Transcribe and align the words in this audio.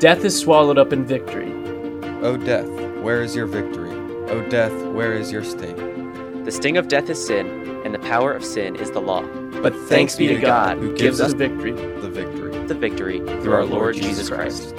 Death 0.00 0.24
is 0.24 0.40
swallowed 0.40 0.78
up 0.78 0.94
in 0.94 1.04
victory. 1.04 1.52
O 2.22 2.34
death, 2.34 2.66
where 3.02 3.22
is 3.22 3.36
your 3.36 3.44
victory? 3.44 3.90
O 4.30 4.40
death, 4.48 4.72
where 4.94 5.12
is 5.12 5.30
your 5.30 5.44
sting? 5.44 6.42
The 6.42 6.50
sting 6.50 6.78
of 6.78 6.88
death 6.88 7.10
is 7.10 7.22
sin, 7.22 7.46
and 7.84 7.92
the 7.92 7.98
power 7.98 8.32
of 8.32 8.42
sin 8.42 8.76
is 8.76 8.90
the 8.92 9.00
law. 9.00 9.20
But 9.60 9.76
thanks 9.90 10.16
be 10.16 10.28
to 10.28 10.40
God 10.40 10.78
who 10.78 10.96
gives 10.96 11.20
us 11.20 11.34
victory. 11.34 11.72
The 11.72 12.08
victory. 12.08 12.66
The 12.66 12.74
victory 12.74 13.18
through 13.42 13.52
our 13.52 13.66
Lord 13.66 13.94
Jesus 13.94 14.30
Christ. 14.30 14.74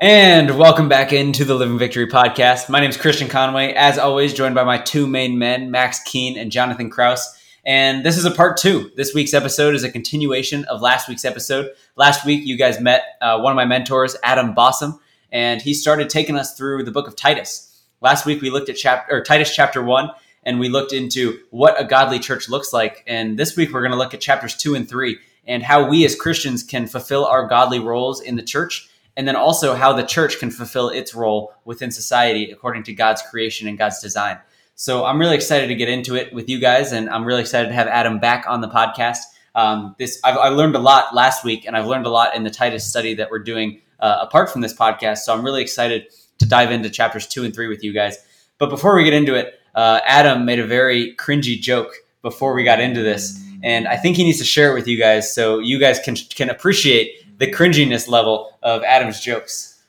And 0.00 0.58
welcome 0.58 0.88
back 0.88 1.12
into 1.12 1.44
the 1.44 1.54
Living 1.54 1.78
Victory 1.78 2.08
podcast. 2.08 2.68
My 2.68 2.80
name 2.80 2.90
is 2.90 2.96
Christian 2.96 3.28
Conway, 3.28 3.72
as 3.74 3.96
always, 3.96 4.34
joined 4.34 4.56
by 4.56 4.64
my 4.64 4.78
two 4.78 5.06
main 5.06 5.38
men, 5.38 5.70
Max 5.70 6.02
Keene 6.02 6.36
and 6.36 6.50
Jonathan 6.50 6.90
Kraus. 6.90 7.42
And 7.66 8.04
this 8.04 8.18
is 8.18 8.26
a 8.26 8.30
part 8.30 8.58
two. 8.58 8.90
This 8.94 9.14
week's 9.14 9.32
episode 9.32 9.74
is 9.74 9.84
a 9.84 9.90
continuation 9.90 10.64
of 10.66 10.82
last 10.82 11.08
week's 11.08 11.24
episode. 11.24 11.70
Last 11.96 12.26
week, 12.26 12.44
you 12.44 12.58
guys 12.58 12.78
met 12.78 13.02
uh, 13.22 13.40
one 13.40 13.52
of 13.52 13.56
my 13.56 13.64
mentors, 13.64 14.16
Adam 14.22 14.54
Bossum, 14.54 14.98
and 15.32 15.62
he 15.62 15.72
started 15.72 16.10
taking 16.10 16.36
us 16.36 16.56
through 16.56 16.84
the 16.84 16.90
book 16.90 17.08
of 17.08 17.16
Titus. 17.16 17.82
Last 18.02 18.26
week, 18.26 18.42
we 18.42 18.50
looked 18.50 18.68
at 18.68 18.76
chapter 18.76 19.16
or 19.16 19.22
Titus 19.22 19.54
chapter 19.54 19.82
one, 19.82 20.10
and 20.42 20.60
we 20.60 20.68
looked 20.68 20.92
into 20.92 21.38
what 21.50 21.80
a 21.80 21.86
godly 21.86 22.18
church 22.18 22.50
looks 22.50 22.74
like. 22.74 23.02
And 23.06 23.38
this 23.38 23.56
week, 23.56 23.72
we're 23.72 23.80
going 23.80 23.92
to 23.92 23.98
look 23.98 24.12
at 24.12 24.20
chapters 24.20 24.54
two 24.54 24.74
and 24.74 24.86
three 24.86 25.18
and 25.46 25.62
how 25.62 25.88
we 25.88 26.04
as 26.04 26.14
Christians 26.14 26.62
can 26.62 26.86
fulfill 26.86 27.24
our 27.24 27.46
godly 27.46 27.78
roles 27.78 28.20
in 28.20 28.36
the 28.36 28.42
church 28.42 28.90
and 29.16 29.26
then 29.26 29.36
also 29.36 29.74
how 29.74 29.92
the 29.92 30.02
church 30.02 30.38
can 30.38 30.50
fulfill 30.50 30.88
its 30.88 31.14
role 31.14 31.54
within 31.64 31.90
society 31.90 32.50
according 32.50 32.82
to 32.82 32.92
God's 32.92 33.22
creation 33.22 33.68
and 33.68 33.78
God's 33.78 34.00
design. 34.00 34.38
So 34.76 35.04
I'm 35.04 35.20
really 35.20 35.36
excited 35.36 35.68
to 35.68 35.74
get 35.74 35.88
into 35.88 36.16
it 36.16 36.32
with 36.32 36.48
you 36.48 36.58
guys, 36.58 36.92
and 36.92 37.08
I'm 37.08 37.24
really 37.24 37.42
excited 37.42 37.68
to 37.68 37.74
have 37.74 37.86
Adam 37.86 38.18
back 38.18 38.46
on 38.48 38.60
the 38.60 38.68
podcast. 38.68 39.18
Um, 39.54 39.94
this 39.98 40.20
I've, 40.24 40.36
I 40.36 40.48
learned 40.48 40.74
a 40.74 40.80
lot 40.80 41.14
last 41.14 41.44
week, 41.44 41.64
and 41.66 41.76
I've 41.76 41.86
learned 41.86 42.06
a 42.06 42.10
lot 42.10 42.34
in 42.34 42.42
the 42.42 42.50
Titus 42.50 42.84
study 42.84 43.14
that 43.14 43.30
we're 43.30 43.38
doing 43.38 43.80
uh, 44.00 44.18
apart 44.22 44.50
from 44.50 44.62
this 44.62 44.74
podcast. 44.74 45.18
So 45.18 45.32
I'm 45.32 45.44
really 45.44 45.62
excited 45.62 46.06
to 46.38 46.46
dive 46.46 46.72
into 46.72 46.90
chapters 46.90 47.26
two 47.26 47.44
and 47.44 47.54
three 47.54 47.68
with 47.68 47.84
you 47.84 47.92
guys. 47.92 48.18
But 48.58 48.68
before 48.68 48.96
we 48.96 49.04
get 49.04 49.14
into 49.14 49.34
it, 49.34 49.60
uh, 49.74 50.00
Adam 50.06 50.44
made 50.44 50.58
a 50.58 50.66
very 50.66 51.14
cringy 51.16 51.60
joke 51.60 51.92
before 52.22 52.54
we 52.54 52.64
got 52.64 52.80
into 52.80 53.02
this, 53.02 53.40
and 53.62 53.86
I 53.86 53.96
think 53.96 54.16
he 54.16 54.24
needs 54.24 54.38
to 54.38 54.44
share 54.44 54.72
it 54.72 54.74
with 54.74 54.88
you 54.88 54.98
guys 54.98 55.32
so 55.32 55.60
you 55.60 55.78
guys 55.78 56.00
can 56.00 56.16
can 56.16 56.50
appreciate 56.50 57.38
the 57.38 57.46
cringiness 57.50 58.08
level 58.08 58.58
of 58.62 58.82
Adam's 58.82 59.20
jokes. 59.20 59.82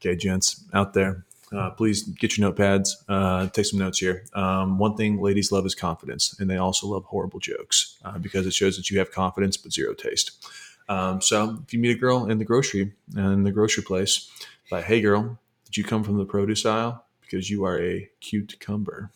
Okay, 0.00 0.16
gents 0.16 0.64
out 0.72 0.94
there, 0.94 1.24
uh, 1.52 1.70
please 1.70 2.02
get 2.02 2.36
your 2.36 2.50
notepads. 2.50 2.90
Uh, 3.08 3.48
take 3.48 3.66
some 3.66 3.78
notes 3.78 3.98
here. 3.98 4.24
Um, 4.34 4.78
one 4.78 4.96
thing 4.96 5.20
ladies 5.20 5.50
love 5.52 5.66
is 5.66 5.74
confidence, 5.74 6.38
and 6.38 6.48
they 6.48 6.56
also 6.56 6.86
love 6.86 7.04
horrible 7.04 7.40
jokes 7.40 7.98
uh, 8.04 8.18
because 8.18 8.46
it 8.46 8.54
shows 8.54 8.76
that 8.76 8.90
you 8.90 8.98
have 8.98 9.10
confidence 9.10 9.56
but 9.56 9.72
zero 9.72 9.94
taste. 9.94 10.46
Um, 10.88 11.20
so 11.20 11.58
if 11.64 11.72
you 11.72 11.78
meet 11.78 11.96
a 11.96 11.98
girl 11.98 12.30
in 12.30 12.38
the 12.38 12.44
grocery 12.44 12.92
in 13.16 13.42
the 13.42 13.52
grocery 13.52 13.82
place, 13.82 14.30
like, 14.70 14.84
"Hey, 14.84 15.00
girl, 15.00 15.38
did 15.66 15.76
you 15.76 15.84
come 15.84 16.04
from 16.04 16.18
the 16.18 16.24
produce 16.24 16.64
aisle? 16.64 17.04
Because 17.20 17.50
you 17.50 17.64
are 17.64 17.80
a 17.80 18.08
cute 18.20 18.56
cumber." 18.60 19.10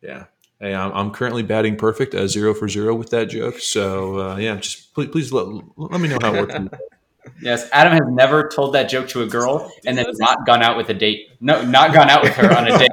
Yeah, 0.00 0.24
Hey, 0.62 0.76
I'm, 0.76 0.92
I'm 0.92 1.10
currently 1.10 1.42
batting 1.42 1.74
perfect, 1.74 2.14
uh, 2.14 2.28
zero 2.28 2.54
for 2.54 2.68
zero 2.68 2.94
with 2.94 3.10
that 3.10 3.24
joke. 3.30 3.58
So 3.58 4.20
uh, 4.20 4.36
yeah, 4.36 4.54
just 4.54 4.94
please, 4.94 5.08
please 5.08 5.32
let, 5.32 5.48
let 5.76 6.00
me 6.00 6.08
know 6.08 6.18
how 6.22 6.34
it 6.34 6.40
works. 6.40 6.54
Yes, 7.40 7.68
Adam 7.72 7.92
has 7.92 8.02
never 8.08 8.48
told 8.48 8.74
that 8.74 8.88
joke 8.88 9.08
to 9.08 9.22
a 9.22 9.26
girl 9.26 9.72
and 9.86 9.96
then 9.96 10.06
not 10.18 10.44
gone 10.46 10.62
out 10.62 10.76
with 10.76 10.88
a 10.88 10.94
date. 10.94 11.28
No, 11.40 11.64
not 11.64 11.92
gone 11.92 12.10
out 12.10 12.22
with 12.22 12.34
her 12.34 12.56
on 12.56 12.68
a 12.68 12.78
date. 12.78 12.90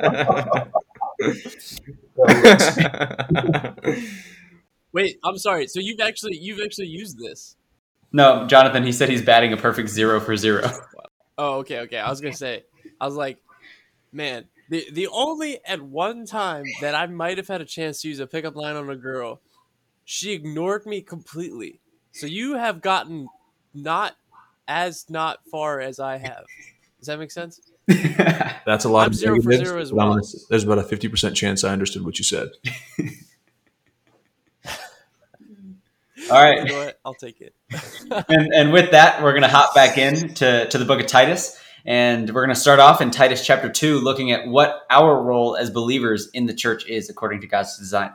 Wait, 4.93 5.19
I'm 5.23 5.37
sorry. 5.37 5.67
So 5.67 5.79
you've 5.79 5.99
actually 5.99 6.37
you've 6.37 6.59
actually 6.63 6.87
used 6.87 7.19
this? 7.19 7.55
No, 8.11 8.47
Jonathan. 8.47 8.83
He 8.83 8.91
said 8.91 9.09
he's 9.09 9.21
batting 9.21 9.53
a 9.53 9.57
perfect 9.57 9.89
zero 9.89 10.19
for 10.19 10.35
zero. 10.35 10.71
Oh, 11.37 11.59
okay, 11.59 11.81
okay. 11.81 11.99
I 11.99 12.09
was 12.09 12.21
gonna 12.21 12.33
say, 12.33 12.63
I 12.99 13.05
was 13.05 13.15
like, 13.15 13.37
man, 14.11 14.45
the 14.69 14.87
the 14.91 15.07
only 15.07 15.59
at 15.65 15.81
one 15.81 16.25
time 16.25 16.65
that 16.81 16.95
I 16.95 17.05
might 17.07 17.37
have 17.37 17.47
had 17.47 17.61
a 17.61 17.65
chance 17.65 18.01
to 18.01 18.09
use 18.09 18.19
a 18.19 18.27
pickup 18.27 18.55
line 18.55 18.75
on 18.75 18.89
a 18.89 18.95
girl, 18.95 19.41
she 20.05 20.33
ignored 20.33 20.85
me 20.85 21.01
completely. 21.01 21.79
So 22.11 22.25
you 22.25 22.55
have 22.55 22.81
gotten 22.81 23.27
not 23.73 24.15
as 24.69 25.05
not 25.09 25.39
far 25.51 25.81
as 25.81 25.99
I 25.99 26.17
have. 26.17 26.45
Does 26.99 27.07
that 27.07 27.19
make 27.19 27.31
sense? 27.31 27.59
That's 27.87 28.85
a 28.85 28.89
lot. 28.89 29.05
I'm 29.05 29.09
of 29.09 29.15
zero 29.15 29.41
for 29.41 29.51
zero 29.51 29.81
as 29.81 29.91
well. 29.91 30.17
There's 30.49 30.63
about 30.63 30.77
a 30.77 30.83
fifty 30.83 31.09
percent 31.09 31.35
chance 31.35 31.63
I 31.63 31.73
understood 31.73 32.05
what 32.05 32.19
you 32.19 32.23
said. 32.23 32.49
All 36.31 36.43
right. 36.43 36.59
You 36.59 36.71
know? 36.71 36.91
I'll 37.03 37.15
take 37.15 37.41
it. 37.41 37.55
and, 38.29 38.53
and 38.53 38.71
with 38.71 38.91
that, 38.91 39.23
we're 39.23 39.31
going 39.31 39.41
to 39.41 39.47
hop 39.47 39.73
back 39.73 39.97
in 39.97 40.33
to, 40.35 40.67
to 40.67 40.77
the 40.77 40.85
book 40.85 40.99
of 40.99 41.07
Titus. 41.07 41.59
And 41.85 42.29
we're 42.29 42.45
going 42.45 42.53
to 42.53 42.59
start 42.59 42.79
off 42.79 43.01
in 43.01 43.09
Titus 43.09 43.43
chapter 43.43 43.69
2, 43.69 43.99
looking 43.99 44.31
at 44.31 44.47
what 44.47 44.81
our 44.91 45.19
role 45.23 45.55
as 45.55 45.71
believers 45.71 46.29
in 46.33 46.45
the 46.45 46.53
church 46.53 46.85
is 46.87 47.09
according 47.09 47.41
to 47.41 47.47
God's 47.47 47.77
design. 47.79 48.11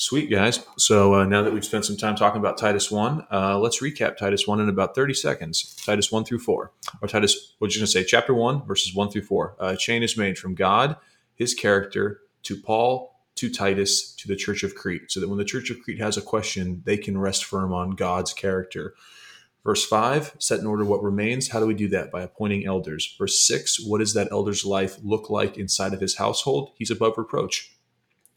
Sweet, 0.00 0.30
guys. 0.30 0.64
So 0.78 1.14
uh, 1.14 1.26
now 1.26 1.42
that 1.42 1.52
we've 1.52 1.62
spent 1.62 1.84
some 1.84 1.98
time 1.98 2.16
talking 2.16 2.40
about 2.40 2.56
Titus 2.56 2.90
1, 2.90 3.26
uh, 3.30 3.58
let's 3.58 3.82
recap 3.82 4.16
Titus 4.16 4.46
1 4.46 4.58
in 4.58 4.70
about 4.70 4.94
30 4.94 5.12
seconds. 5.12 5.76
Titus 5.84 6.10
1 6.10 6.24
through 6.24 6.38
4. 6.38 6.72
Or 7.02 7.06
Titus, 7.06 7.54
what 7.58 7.74
you 7.74 7.80
going 7.80 7.84
to 7.84 7.92
say? 7.92 8.02
Chapter 8.02 8.32
1, 8.32 8.64
verses 8.64 8.94
1 8.94 9.10
through 9.10 9.24
4. 9.24 9.56
Uh, 9.60 9.66
a 9.66 9.76
chain 9.76 10.02
is 10.02 10.16
made 10.16 10.38
from 10.38 10.54
God, 10.54 10.96
his 11.34 11.52
character, 11.52 12.22
to 12.44 12.56
Paul, 12.56 13.14
to 13.34 13.50
Titus, 13.50 14.14
to 14.14 14.26
the 14.26 14.36
church 14.36 14.62
of 14.62 14.74
Crete, 14.74 15.10
so 15.10 15.20
that 15.20 15.28
when 15.28 15.36
the 15.36 15.44
church 15.44 15.68
of 15.68 15.82
Crete 15.82 16.00
has 16.00 16.16
a 16.16 16.22
question, 16.22 16.80
they 16.86 16.96
can 16.96 17.18
rest 17.18 17.44
firm 17.44 17.74
on 17.74 17.90
God's 17.90 18.32
character. 18.32 18.94
Verse 19.64 19.84
5, 19.84 20.36
set 20.38 20.60
in 20.60 20.66
order 20.66 20.86
what 20.86 21.02
remains. 21.02 21.50
How 21.50 21.60
do 21.60 21.66
we 21.66 21.74
do 21.74 21.88
that? 21.88 22.10
By 22.10 22.22
appointing 22.22 22.64
elders. 22.64 23.14
Verse 23.18 23.38
6, 23.46 23.86
what 23.86 23.98
does 23.98 24.14
that 24.14 24.32
elder's 24.32 24.64
life 24.64 24.96
look 25.02 25.28
like 25.28 25.58
inside 25.58 25.92
of 25.92 26.00
his 26.00 26.16
household? 26.16 26.70
He's 26.78 26.90
above 26.90 27.18
reproach. 27.18 27.76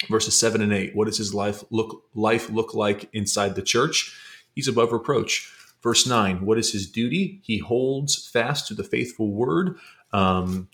Verses 0.10 0.38
7 0.40 0.62
and 0.62 0.74
8, 0.74 0.96
what 0.96 1.06
does 1.06 1.18
his 1.18 1.34
life 1.34 1.64
look 1.70 2.04
life 2.14 2.50
look 2.50 2.74
like 2.74 3.10
inside 3.14 3.56
the 3.56 3.62
church? 3.62 4.16
He's 4.54 4.68
above 4.68 4.92
reproach. 4.92 5.52
Verse 5.82 6.08
9, 6.08 6.46
what 6.46 6.58
is 6.58 6.72
his 6.72 6.90
duty? 6.90 7.42
He 7.44 7.58
holds 7.58 8.28
fast 8.28 8.68
to 8.68 8.74
the 8.74 8.84
faithful 8.84 9.32
word. 9.32 9.78
Um, 10.14 10.70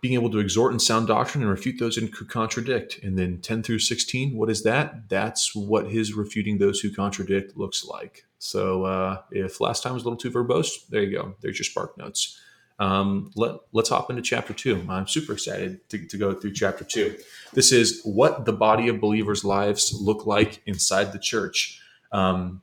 being 0.00 0.14
able 0.14 0.30
to 0.30 0.38
exhort 0.38 0.72
in 0.72 0.78
sound 0.78 1.08
doctrine 1.08 1.42
and 1.42 1.50
refute 1.50 1.78
those 1.78 1.96
who 1.96 2.08
contradict. 2.08 3.00
And 3.02 3.18
then 3.18 3.40
10 3.40 3.62
through 3.62 3.80
16, 3.80 4.36
what 4.36 4.50
is 4.50 4.62
that? 4.62 5.08
That's 5.08 5.54
what 5.54 5.90
his 5.90 6.14
refuting 6.14 6.58
those 6.58 6.80
who 6.80 6.92
contradict 6.92 7.56
looks 7.56 7.84
like. 7.84 8.24
So 8.38 8.84
uh, 8.84 9.22
if 9.30 9.60
last 9.60 9.82
time 9.82 9.94
was 9.94 10.04
a 10.04 10.06
little 10.06 10.18
too 10.18 10.30
verbose, 10.30 10.86
there 10.88 11.02
you 11.02 11.16
go. 11.16 11.34
There's 11.40 11.58
your 11.58 11.64
spark 11.64 11.98
notes. 11.98 12.40
Um, 12.78 13.32
let, 13.34 13.56
let's 13.72 13.88
hop 13.88 14.08
into 14.08 14.22
chapter 14.22 14.52
two. 14.52 14.86
I'm 14.88 15.08
super 15.08 15.32
excited 15.32 15.88
to, 15.90 16.06
to 16.06 16.16
go 16.16 16.32
through 16.32 16.52
chapter 16.52 16.84
two. 16.84 17.16
This 17.52 17.72
is 17.72 18.00
what 18.04 18.44
the 18.44 18.52
body 18.52 18.88
of 18.88 19.00
believers' 19.00 19.44
lives 19.44 19.92
look 20.00 20.26
like 20.26 20.62
inside 20.66 21.12
the 21.12 21.18
church. 21.18 21.80
Um, 22.12 22.62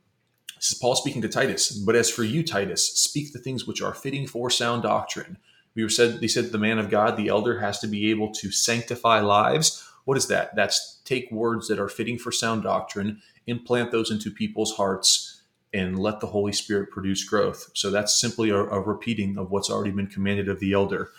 this 0.56 0.72
is 0.72 0.78
Paul 0.78 0.96
speaking 0.96 1.20
to 1.22 1.28
Titus. 1.28 1.70
But 1.70 1.96
as 1.96 2.10
for 2.10 2.24
you, 2.24 2.42
Titus, 2.42 2.98
speak 2.98 3.32
the 3.32 3.38
things 3.38 3.66
which 3.66 3.82
are 3.82 3.92
fitting 3.92 4.26
for 4.26 4.48
sound 4.48 4.82
doctrine. 4.82 5.36
We 5.74 5.82
were 5.82 5.90
said, 5.90 6.20
they 6.20 6.28
said 6.28 6.52
the 6.52 6.58
man 6.58 6.78
of 6.78 6.88
God, 6.88 7.18
the 7.18 7.28
elder, 7.28 7.60
has 7.60 7.78
to 7.80 7.86
be 7.86 8.10
able 8.10 8.32
to 8.32 8.50
sanctify 8.50 9.20
lives. 9.20 9.86
What 10.06 10.16
is 10.16 10.28
that? 10.28 10.56
That's 10.56 11.02
take 11.04 11.30
words 11.30 11.68
that 11.68 11.78
are 11.78 11.88
fitting 11.88 12.16
for 12.16 12.32
sound 12.32 12.62
doctrine, 12.62 13.20
implant 13.46 13.90
those 13.90 14.10
into 14.10 14.30
people's 14.30 14.76
hearts, 14.76 15.25
and 15.72 15.98
let 15.98 16.20
the 16.20 16.28
Holy 16.28 16.52
Spirit 16.52 16.90
produce 16.90 17.24
growth. 17.24 17.70
So 17.74 17.90
that's 17.90 18.18
simply 18.18 18.50
a, 18.50 18.56
a 18.56 18.80
repeating 18.80 19.36
of 19.36 19.50
what's 19.50 19.70
already 19.70 19.90
been 19.90 20.06
commanded 20.06 20.48
of 20.48 20.60
the 20.60 20.72
elder. 20.72 21.10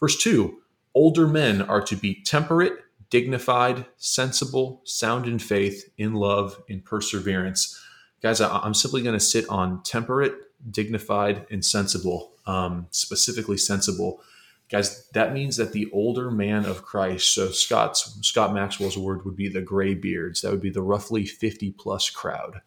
Verse 0.00 0.16
2 0.16 0.58
Older 0.94 1.26
men 1.26 1.60
are 1.60 1.82
to 1.82 1.96
be 1.96 2.22
temperate, 2.22 2.72
dignified, 3.10 3.86
sensible, 3.98 4.80
sound 4.84 5.26
in 5.26 5.38
faith, 5.38 5.90
in 5.98 6.14
love, 6.14 6.62
in 6.68 6.80
perseverance. 6.80 7.78
Guys, 8.22 8.40
I'm 8.40 8.74
simply 8.74 9.02
going 9.02 9.18
to 9.18 9.24
sit 9.24 9.46
on 9.50 9.82
temperate, 9.82 10.34
dignified, 10.70 11.46
and 11.50 11.62
sensible, 11.64 12.32
um, 12.46 12.86
specifically 12.90 13.58
sensible. 13.58 14.22
Guys, 14.68 15.06
that 15.10 15.32
means 15.32 15.58
that 15.58 15.72
the 15.72 15.88
older 15.92 16.30
man 16.30 16.64
of 16.64 16.82
Christ, 16.82 17.34
so 17.34 17.50
Scott's 17.50 18.18
Scott 18.22 18.52
Maxwell's 18.52 18.98
word 18.98 19.24
would 19.24 19.36
be 19.36 19.48
the 19.48 19.60
gray 19.60 19.94
beards. 19.94 20.40
That 20.40 20.50
would 20.50 20.62
be 20.62 20.70
the 20.70 20.82
roughly 20.82 21.24
50 21.24 21.72
plus 21.72 22.10
crowd. 22.10 22.62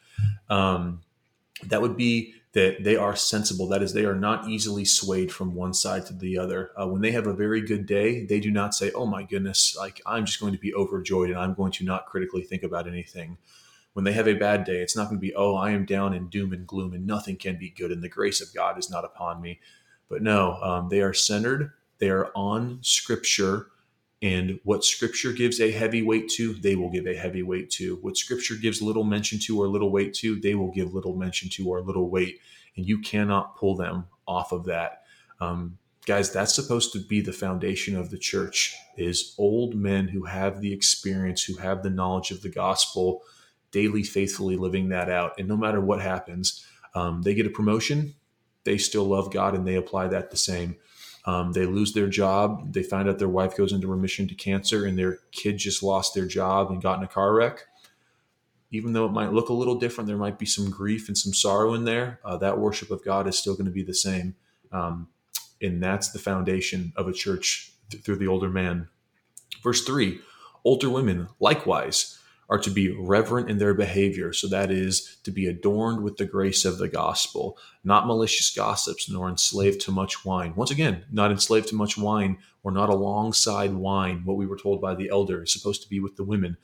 Um, 0.49 1.01
that 1.63 1.81
would 1.81 1.97
be 1.97 2.33
that 2.53 2.83
they 2.83 2.95
are 2.95 3.15
sensible. 3.15 3.67
That 3.67 3.83
is, 3.83 3.93
they 3.93 4.05
are 4.05 4.15
not 4.15 4.47
easily 4.47 4.85
swayed 4.85 5.31
from 5.31 5.53
one 5.53 5.73
side 5.73 6.05
to 6.07 6.13
the 6.13 6.37
other. 6.37 6.71
Uh, 6.79 6.87
when 6.87 7.01
they 7.01 7.11
have 7.11 7.27
a 7.27 7.33
very 7.33 7.61
good 7.61 7.85
day, 7.85 8.25
they 8.25 8.39
do 8.39 8.49
not 8.49 8.73
say, 8.73 8.91
"Oh 8.91 9.05
my 9.05 9.23
goodness, 9.23 9.75
like 9.77 10.01
I'm 10.05 10.25
just 10.25 10.39
going 10.39 10.53
to 10.53 10.59
be 10.59 10.73
overjoyed 10.73 11.29
and 11.29 11.39
I'm 11.39 11.53
going 11.53 11.71
to 11.73 11.85
not 11.85 12.07
critically 12.07 12.43
think 12.43 12.63
about 12.63 12.87
anything." 12.87 13.37
When 13.93 14.05
they 14.05 14.13
have 14.13 14.27
a 14.27 14.33
bad 14.33 14.63
day, 14.63 14.81
it's 14.81 14.95
not 14.95 15.09
going 15.09 15.17
to 15.17 15.21
be, 15.21 15.35
"Oh, 15.35 15.55
I 15.55 15.71
am 15.71 15.85
down 15.85 16.13
in 16.13 16.29
doom 16.29 16.53
and 16.53 16.65
gloom 16.65 16.93
and 16.93 17.05
nothing 17.05 17.37
can 17.37 17.57
be 17.57 17.69
good 17.69 17.91
and 17.91 18.03
the 18.03 18.09
grace 18.09 18.41
of 18.41 18.53
God 18.53 18.79
is 18.79 18.89
not 18.89 19.05
upon 19.05 19.41
me." 19.41 19.59
But 20.09 20.23
no, 20.23 20.53
um, 20.61 20.89
they 20.89 21.01
are 21.01 21.13
centered. 21.13 21.71
They 21.99 22.09
are 22.09 22.31
on 22.33 22.79
Scripture 22.81 23.67
And 24.21 24.59
what 24.63 24.83
scripture 24.83 25.31
gives 25.31 25.61
a 25.61 25.71
heavy 25.71 26.01
weight 26.01 26.29
to, 26.31 26.53
they 26.53 26.75
will 26.75 26.89
give 26.89 27.07
a 27.07 27.15
heavy 27.15 27.41
weight 27.41 27.69
to. 27.71 27.97
What 28.01 28.17
scripture 28.17 28.55
gives 28.55 28.81
little 28.81 29.05
mention 29.05 29.39
to 29.39 29.61
or 29.61 29.67
little 29.67 29.91
weight 29.91 30.13
to, 30.15 30.39
they 30.39 30.55
will 30.55 30.71
give 30.71 30.93
little 30.93 31.15
mention 31.15 31.49
to 31.51 31.69
or 31.69 31.81
little 31.81 32.09
weight. 32.09 32.39
And 32.75 32.85
you 32.85 32.99
cannot 32.99 33.55
pull 33.55 33.77
them 33.77 34.07
off 34.27 34.51
of 34.51 34.65
that. 34.65 35.03
Um, 35.39 35.77
guys, 36.05 36.31
that's 36.31 36.53
supposed 36.53 36.91
to 36.93 36.99
be 36.99 37.21
the 37.21 37.31
foundation 37.31 37.95
of 37.95 38.09
the 38.09 38.17
church 38.17 38.75
is 38.97 39.35
old 39.37 39.75
men 39.75 40.09
who 40.09 40.25
have 40.25 40.59
the 40.59 40.73
experience, 40.73 41.43
who 41.43 41.55
have 41.55 41.81
the 41.81 41.89
knowledge 41.89 42.31
of 42.31 42.41
the 42.41 42.49
gospel, 42.49 43.21
daily 43.71 44.03
faithfully 44.03 44.57
living 44.57 44.89
that 44.89 45.09
out. 45.09 45.33
And 45.39 45.47
no 45.47 45.55
matter 45.55 45.79
what 45.79 46.01
happens, 46.01 46.65
um, 46.93 47.21
they 47.21 47.33
get 47.33 47.45
a 47.45 47.51
promotion, 47.51 48.15
they 48.65 48.77
still 48.77 49.05
love 49.05 49.31
God 49.31 49.55
and 49.55 49.65
they 49.65 49.75
apply 49.75 50.07
that 50.09 50.31
the 50.31 50.37
same. 50.37 50.75
Um, 51.29 51.53
they 51.53 51.67
lose 51.67 51.93
their 51.93 52.07
job. 52.07 52.73
They 52.73 52.81
find 52.81 53.07
out 53.07 53.19
their 53.19 53.29
wife 53.29 53.55
goes 53.55 53.71
into 53.71 53.87
remission 53.87 54.27
to 54.29 54.33
cancer 54.33 54.85
and 54.85 54.97
their 54.97 55.19
kid 55.31 55.59
just 55.59 55.83
lost 55.83 56.15
their 56.15 56.25
job 56.25 56.71
and 56.71 56.81
got 56.81 56.97
in 56.97 57.03
a 57.03 57.07
car 57.07 57.35
wreck. 57.35 57.65
Even 58.71 58.93
though 58.93 59.05
it 59.05 59.11
might 59.11 59.31
look 59.31 59.49
a 59.49 59.53
little 59.53 59.75
different, 59.75 60.07
there 60.07 60.17
might 60.17 60.39
be 60.39 60.47
some 60.47 60.71
grief 60.71 61.07
and 61.07 61.15
some 61.15 61.33
sorrow 61.33 61.75
in 61.75 61.85
there. 61.85 62.19
Uh, 62.25 62.37
that 62.37 62.57
worship 62.57 62.89
of 62.89 63.05
God 63.05 63.27
is 63.27 63.37
still 63.37 63.53
going 63.53 63.65
to 63.65 63.71
be 63.71 63.83
the 63.83 63.93
same. 63.93 64.35
Um, 64.71 65.09
and 65.61 65.83
that's 65.83 66.09
the 66.09 66.19
foundation 66.19 66.93
of 66.95 67.07
a 67.07 67.13
church 67.13 67.73
th- 67.91 68.03
through 68.03 68.17
the 68.17 68.27
older 68.27 68.49
man. 68.49 68.87
Verse 69.61 69.83
3 69.85 70.19
Older 70.63 70.89
women, 70.89 71.29
likewise, 71.39 72.18
are 72.49 72.57
to 72.57 72.71
be 72.71 72.89
reverent 72.89 73.49
in 73.49 73.59
their 73.59 73.75
behavior. 73.75 74.33
So 74.33 74.47
that 74.47 74.71
is 74.71 75.17
to 75.23 75.31
be 75.31 75.45
adorned 75.45 76.01
with 76.01 76.17
the 76.17 76.25
grace 76.25 76.65
of 76.65 76.79
the 76.79 76.87
gospel, 76.87 77.57
not 77.83 78.07
malicious 78.07 78.49
gossips, 78.49 79.09
nor 79.09 79.29
enslaved 79.29 79.81
to 79.81 79.91
much 79.91 80.25
wine. 80.25 80.53
Once 80.55 80.71
again, 80.71 81.03
not 81.11 81.31
enslaved 81.31 81.67
to 81.69 81.75
much 81.75 81.97
wine 81.97 82.39
or 82.63 82.71
not 82.71 82.89
alongside 82.89 83.73
wine. 83.73 84.23
What 84.25 84.37
we 84.37 84.47
were 84.47 84.57
told 84.57 84.81
by 84.81 84.95
the 84.95 85.09
elder 85.09 85.43
is 85.43 85.53
supposed 85.53 85.83
to 85.83 85.89
be 85.89 85.99
with 85.99 86.15
the 86.15 86.23
women. 86.23 86.57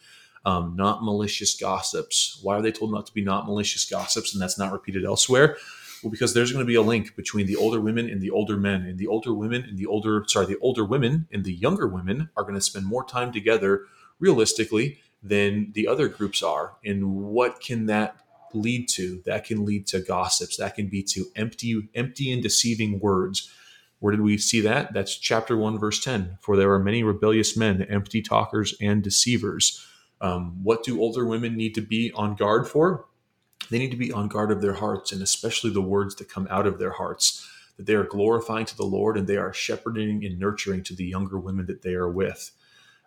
Um, 0.44 0.76
not 0.76 1.04
malicious 1.04 1.56
gossips. 1.60 2.40
Why 2.42 2.56
are 2.56 2.62
they 2.62 2.72
told 2.72 2.92
not 2.92 3.06
to 3.08 3.14
be 3.14 3.24
not 3.24 3.46
malicious 3.46 3.86
gossips? 3.86 4.34
And 4.34 4.42
that's 4.42 4.60
not 4.60 4.72
repeated 4.72 5.06
elsewhere. 5.06 5.58
Well, 6.04 6.12
because 6.12 6.34
there's 6.34 6.52
going 6.52 6.64
to 6.64 6.68
be 6.68 6.76
a 6.76 6.84
link 6.84 7.16
between 7.16 7.48
the 7.48 7.56
older 7.56 7.80
women 7.80 8.10
and 8.10 8.22
the 8.22 8.30
older 8.30 8.58
men, 8.58 8.82
and 8.82 9.00
the 9.00 9.08
older 9.08 9.34
women 9.34 9.64
and 9.64 9.78
the 9.78 9.88
older, 9.88 10.24
sorry, 10.28 10.46
the 10.46 10.60
older 10.60 10.86
women 10.86 11.28
and 11.32 11.44
the 11.44 11.54
younger 11.54 11.88
women 11.88 12.30
are 12.36 12.44
going 12.44 12.56
to 12.56 12.62
spend 12.62 12.86
more 12.86 13.04
time 13.04 13.32
together 13.32 13.86
realistically 14.20 15.00
than 15.26 15.72
the 15.74 15.88
other 15.88 16.08
groups 16.08 16.44
are. 16.44 16.74
And 16.86 17.16
what 17.16 17.60
can 17.60 17.88
that 17.88 18.16
lead 18.54 18.88
to? 18.90 19.22
That 19.26 19.44
can 19.44 19.66
lead 19.66 19.88
to 19.88 20.00
gossips. 20.00 20.58
That 20.58 20.76
can 20.76 20.88
be 20.88 21.02
to 21.04 21.26
empty, 21.36 21.90
empty 21.96 22.32
and 22.32 22.44
deceiving 22.44 23.00
words. 23.00 23.52
Where 24.00 24.12
did 24.12 24.22
we 24.22 24.38
see 24.38 24.62
that? 24.62 24.94
That's 24.94 25.18
chapter 25.18 25.58
1, 25.58 25.80
verse 25.80 26.04
10. 26.04 26.38
For 26.42 26.56
there 26.56 26.72
are 26.72 26.80
many 26.80 27.02
rebellious 27.02 27.58
men, 27.58 27.82
empty 27.84 28.22
talkers, 28.22 28.76
and 28.80 29.02
deceivers. 29.02 29.86
Um, 30.22 30.64
what 30.64 30.84
do 30.84 31.02
older 31.02 31.26
women 31.26 31.56
need 31.58 31.74
to 31.76 31.82
be 31.82 32.12
on 32.14 32.36
guard 32.36 32.68
for? 32.68 33.06
They 33.72 33.80
need 33.80 33.92
to 33.92 33.98
be 33.98 34.12
on 34.12 34.28
guard 34.28 34.52
of 34.52 34.62
their 34.62 34.76
hearts, 34.76 35.12
and 35.12 35.24
especially 35.24 35.72
the 35.72 35.82
words 35.82 36.16
that 36.16 36.30
come 36.30 36.48
out 36.52 36.68
of 36.68 36.78
their 36.78 36.92
hearts, 36.92 37.50
that 37.78 37.88
they 37.88 37.96
are 37.96 38.04
glorifying 38.04 38.68
to 38.68 38.78
the 38.78 38.86
Lord 38.86 39.18
and 39.18 39.28
they 39.28 39.38
are 39.38 39.54
shepherding 39.54 40.24
and 40.24 40.38
nurturing 40.38 40.84
to 40.84 40.96
the 40.96 41.06
younger 41.06 41.40
women 41.40 41.66
that 41.66 41.82
they 41.82 41.96
are 41.96 42.10
with. 42.10 42.52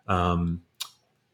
Um, 0.05 0.63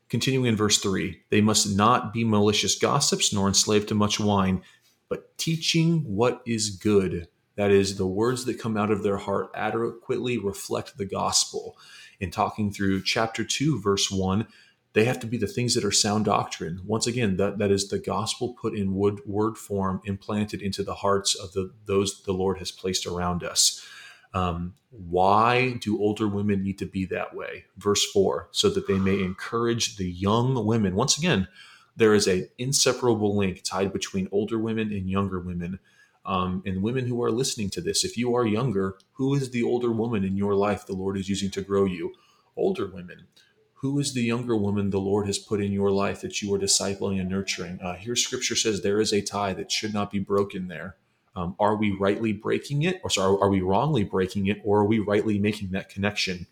Continuing 0.09 0.47
in 0.47 0.55
verse 0.55 0.77
3 0.79 1.21
they 1.29 1.41
must 1.41 1.75
not 1.75 2.13
be 2.13 2.23
malicious 2.23 2.77
gossips 2.77 3.33
nor 3.33 3.47
enslaved 3.47 3.87
to 3.89 3.95
much 3.95 4.19
wine, 4.19 4.61
but 5.09 5.37
teaching 5.37 5.99
what 6.03 6.41
is 6.45 6.69
good. 6.69 7.27
That 7.55 7.71
is, 7.71 7.97
the 7.97 8.05
words 8.05 8.45
that 8.45 8.59
come 8.59 8.75
out 8.75 8.91
of 8.91 9.01
their 9.01 9.17
heart 9.17 9.49
adequately 9.55 10.37
reflect 10.37 10.97
the 10.97 11.05
gospel. 11.05 11.77
In 12.19 12.29
talking 12.31 12.71
through 12.71 13.03
chapter 13.03 13.43
2, 13.43 13.81
verse 13.81 14.11
1, 14.11 14.45
they 14.93 15.05
have 15.05 15.19
to 15.19 15.27
be 15.27 15.37
the 15.37 15.47
things 15.47 15.73
that 15.75 15.83
are 15.83 15.91
sound 15.91 16.25
doctrine. 16.25 16.81
Once 16.85 17.07
again, 17.07 17.37
that, 17.37 17.57
that 17.57 17.71
is 17.71 17.89
the 17.89 17.99
gospel 17.99 18.53
put 18.53 18.73
in 18.73 18.93
word 18.93 19.57
form, 19.57 20.01
implanted 20.05 20.61
into 20.61 20.83
the 20.83 20.95
hearts 20.95 21.35
of 21.35 21.51
the, 21.53 21.73
those 21.85 22.23
the 22.23 22.33
Lord 22.33 22.59
has 22.59 22.71
placed 22.71 23.05
around 23.05 23.43
us. 23.43 23.85
Um, 24.35 24.75
why 24.91 25.73
do 25.73 25.99
older 25.99 26.27
women 26.27 26.61
need 26.61 26.77
to 26.79 26.85
be 26.85 27.05
that 27.05 27.33
way? 27.35 27.65
Verse 27.77 28.05
4 28.11 28.49
so 28.51 28.69
that 28.69 28.87
they 28.87 28.99
may 28.99 29.23
encourage 29.23 29.97
the 29.97 30.09
young 30.09 30.65
women. 30.65 30.95
Once 30.95 31.17
again, 31.17 31.47
there 31.95 32.13
is 32.13 32.27
an 32.27 32.49
inseparable 32.57 33.35
link 33.37 33.63
tied 33.63 33.93
between 33.93 34.27
older 34.31 34.59
women 34.59 34.91
and 34.91 35.09
younger 35.09 35.39
women. 35.39 35.79
Um, 36.25 36.63
and 36.65 36.83
women 36.83 37.07
who 37.07 37.23
are 37.23 37.31
listening 37.31 37.69
to 37.71 37.81
this, 37.81 38.03
if 38.03 38.17
you 38.17 38.35
are 38.35 38.45
younger, 38.45 38.97
who 39.13 39.35
is 39.35 39.51
the 39.51 39.63
older 39.63 39.91
woman 39.91 40.23
in 40.23 40.35
your 40.35 40.55
life 40.55 40.85
the 40.85 40.93
Lord 40.93 41.17
is 41.17 41.29
using 41.29 41.51
to 41.51 41.61
grow 41.61 41.85
you? 41.85 42.13
Older 42.57 42.87
women. 42.87 43.27
Who 43.75 43.99
is 43.99 44.13
the 44.13 44.23
younger 44.23 44.55
woman 44.55 44.89
the 44.89 44.99
Lord 44.99 45.27
has 45.27 45.37
put 45.37 45.61
in 45.61 45.71
your 45.71 45.91
life 45.91 46.21
that 46.21 46.41
you 46.41 46.53
are 46.53 46.59
discipling 46.59 47.19
and 47.19 47.29
nurturing? 47.29 47.79
Uh, 47.81 47.95
here, 47.95 48.15
scripture 48.15 48.55
says 48.55 48.81
there 48.81 48.99
is 48.99 49.13
a 49.13 49.21
tie 49.21 49.53
that 49.53 49.71
should 49.71 49.93
not 49.93 50.09
be 50.09 50.19
broken 50.19 50.67
there. 50.67 50.95
Um, 51.35 51.55
are 51.59 51.75
we 51.75 51.91
rightly 51.91 52.31
breaking 52.31 52.83
it, 52.83 53.01
or 53.03 53.09
sorry, 53.09 53.37
are 53.41 53.49
we 53.49 53.61
wrongly 53.61 54.03
breaking 54.03 54.47
it, 54.47 54.61
or 54.63 54.79
are 54.79 54.85
we 54.85 54.99
rightly 54.99 55.37
making 55.39 55.71
that 55.71 55.89
connection? 55.89 56.47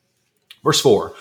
Verse 0.64 0.82
four: 0.82 1.14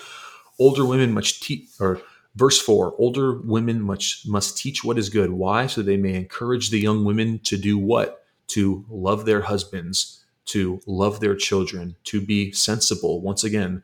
Older 0.59 0.85
women 0.85 1.13
must 1.13 1.41
teach, 1.41 1.69
or 1.79 2.01
verse 2.35 2.59
four: 2.59 2.93
Older 2.97 3.39
women 3.39 3.81
must 3.81 4.27
must 4.27 4.57
teach 4.57 4.83
what 4.83 4.97
is 4.97 5.09
good. 5.09 5.31
Why? 5.31 5.67
So 5.67 5.81
they 5.81 5.97
may 5.97 6.15
encourage 6.15 6.69
the 6.69 6.79
young 6.79 7.05
women 7.05 7.39
to 7.39 7.57
do 7.57 7.77
what? 7.77 8.25
To 8.47 8.85
love 8.89 9.25
their 9.25 9.41
husbands, 9.41 10.25
to 10.45 10.81
love 10.85 11.21
their 11.21 11.35
children, 11.35 11.95
to 12.05 12.19
be 12.19 12.51
sensible. 12.51 13.21
Once 13.21 13.45
again, 13.45 13.83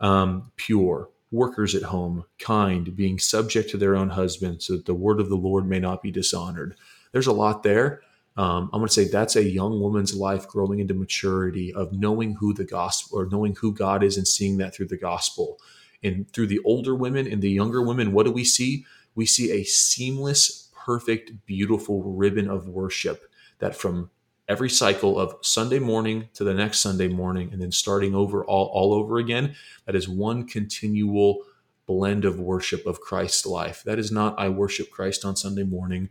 um, 0.00 0.50
pure, 0.56 1.08
workers 1.30 1.76
at 1.76 1.84
home, 1.84 2.24
kind, 2.40 2.96
being 2.96 3.20
subject 3.20 3.70
to 3.70 3.76
their 3.76 3.94
own 3.94 4.10
husbands, 4.10 4.66
so 4.66 4.74
that 4.74 4.86
the 4.86 4.94
word 4.94 5.20
of 5.20 5.28
the 5.28 5.36
Lord 5.36 5.68
may 5.68 5.78
not 5.78 6.02
be 6.02 6.10
dishonored. 6.10 6.74
There's 7.12 7.28
a 7.28 7.32
lot 7.32 7.62
there 7.62 8.02
um, 8.36 8.70
I'm 8.72 8.80
going 8.80 8.88
to 8.88 8.92
say 8.92 9.04
that's 9.04 9.36
a 9.36 9.44
young 9.44 9.80
woman's 9.80 10.14
life 10.14 10.48
growing 10.48 10.78
into 10.78 10.94
maturity 10.94 11.72
of 11.72 11.92
knowing 11.92 12.34
who 12.34 12.54
the 12.54 12.64
gospel 12.64 13.18
or 13.18 13.26
knowing 13.26 13.56
who 13.56 13.74
God 13.74 14.02
is 14.02 14.16
and 14.16 14.26
seeing 14.26 14.56
that 14.58 14.74
through 14.74 14.88
the 14.88 14.96
gospel. 14.96 15.58
And 16.02 16.30
through 16.32 16.48
the 16.48 16.60
older 16.64 16.94
women 16.94 17.26
and 17.26 17.42
the 17.42 17.50
younger 17.50 17.82
women, 17.82 18.12
what 18.12 18.24
do 18.24 18.32
we 18.32 18.44
see? 18.44 18.86
We 19.14 19.26
see 19.26 19.52
a 19.52 19.64
seamless, 19.64 20.70
perfect, 20.74 21.46
beautiful 21.46 22.02
ribbon 22.02 22.48
of 22.48 22.68
worship 22.68 23.30
that 23.58 23.76
from 23.76 24.10
every 24.48 24.70
cycle 24.70 25.18
of 25.18 25.36
Sunday 25.42 25.78
morning 25.78 26.28
to 26.34 26.42
the 26.42 26.54
next 26.54 26.80
Sunday 26.80 27.08
morning 27.08 27.50
and 27.52 27.62
then 27.62 27.70
starting 27.70 28.14
over 28.14 28.44
all, 28.44 28.66
all 28.66 28.94
over 28.94 29.18
again, 29.18 29.54
that 29.86 29.94
is 29.94 30.08
one 30.08 30.46
continual 30.46 31.44
blend 31.86 32.24
of 32.24 32.40
worship 32.40 32.86
of 32.86 33.00
Christ's 33.00 33.46
life. 33.46 33.82
That 33.84 33.98
is 33.98 34.10
not 34.10 34.38
I 34.38 34.48
worship 34.48 34.90
Christ 34.90 35.24
on 35.24 35.36
Sunday 35.36 35.64
morning. 35.64 36.08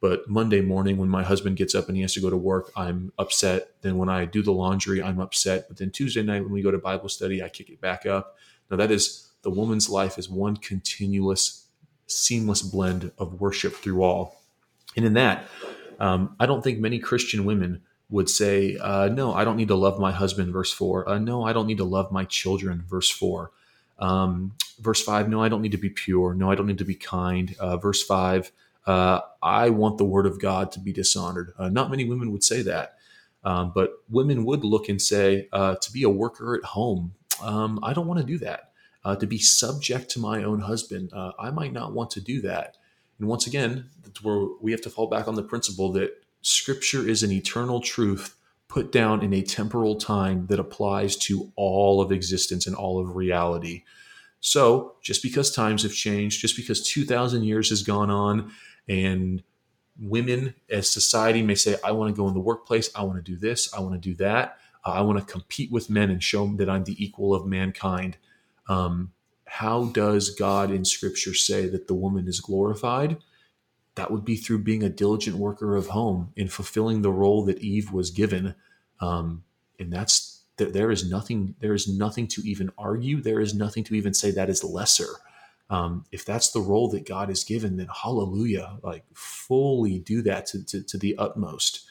But 0.00 0.28
Monday 0.28 0.62
morning, 0.62 0.96
when 0.96 1.10
my 1.10 1.22
husband 1.22 1.56
gets 1.56 1.74
up 1.74 1.88
and 1.88 1.96
he 1.96 2.02
has 2.02 2.14
to 2.14 2.20
go 2.20 2.30
to 2.30 2.36
work, 2.36 2.72
I'm 2.74 3.12
upset. 3.18 3.70
Then 3.82 3.98
when 3.98 4.08
I 4.08 4.24
do 4.24 4.42
the 4.42 4.52
laundry, 4.52 5.02
I'm 5.02 5.20
upset. 5.20 5.68
But 5.68 5.76
then 5.76 5.90
Tuesday 5.90 6.22
night, 6.22 6.42
when 6.42 6.52
we 6.52 6.62
go 6.62 6.70
to 6.70 6.78
Bible 6.78 7.10
study, 7.10 7.42
I 7.42 7.50
kick 7.50 7.68
it 7.68 7.80
back 7.80 8.06
up. 8.06 8.36
Now, 8.70 8.78
that 8.78 8.90
is 8.90 9.28
the 9.42 9.50
woman's 9.50 9.90
life 9.90 10.18
is 10.18 10.28
one 10.28 10.56
continuous, 10.56 11.66
seamless 12.06 12.62
blend 12.62 13.12
of 13.18 13.40
worship 13.40 13.74
through 13.74 14.02
all. 14.02 14.40
And 14.96 15.04
in 15.04 15.12
that, 15.14 15.44
um, 15.98 16.34
I 16.40 16.46
don't 16.46 16.64
think 16.64 16.78
many 16.78 16.98
Christian 16.98 17.44
women 17.44 17.82
would 18.08 18.30
say, 18.30 18.78
uh, 18.78 19.08
No, 19.08 19.34
I 19.34 19.44
don't 19.44 19.56
need 19.56 19.68
to 19.68 19.74
love 19.74 20.00
my 20.00 20.12
husband, 20.12 20.52
verse 20.52 20.72
4. 20.72 21.08
Uh, 21.08 21.18
no, 21.18 21.44
I 21.44 21.52
don't 21.52 21.66
need 21.66 21.78
to 21.78 21.84
love 21.84 22.10
my 22.10 22.24
children, 22.24 22.84
verse 22.88 23.10
4. 23.10 23.50
Um, 23.98 24.54
verse 24.80 25.02
5, 25.02 25.28
no, 25.28 25.42
I 25.42 25.48
don't 25.48 25.60
need 25.60 25.72
to 25.72 25.78
be 25.78 25.90
pure. 25.90 26.34
No, 26.34 26.50
I 26.50 26.54
don't 26.54 26.66
need 26.66 26.78
to 26.78 26.84
be 26.84 26.94
kind. 26.94 27.54
Uh, 27.58 27.76
verse 27.76 28.02
5, 28.02 28.50
uh, 28.86 29.20
I 29.42 29.70
want 29.70 29.98
the 29.98 30.04
word 30.04 30.26
of 30.26 30.40
God 30.40 30.72
to 30.72 30.80
be 30.80 30.92
dishonored. 30.92 31.52
Uh, 31.58 31.68
not 31.68 31.90
many 31.90 32.04
women 32.04 32.32
would 32.32 32.44
say 32.44 32.62
that, 32.62 32.96
um, 33.44 33.72
but 33.74 33.92
women 34.08 34.44
would 34.44 34.64
look 34.64 34.88
and 34.88 35.00
say, 35.00 35.48
uh, 35.52 35.76
to 35.76 35.92
be 35.92 36.02
a 36.02 36.10
worker 36.10 36.56
at 36.56 36.64
home, 36.64 37.14
um, 37.42 37.78
I 37.82 37.92
don't 37.92 38.06
want 38.06 38.20
to 38.20 38.26
do 38.26 38.38
that. 38.38 38.72
Uh, 39.02 39.16
to 39.16 39.26
be 39.26 39.38
subject 39.38 40.10
to 40.10 40.20
my 40.20 40.42
own 40.42 40.60
husband, 40.60 41.10
uh, 41.14 41.32
I 41.38 41.50
might 41.50 41.72
not 41.72 41.94
want 41.94 42.10
to 42.12 42.20
do 42.20 42.42
that. 42.42 42.76
And 43.18 43.28
once 43.28 43.46
again, 43.46 43.88
that's 44.02 44.22
where 44.22 44.46
we 44.60 44.72
have 44.72 44.82
to 44.82 44.90
fall 44.90 45.06
back 45.06 45.26
on 45.26 45.36
the 45.36 45.42
principle 45.42 45.92
that 45.92 46.22
Scripture 46.42 47.06
is 47.06 47.22
an 47.22 47.32
eternal 47.32 47.80
truth 47.80 48.36
put 48.68 48.92
down 48.92 49.22
in 49.22 49.34
a 49.34 49.42
temporal 49.42 49.96
time 49.96 50.46
that 50.46 50.60
applies 50.60 51.16
to 51.16 51.52
all 51.56 52.00
of 52.00 52.12
existence 52.12 52.66
and 52.66 52.76
all 52.76 53.00
of 53.00 53.16
reality. 53.16 53.82
So, 54.40 54.94
just 55.02 55.22
because 55.22 55.50
times 55.50 55.82
have 55.82 55.92
changed, 55.92 56.40
just 56.40 56.56
because 56.56 56.86
2,000 56.88 57.44
years 57.44 57.68
has 57.70 57.82
gone 57.82 58.10
on, 58.10 58.52
and 58.88 59.42
women 60.00 60.54
as 60.70 60.88
society 60.88 61.42
may 61.42 61.54
say, 61.54 61.76
I 61.84 61.92
want 61.92 62.14
to 62.14 62.18
go 62.18 62.28
in 62.28 62.34
the 62.34 62.40
workplace, 62.40 62.90
I 62.94 63.02
want 63.02 63.24
to 63.24 63.32
do 63.32 63.38
this, 63.38 63.72
I 63.74 63.80
want 63.80 63.94
to 63.94 64.08
do 64.08 64.14
that, 64.16 64.58
uh, 64.84 64.90
I 64.90 65.00
want 65.02 65.18
to 65.18 65.32
compete 65.32 65.70
with 65.70 65.90
men 65.90 66.10
and 66.10 66.22
show 66.22 66.44
them 66.44 66.56
that 66.56 66.70
I'm 66.70 66.84
the 66.84 67.02
equal 67.02 67.34
of 67.34 67.46
mankind. 67.46 68.16
Um, 68.68 69.12
how 69.44 69.86
does 69.86 70.30
God 70.30 70.70
in 70.70 70.84
Scripture 70.84 71.34
say 71.34 71.68
that 71.68 71.88
the 71.88 71.94
woman 71.94 72.28
is 72.28 72.40
glorified? 72.40 73.18
That 73.96 74.10
would 74.10 74.24
be 74.24 74.36
through 74.36 74.60
being 74.60 74.84
a 74.84 74.88
diligent 74.88 75.36
worker 75.36 75.76
of 75.76 75.88
home 75.88 76.32
in 76.36 76.48
fulfilling 76.48 77.02
the 77.02 77.10
role 77.10 77.44
that 77.46 77.58
Eve 77.58 77.92
was 77.92 78.10
given. 78.10 78.54
Um, 79.00 79.42
and 79.78 79.92
that's 79.92 80.42
there, 80.56 80.70
there 80.70 80.90
is 80.90 81.10
nothing 81.10 81.56
there 81.58 81.74
is 81.74 81.88
nothing 81.88 82.28
to 82.28 82.42
even 82.42 82.70
argue. 82.78 83.20
There 83.20 83.40
is 83.40 83.54
nothing 83.54 83.82
to 83.84 83.94
even 83.94 84.14
say 84.14 84.30
that 84.30 84.48
is 84.48 84.62
lesser. 84.62 85.08
Um, 85.70 86.04
if 86.10 86.24
that's 86.24 86.50
the 86.50 86.60
role 86.60 86.88
that 86.90 87.06
God 87.06 87.28
has 87.28 87.44
given, 87.44 87.76
then 87.76 87.88
hallelujah, 88.02 88.78
like 88.82 89.04
fully 89.14 90.00
do 90.00 90.20
that 90.22 90.46
to, 90.46 90.64
to, 90.66 90.82
to 90.82 90.98
the 90.98 91.16
utmost. 91.16 91.86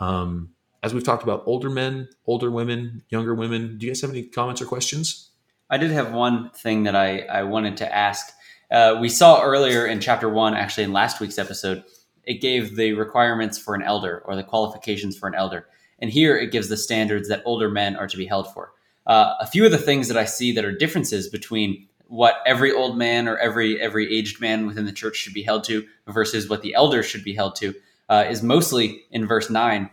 Um, 0.00 0.50
as 0.82 0.92
we've 0.92 1.04
talked 1.04 1.22
about 1.22 1.44
older 1.46 1.70
men, 1.70 2.08
older 2.26 2.50
women, 2.50 3.02
younger 3.08 3.34
women, 3.34 3.78
do 3.78 3.86
you 3.86 3.92
guys 3.92 4.00
have 4.00 4.10
any 4.10 4.24
comments 4.24 4.60
or 4.60 4.66
questions? 4.66 5.30
I 5.68 5.76
did 5.76 5.92
have 5.92 6.12
one 6.12 6.50
thing 6.50 6.82
that 6.84 6.96
I, 6.96 7.20
I 7.20 7.44
wanted 7.44 7.76
to 7.78 7.94
ask. 7.94 8.32
Uh, 8.70 8.98
we 9.00 9.08
saw 9.08 9.42
earlier 9.42 9.86
in 9.86 10.00
chapter 10.00 10.28
one, 10.28 10.54
actually 10.54 10.84
in 10.84 10.92
last 10.92 11.20
week's 11.20 11.38
episode, 11.38 11.84
it 12.24 12.40
gave 12.40 12.76
the 12.76 12.94
requirements 12.94 13.58
for 13.58 13.74
an 13.74 13.82
elder 13.82 14.22
or 14.24 14.34
the 14.34 14.42
qualifications 14.42 15.16
for 15.16 15.28
an 15.28 15.34
elder. 15.34 15.68
And 16.00 16.10
here 16.10 16.36
it 16.36 16.50
gives 16.50 16.68
the 16.68 16.76
standards 16.76 17.28
that 17.28 17.42
older 17.44 17.70
men 17.70 17.94
are 17.94 18.08
to 18.08 18.16
be 18.16 18.26
held 18.26 18.52
for. 18.52 18.72
Uh, 19.06 19.34
a 19.40 19.46
few 19.46 19.64
of 19.64 19.70
the 19.70 19.78
things 19.78 20.08
that 20.08 20.16
I 20.16 20.24
see 20.24 20.52
that 20.52 20.64
are 20.64 20.76
differences 20.76 21.28
between 21.28 21.88
what 22.10 22.42
every 22.44 22.72
old 22.72 22.98
man 22.98 23.28
or 23.28 23.38
every 23.38 23.80
every 23.80 24.12
aged 24.12 24.40
man 24.40 24.66
within 24.66 24.84
the 24.84 24.92
church 24.92 25.14
should 25.14 25.32
be 25.32 25.44
held 25.44 25.62
to 25.62 25.86
versus 26.08 26.48
what 26.48 26.60
the 26.60 26.74
elders 26.74 27.06
should 27.06 27.22
be 27.22 27.34
held 27.34 27.54
to 27.54 27.72
uh, 28.08 28.24
is 28.28 28.42
mostly 28.42 29.04
in 29.12 29.26
verse 29.26 29.48
9 29.48 29.88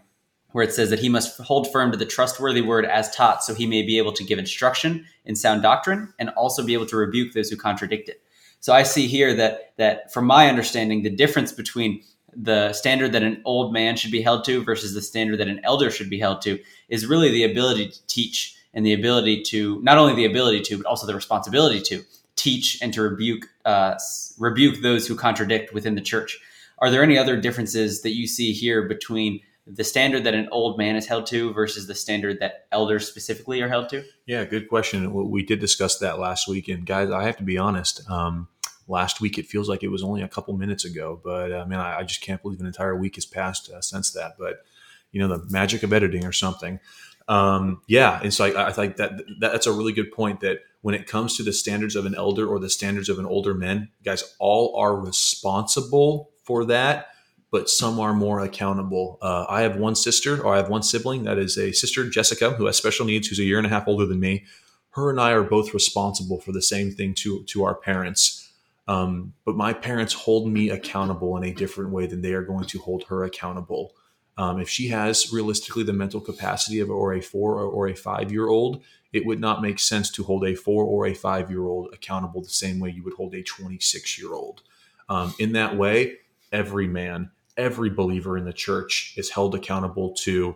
where 0.52 0.64
it 0.64 0.74
says 0.74 0.90
that 0.90 0.98
he 0.98 1.10
must 1.10 1.40
hold 1.42 1.72
firm 1.72 1.92
to 1.92 1.98
the 1.98 2.08
trustworthy 2.08 2.62
word 2.62 2.86
as 2.86 3.16
taught 3.16 3.44
so 3.44 3.54
he 3.54 3.68
may 3.68 3.84
be 3.84 4.00
able 4.00 4.12
to 4.12 4.24
give 4.24 4.40
instruction 4.40 5.06
in 5.26 5.36
sound 5.36 5.62
doctrine 5.62 6.12
and 6.18 6.30
also 6.30 6.66
be 6.66 6.74
able 6.74 6.88
to 6.88 6.98
rebuke 6.98 7.34
those 7.34 7.52
who 7.52 7.56
contradict 7.56 8.10
it. 8.10 8.24
So 8.62 8.74
i 8.74 8.82
see 8.82 9.06
here 9.06 9.36
that 9.36 9.74
that 9.78 10.12
from 10.12 10.26
my 10.26 10.50
understanding 10.50 11.04
the 11.04 11.16
difference 11.16 11.52
between 11.52 12.02
the 12.36 12.74
standard 12.74 13.12
that 13.12 13.22
an 13.22 13.44
old 13.46 13.72
man 13.72 13.96
should 13.96 14.12
be 14.12 14.24
held 14.24 14.44
to 14.46 14.64
versus 14.64 14.96
the 14.96 15.04
standard 15.04 15.40
that 15.40 15.48
an 15.48 15.62
elder 15.64 15.92
should 15.92 16.10
be 16.10 16.20
held 16.20 16.42
to 16.42 16.60
is 16.90 17.06
really 17.06 17.30
the 17.30 17.44
ability 17.44 17.90
to 17.90 18.08
teach 18.08 18.57
and 18.78 18.86
the 18.86 18.94
ability 18.94 19.42
to 19.42 19.82
not 19.82 19.98
only 19.98 20.14
the 20.14 20.26
ability 20.26 20.62
to 20.62 20.78
but 20.78 20.86
also 20.86 21.08
the 21.08 21.16
responsibility 21.16 21.82
to 21.82 22.04
teach 22.36 22.80
and 22.82 22.94
to 22.94 23.02
rebuke 23.02 23.48
uh, 23.66 23.96
rebuke 24.38 24.82
those 24.82 25.08
who 25.08 25.16
contradict 25.16 25.74
within 25.74 25.96
the 25.96 26.02
church 26.02 26.40
are 26.78 26.92
there 26.92 27.02
any 27.02 27.18
other 27.18 27.36
differences 27.36 28.04
that 28.04 28.16
you 28.16 28.28
see 28.28 28.54
here 28.54 28.88
between 28.88 29.42
the 29.66 29.84
standard 29.84 30.24
that 30.24 30.34
an 30.34 30.48
old 30.52 30.78
man 30.78 30.96
is 30.96 31.08
held 31.08 31.26
to 31.26 31.52
versus 31.54 31.88
the 31.88 31.96
standard 31.96 32.40
that 32.40 32.68
elders 32.72 33.08
specifically 33.08 33.62
are 33.62 33.68
held 33.68 33.90
to 33.90 34.04
Yeah, 34.26 34.46
good 34.46 34.70
question. 34.70 35.12
We 35.12 35.44
did 35.44 35.60
discuss 35.60 35.98
that 36.00 36.20
last 36.20 36.48
week, 36.48 36.70
and 36.70 36.86
guys, 36.86 37.10
I 37.10 37.24
have 37.24 37.36
to 37.38 37.44
be 37.44 37.58
honest. 37.58 38.10
Um, 38.10 38.48
last 38.88 39.20
week, 39.20 39.38
it 39.38 39.46
feels 39.46 39.68
like 39.68 39.84
it 39.84 39.90
was 39.90 40.04
only 40.04 40.22
a 40.22 40.28
couple 40.30 40.56
minutes 40.56 40.86
ago, 40.86 41.20
but 41.22 41.52
uh, 41.52 41.66
man, 41.66 41.82
I, 41.82 41.98
I 41.98 42.04
just 42.04 42.22
can't 42.22 42.42
believe 42.42 42.62
an 42.62 42.66
entire 42.66 42.96
week 42.96 43.16
has 43.16 43.26
passed 43.26 43.70
uh, 43.70 43.82
since 43.82 44.12
that. 44.12 44.36
But 44.40 44.64
you 45.12 45.20
know, 45.20 45.28
the 45.28 45.46
magic 45.50 45.84
of 45.84 45.92
editing 45.92 46.26
or 46.26 46.32
something. 46.32 46.80
Um, 47.28 47.82
yeah, 47.88 48.20
and 48.24 48.34
so 48.34 48.46
I, 48.46 48.68
I 48.68 48.72
think 48.72 48.98
that, 48.98 49.18
that 49.40 49.52
that's 49.52 49.68
a 49.68 49.74
really 49.74 49.92
good 49.92 50.12
point. 50.12 50.40
That 50.42 50.60
when 50.82 50.96
it 50.96 51.08
comes 51.08 51.36
to 51.38 51.44
the 51.44 51.54
standards 51.54 51.96
of 51.96 52.06
an 52.06 52.16
elder 52.16 52.48
or 52.48 52.60
the 52.60 52.70
standards 52.70 53.10
of 53.10 53.20
an 53.20 53.26
older 53.26 53.54
man, 53.54 53.90
guys, 54.04 54.36
all 54.40 54.76
are 54.78 54.96
responsible 54.96 56.32
for 56.44 56.64
that, 56.66 57.08
but 57.52 57.70
some 57.70 58.00
are 58.00 58.14
more 58.14 58.40
accountable. 58.40 59.18
Uh, 59.22 59.46
I 59.50 59.62
have 59.62 59.76
one 59.76 59.96
sister, 59.96 60.42
or 60.42 60.54
I 60.54 60.58
have 60.58 60.70
one 60.70 60.84
sibling 60.84 61.24
that 61.24 61.38
is 61.38 61.58
a 61.58 61.74
sister, 61.74 62.10
Jessica, 62.10 62.52
who 62.52 62.66
has 62.66 62.78
special 62.78 63.06
needs, 63.06 63.28
who's 63.28 63.40
a 63.40 63.44
year 63.44 63.58
and 63.58 63.68
a 63.68 63.70
half 63.70 63.88
older 63.88 64.06
than 64.06 64.20
me. 64.20 64.46
Her 64.92 65.10
and 65.10 65.20
I 65.20 65.32
are 65.32 65.44
both 65.44 65.74
responsible 65.74 66.40
for 66.40 66.52
the 66.54 66.62
same 66.62 66.92
thing 66.92 67.14
to 67.16 67.44
to 67.44 67.64
our 67.64 67.76
parents. 67.76 68.50
Um, 68.88 69.34
but 69.46 69.56
my 69.56 69.74
parents 69.74 70.14
hold 70.14 70.50
me 70.50 70.70
accountable 70.70 71.36
in 71.36 71.44
a 71.44 71.54
different 71.54 71.92
way 71.92 72.08
than 72.08 72.22
they 72.22 72.32
are 72.32 72.42
going 72.42 72.66
to 72.68 72.80
hold 72.80 73.04
her 73.10 73.26
accountable. 73.26 73.94
Um, 74.38 74.60
if 74.60 74.70
she 74.70 74.88
has 74.90 75.34
realistically 75.34 75.84
the 75.84 75.94
mental 75.94 76.22
capacity 76.22 76.80
of 76.80 76.90
or 76.90 77.14
a 77.14 77.22
four 77.22 77.60
or, 77.60 77.88
a 77.88 77.96
five 77.96 78.32
year 78.32 78.48
old, 78.48 78.84
it 79.12 79.26
would 79.26 79.40
not 79.40 79.62
make 79.62 79.80
sense 79.80 80.12
to 80.12 80.24
hold 80.24 80.46
a 80.46 80.56
four 80.56 80.84
or 80.84 81.08
a 81.08 81.14
five 81.14 81.50
year 81.50 81.66
old 81.66 81.94
accountable 81.94 82.42
the 82.42 82.50
same 82.50 82.80
way 82.80 82.92
you 82.92 83.04
would 83.04 83.16
hold 83.16 83.34
a 83.34 83.42
26 83.42 84.20
year 84.20 84.34
old. 84.34 84.62
Um, 85.10 85.34
in 85.40 85.54
that 85.54 85.76
way, 85.76 86.18
every 86.52 86.88
man, 86.88 87.32
every 87.56 87.90
believer 87.90 88.38
in 88.38 88.46
the 88.46 88.54
church 88.54 89.16
is 89.18 89.32
held 89.32 89.56
accountable 89.56 90.14
to 90.16 90.56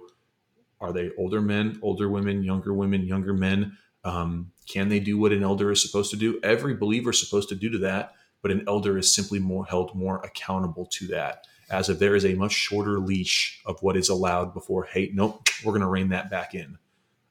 are 0.79 0.91
they 0.91 1.11
older 1.17 1.41
men, 1.41 1.79
older 1.83 2.09
women, 2.09 2.43
younger 2.43 2.73
women, 2.73 3.05
younger 3.05 3.33
men? 3.33 3.77
Um, 4.03 4.51
can 4.67 4.89
they 4.89 4.99
do 4.99 5.17
what 5.17 5.31
an 5.31 5.43
elder 5.43 5.71
is 5.71 5.81
supposed 5.81 6.09
to 6.11 6.17
do? 6.17 6.39
Every 6.41 6.73
believer 6.73 7.11
is 7.11 7.19
supposed 7.19 7.49
to 7.49 7.55
do 7.55 7.69
to 7.69 7.77
that, 7.79 8.15
but 8.41 8.51
an 8.51 8.63
elder 8.67 8.97
is 8.97 9.13
simply 9.13 9.37
more 9.37 9.65
held 9.65 9.93
more 9.93 10.19
accountable 10.23 10.87
to 10.87 11.07
that. 11.07 11.45
As 11.71 11.89
if 11.89 11.99
there 11.99 12.15
is 12.15 12.25
a 12.25 12.33
much 12.35 12.51
shorter 12.51 12.99
leash 12.99 13.61
of 13.65 13.81
what 13.81 13.95
is 13.97 14.09
allowed 14.09 14.53
before, 14.53 14.83
hey, 14.85 15.09
nope, 15.13 15.47
we're 15.65 15.71
going 15.71 15.81
to 15.81 15.87
rein 15.87 16.09
that 16.09 16.29
back 16.29 16.53
in. 16.53 16.77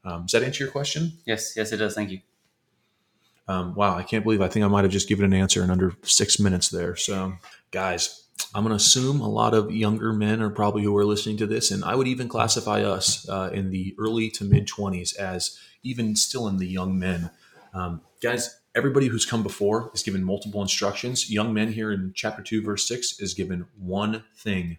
Um, 0.05 0.23
does 0.23 0.33
that 0.33 0.43
answer 0.43 0.65
your 0.65 0.73
question? 0.73 1.13
yes 1.27 1.53
yes 1.57 1.73
it 1.73 1.77
does 1.77 1.95
thank 1.95 2.11
you 2.11 2.21
Um, 3.49 3.75
wow, 3.75 3.97
I 3.97 4.03
can't 4.03 4.25
believe 4.25 4.41
I 4.41 4.49
think 4.49 4.65
I 4.65 4.69
might 4.69 4.85
have 4.85 4.93
just 4.93 5.09
given 5.09 5.25
an 5.27 5.35
answer 5.35 5.63
in 5.63 5.71
under 5.71 5.93
six 6.03 6.39
minutes 6.39 6.69
there. 6.71 6.97
So, 6.97 7.35
guys, 7.71 8.25
I'm 8.55 8.63
going 8.63 8.71
to 8.71 8.77
assume 8.77 9.21
a 9.21 9.29
lot 9.29 9.55
of 9.55 9.71
younger 9.71 10.13
men 10.13 10.41
are 10.41 10.51
probably 10.51 10.83
who 10.85 10.97
are 10.97 11.05
listening 11.05 11.37
to 11.39 11.47
this, 11.47 11.71
and 11.71 11.85
I 11.85 11.95
would 11.95 12.07
even 12.09 12.29
classify 12.29 12.83
us 12.83 13.29
uh, 13.29 13.51
in 13.53 13.71
the 13.71 13.95
early 13.99 14.31
to 14.31 14.45
mid 14.45 14.67
20s 14.69 15.17
as 15.17 15.59
even 15.83 16.17
still 16.17 16.49
in 16.49 16.57
the 16.59 16.67
young 16.67 16.99
men. 16.99 17.31
Um, 17.75 18.01
guys, 18.23 18.60
everybody 18.75 19.09
who's 19.09 19.27
come 19.27 19.43
before 19.43 19.91
is 19.95 20.03
given 20.03 20.23
multiple 20.23 20.63
instructions. 20.63 21.31
Young 21.31 21.53
men 21.53 21.73
here 21.73 21.91
in 21.91 22.13
chapter 22.15 22.43
2, 22.43 22.63
verse 22.63 22.87
6 22.87 23.21
is 23.21 23.35
given 23.35 23.67
one 23.79 24.25
thing. 24.37 24.79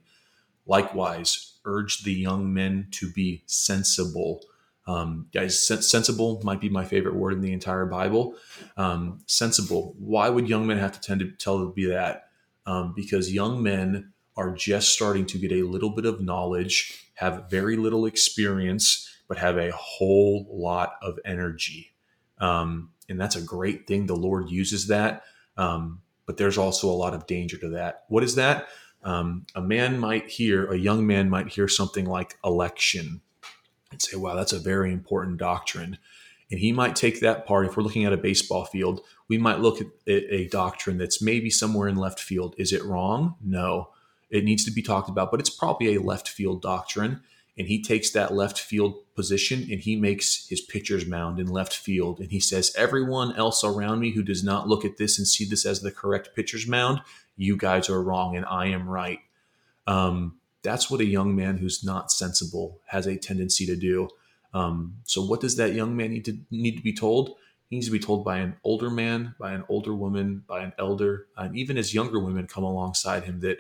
Likewise, 0.66 1.60
urge 1.66 2.04
the 2.04 2.14
young 2.14 2.54
men 2.54 2.88
to 2.92 3.12
be 3.12 3.44
sensible. 3.48 4.42
Um, 4.88 5.28
guys, 5.34 5.62
sen- 5.66 5.82
sensible 5.82 6.42
might 6.44 6.62
be 6.62 6.70
my 6.70 6.86
favorite 6.86 7.16
word 7.16 7.34
in 7.34 7.42
the 7.42 7.54
entire 7.54 7.86
Bible. 7.86 8.36
Um, 8.78 9.20
sensible. 9.28 9.96
Why 10.00 10.30
would 10.30 10.50
young 10.50 10.66
men 10.68 10.78
have 10.78 10.94
to 10.94 11.02
tend 11.02 11.20
to 11.20 11.32
tell 11.32 11.60
to 11.60 11.74
be 11.74 11.86
that? 11.88 12.30
Um, 12.66 12.94
because 12.96 13.34
young 13.34 13.62
men 13.62 14.14
are 14.38 14.54
just 14.54 14.90
starting 14.90 15.26
to 15.28 15.38
get 15.38 15.52
a 15.52 15.64
little 15.64 15.90
bit 15.90 16.06
of 16.06 16.22
knowledge, 16.22 17.10
have 17.16 17.50
very 17.50 17.76
little 17.76 18.06
experience, 18.06 19.10
but 19.28 19.38
have 19.38 19.58
a 19.58 19.72
whole 19.72 20.48
lot 20.50 20.94
of 21.02 21.20
energy. 21.26 21.92
Um, 22.40 22.92
and 23.12 23.22
that's 23.22 23.36
a 23.36 23.42
great 23.42 23.86
thing. 23.86 24.08
The 24.08 24.16
Lord 24.16 24.50
uses 24.50 24.88
that. 24.88 25.24
Um, 25.58 26.02
but 26.26 26.38
there's 26.38 26.58
also 26.58 26.90
a 26.90 26.96
lot 26.96 27.14
of 27.14 27.28
danger 27.28 27.58
to 27.58 27.70
that. 27.70 28.06
What 28.08 28.24
is 28.24 28.36
that? 28.36 28.68
Um, 29.04 29.46
a 29.54 29.62
man 29.62 30.00
might 30.00 30.30
hear, 30.30 30.72
a 30.72 30.78
young 30.78 31.06
man 31.06 31.30
might 31.30 31.50
hear 31.50 31.68
something 31.68 32.06
like 32.06 32.38
election 32.44 33.22
and 33.92 34.02
say, 34.02 34.16
wow, 34.18 34.36
that's 34.36 34.54
a 34.54 34.60
very 34.60 34.94
important 34.94 35.38
doctrine. 35.38 35.98
And 36.50 36.60
he 36.60 36.72
might 36.72 36.96
take 36.96 37.20
that 37.20 37.46
part. 37.46 37.66
If 37.66 37.76
we're 37.76 37.84
looking 37.84 38.06
at 38.06 38.14
a 38.14 38.18
baseball 38.18 38.66
field, 38.66 39.02
we 39.28 39.38
might 39.38 39.60
look 39.60 39.82
at 39.82 39.88
a 40.08 40.48
doctrine 40.48 40.98
that's 40.98 41.22
maybe 41.22 41.50
somewhere 41.50 41.88
in 41.88 41.96
left 41.96 42.20
field. 42.20 42.56
Is 42.58 42.74
it 42.74 42.84
wrong? 42.84 43.36
No. 43.44 43.90
It 44.30 44.44
needs 44.44 44.64
to 44.66 44.72
be 44.72 44.82
talked 44.82 45.10
about, 45.10 45.32
but 45.32 45.40
it's 45.40 45.50
probably 45.50 45.96
a 45.96 46.02
left 46.02 46.30
field 46.30 46.62
doctrine. 46.62 47.22
And 47.62 47.68
he 47.68 47.80
takes 47.80 48.10
that 48.10 48.34
left 48.34 48.60
field 48.60 48.96
position 49.14 49.68
and 49.70 49.80
he 49.80 49.96
makes 49.96 50.48
his 50.48 50.62
pitcher's 50.62 51.06
mound 51.06 51.40
in 51.40 51.46
left 51.46 51.76
field. 51.76 52.20
And 52.20 52.32
he 52.32 52.40
says, 52.40 52.74
Everyone 52.76 53.36
else 53.36 53.64
around 53.64 54.00
me 54.00 54.14
who 54.14 54.24
does 54.24 54.44
not 54.44 54.68
look 54.68 54.84
at 54.84 54.98
this 54.98 55.20
and 55.20 55.28
see 55.28 55.46
this 55.46 55.64
as 55.64 55.82
the 55.82 55.92
correct 55.92 56.32
pitcher's 56.36 56.66
mound, 56.66 57.02
you 57.38 57.56
guys 57.56 57.88
are 57.88 58.02
wrong 58.02 58.36
and 58.36 58.48
I 58.48 58.66
am 58.70 58.90
right. 58.90 59.20
Um, 59.86 60.40
that's 60.64 60.90
what 60.90 61.02
a 61.02 61.06
young 61.06 61.36
man 61.36 61.60
who's 61.60 61.84
not 61.84 62.12
sensible 62.12 62.80
has 62.88 63.06
a 63.06 63.16
tendency 63.16 63.68
to 63.68 63.76
do. 63.76 64.10
Um, 64.56 64.96
so, 65.04 65.24
what 65.24 65.40
does 65.40 65.58
that 65.58 65.76
young 65.76 65.96
man 65.96 66.10
need 66.10 66.26
to 66.26 66.40
need 66.50 66.78
to 66.78 66.84
be 66.84 66.94
told? 66.94 67.36
He 67.70 67.76
needs 67.76 67.86
to 67.86 67.92
be 67.92 68.00
told 68.00 68.26
by 68.26 68.40
an 68.40 68.56
older 68.64 68.90
man, 68.90 69.36
by 69.40 69.54
an 69.54 69.66
older 69.70 69.94
woman, 69.94 70.46
by 70.48 70.64
an 70.64 70.74
elder, 70.80 71.28
and 71.38 71.56
even 71.56 71.78
as 71.78 71.94
younger 71.94 72.18
women 72.18 72.48
come 72.48 72.64
alongside 72.64 73.26
him 73.26 73.40
that, 73.42 73.60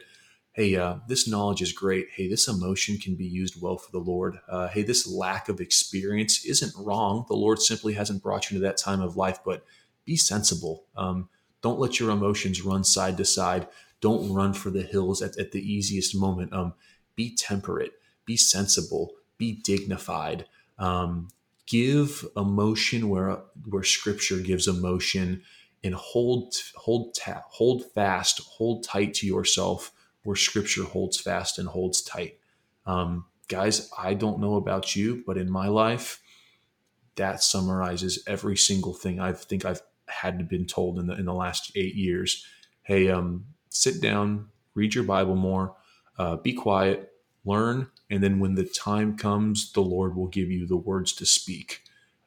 hey, 0.53 0.75
uh, 0.75 0.95
this 1.07 1.27
knowledge 1.27 1.61
is 1.61 1.71
great. 1.71 2.07
Hey, 2.13 2.27
this 2.27 2.47
emotion 2.47 2.97
can 2.97 3.15
be 3.15 3.25
used 3.25 3.61
well 3.61 3.77
for 3.77 3.91
the 3.91 3.99
Lord. 3.99 4.39
Uh, 4.49 4.67
hey, 4.67 4.83
this 4.83 5.07
lack 5.07 5.47
of 5.47 5.61
experience 5.61 6.45
isn't 6.45 6.73
wrong. 6.77 7.25
The 7.27 7.35
Lord 7.35 7.59
simply 7.59 7.93
hasn't 7.93 8.21
brought 8.21 8.51
you 8.51 8.57
to 8.57 8.63
that 8.65 8.77
time 8.77 9.01
of 9.01 9.15
life, 9.15 9.39
but 9.45 9.63
be 10.05 10.17
sensible. 10.17 10.83
Um, 10.95 11.29
don't 11.61 11.79
let 11.79 11.99
your 11.99 12.09
emotions 12.09 12.61
run 12.63 12.83
side 12.83 13.17
to 13.17 13.25
side. 13.25 13.67
Don't 14.01 14.33
run 14.33 14.53
for 14.53 14.71
the 14.71 14.81
hills 14.81 15.21
at, 15.21 15.37
at 15.37 15.51
the 15.51 15.61
easiest 15.61 16.15
moment. 16.15 16.51
Um, 16.53 16.73
be 17.15 17.35
temperate, 17.35 17.93
be 18.25 18.35
sensible, 18.35 19.11
be 19.37 19.53
dignified. 19.53 20.45
Um, 20.79 21.29
give 21.67 22.25
emotion 22.35 23.09
where 23.09 23.39
where 23.69 23.83
Scripture 23.83 24.39
gives 24.39 24.67
emotion, 24.67 25.43
and 25.83 25.93
hold 25.93 26.55
hold 26.75 27.13
ta- 27.13 27.43
hold 27.47 27.91
fast, 27.93 28.39
hold 28.39 28.83
tight 28.83 29.13
to 29.15 29.27
yourself 29.27 29.91
where 30.23 30.35
Scripture 30.35 30.83
holds 30.83 31.19
fast 31.19 31.57
and 31.57 31.67
holds 31.67 32.01
tight. 32.01 32.37
Um, 32.85 33.25
guys, 33.47 33.89
I 33.97 34.13
don't 34.13 34.39
know 34.39 34.55
about 34.55 34.95
you, 34.95 35.23
but 35.25 35.37
in 35.37 35.49
my 35.49 35.67
life, 35.67 36.21
that 37.15 37.43
summarizes 37.43 38.23
every 38.25 38.57
single 38.57 38.93
thing 38.93 39.19
I 39.19 39.33
think 39.33 39.65
I've 39.65 39.81
had 40.07 40.47
been 40.47 40.65
told 40.65 40.99
in 40.99 41.07
the 41.07 41.13
in 41.15 41.25
the 41.25 41.33
last 41.33 41.71
eight 41.75 41.95
years. 41.95 42.45
Hey, 42.83 43.09
um, 43.09 43.45
sit 43.69 44.01
down, 44.01 44.49
read 44.73 44.95
your 44.95 45.03
Bible 45.03 45.35
more, 45.35 45.75
uh, 46.17 46.37
be 46.37 46.53
quiet, 46.53 47.11
learn, 47.45 47.87
and 48.09 48.23
then 48.23 48.39
when 48.39 48.55
the 48.55 48.65
time 48.65 49.17
comes, 49.17 49.71
the 49.73 49.81
Lord 49.81 50.15
will 50.15 50.27
give 50.27 50.49
you 50.49 50.67
the 50.67 50.77
words 50.77 51.13
to 51.13 51.25
speak. 51.25 51.83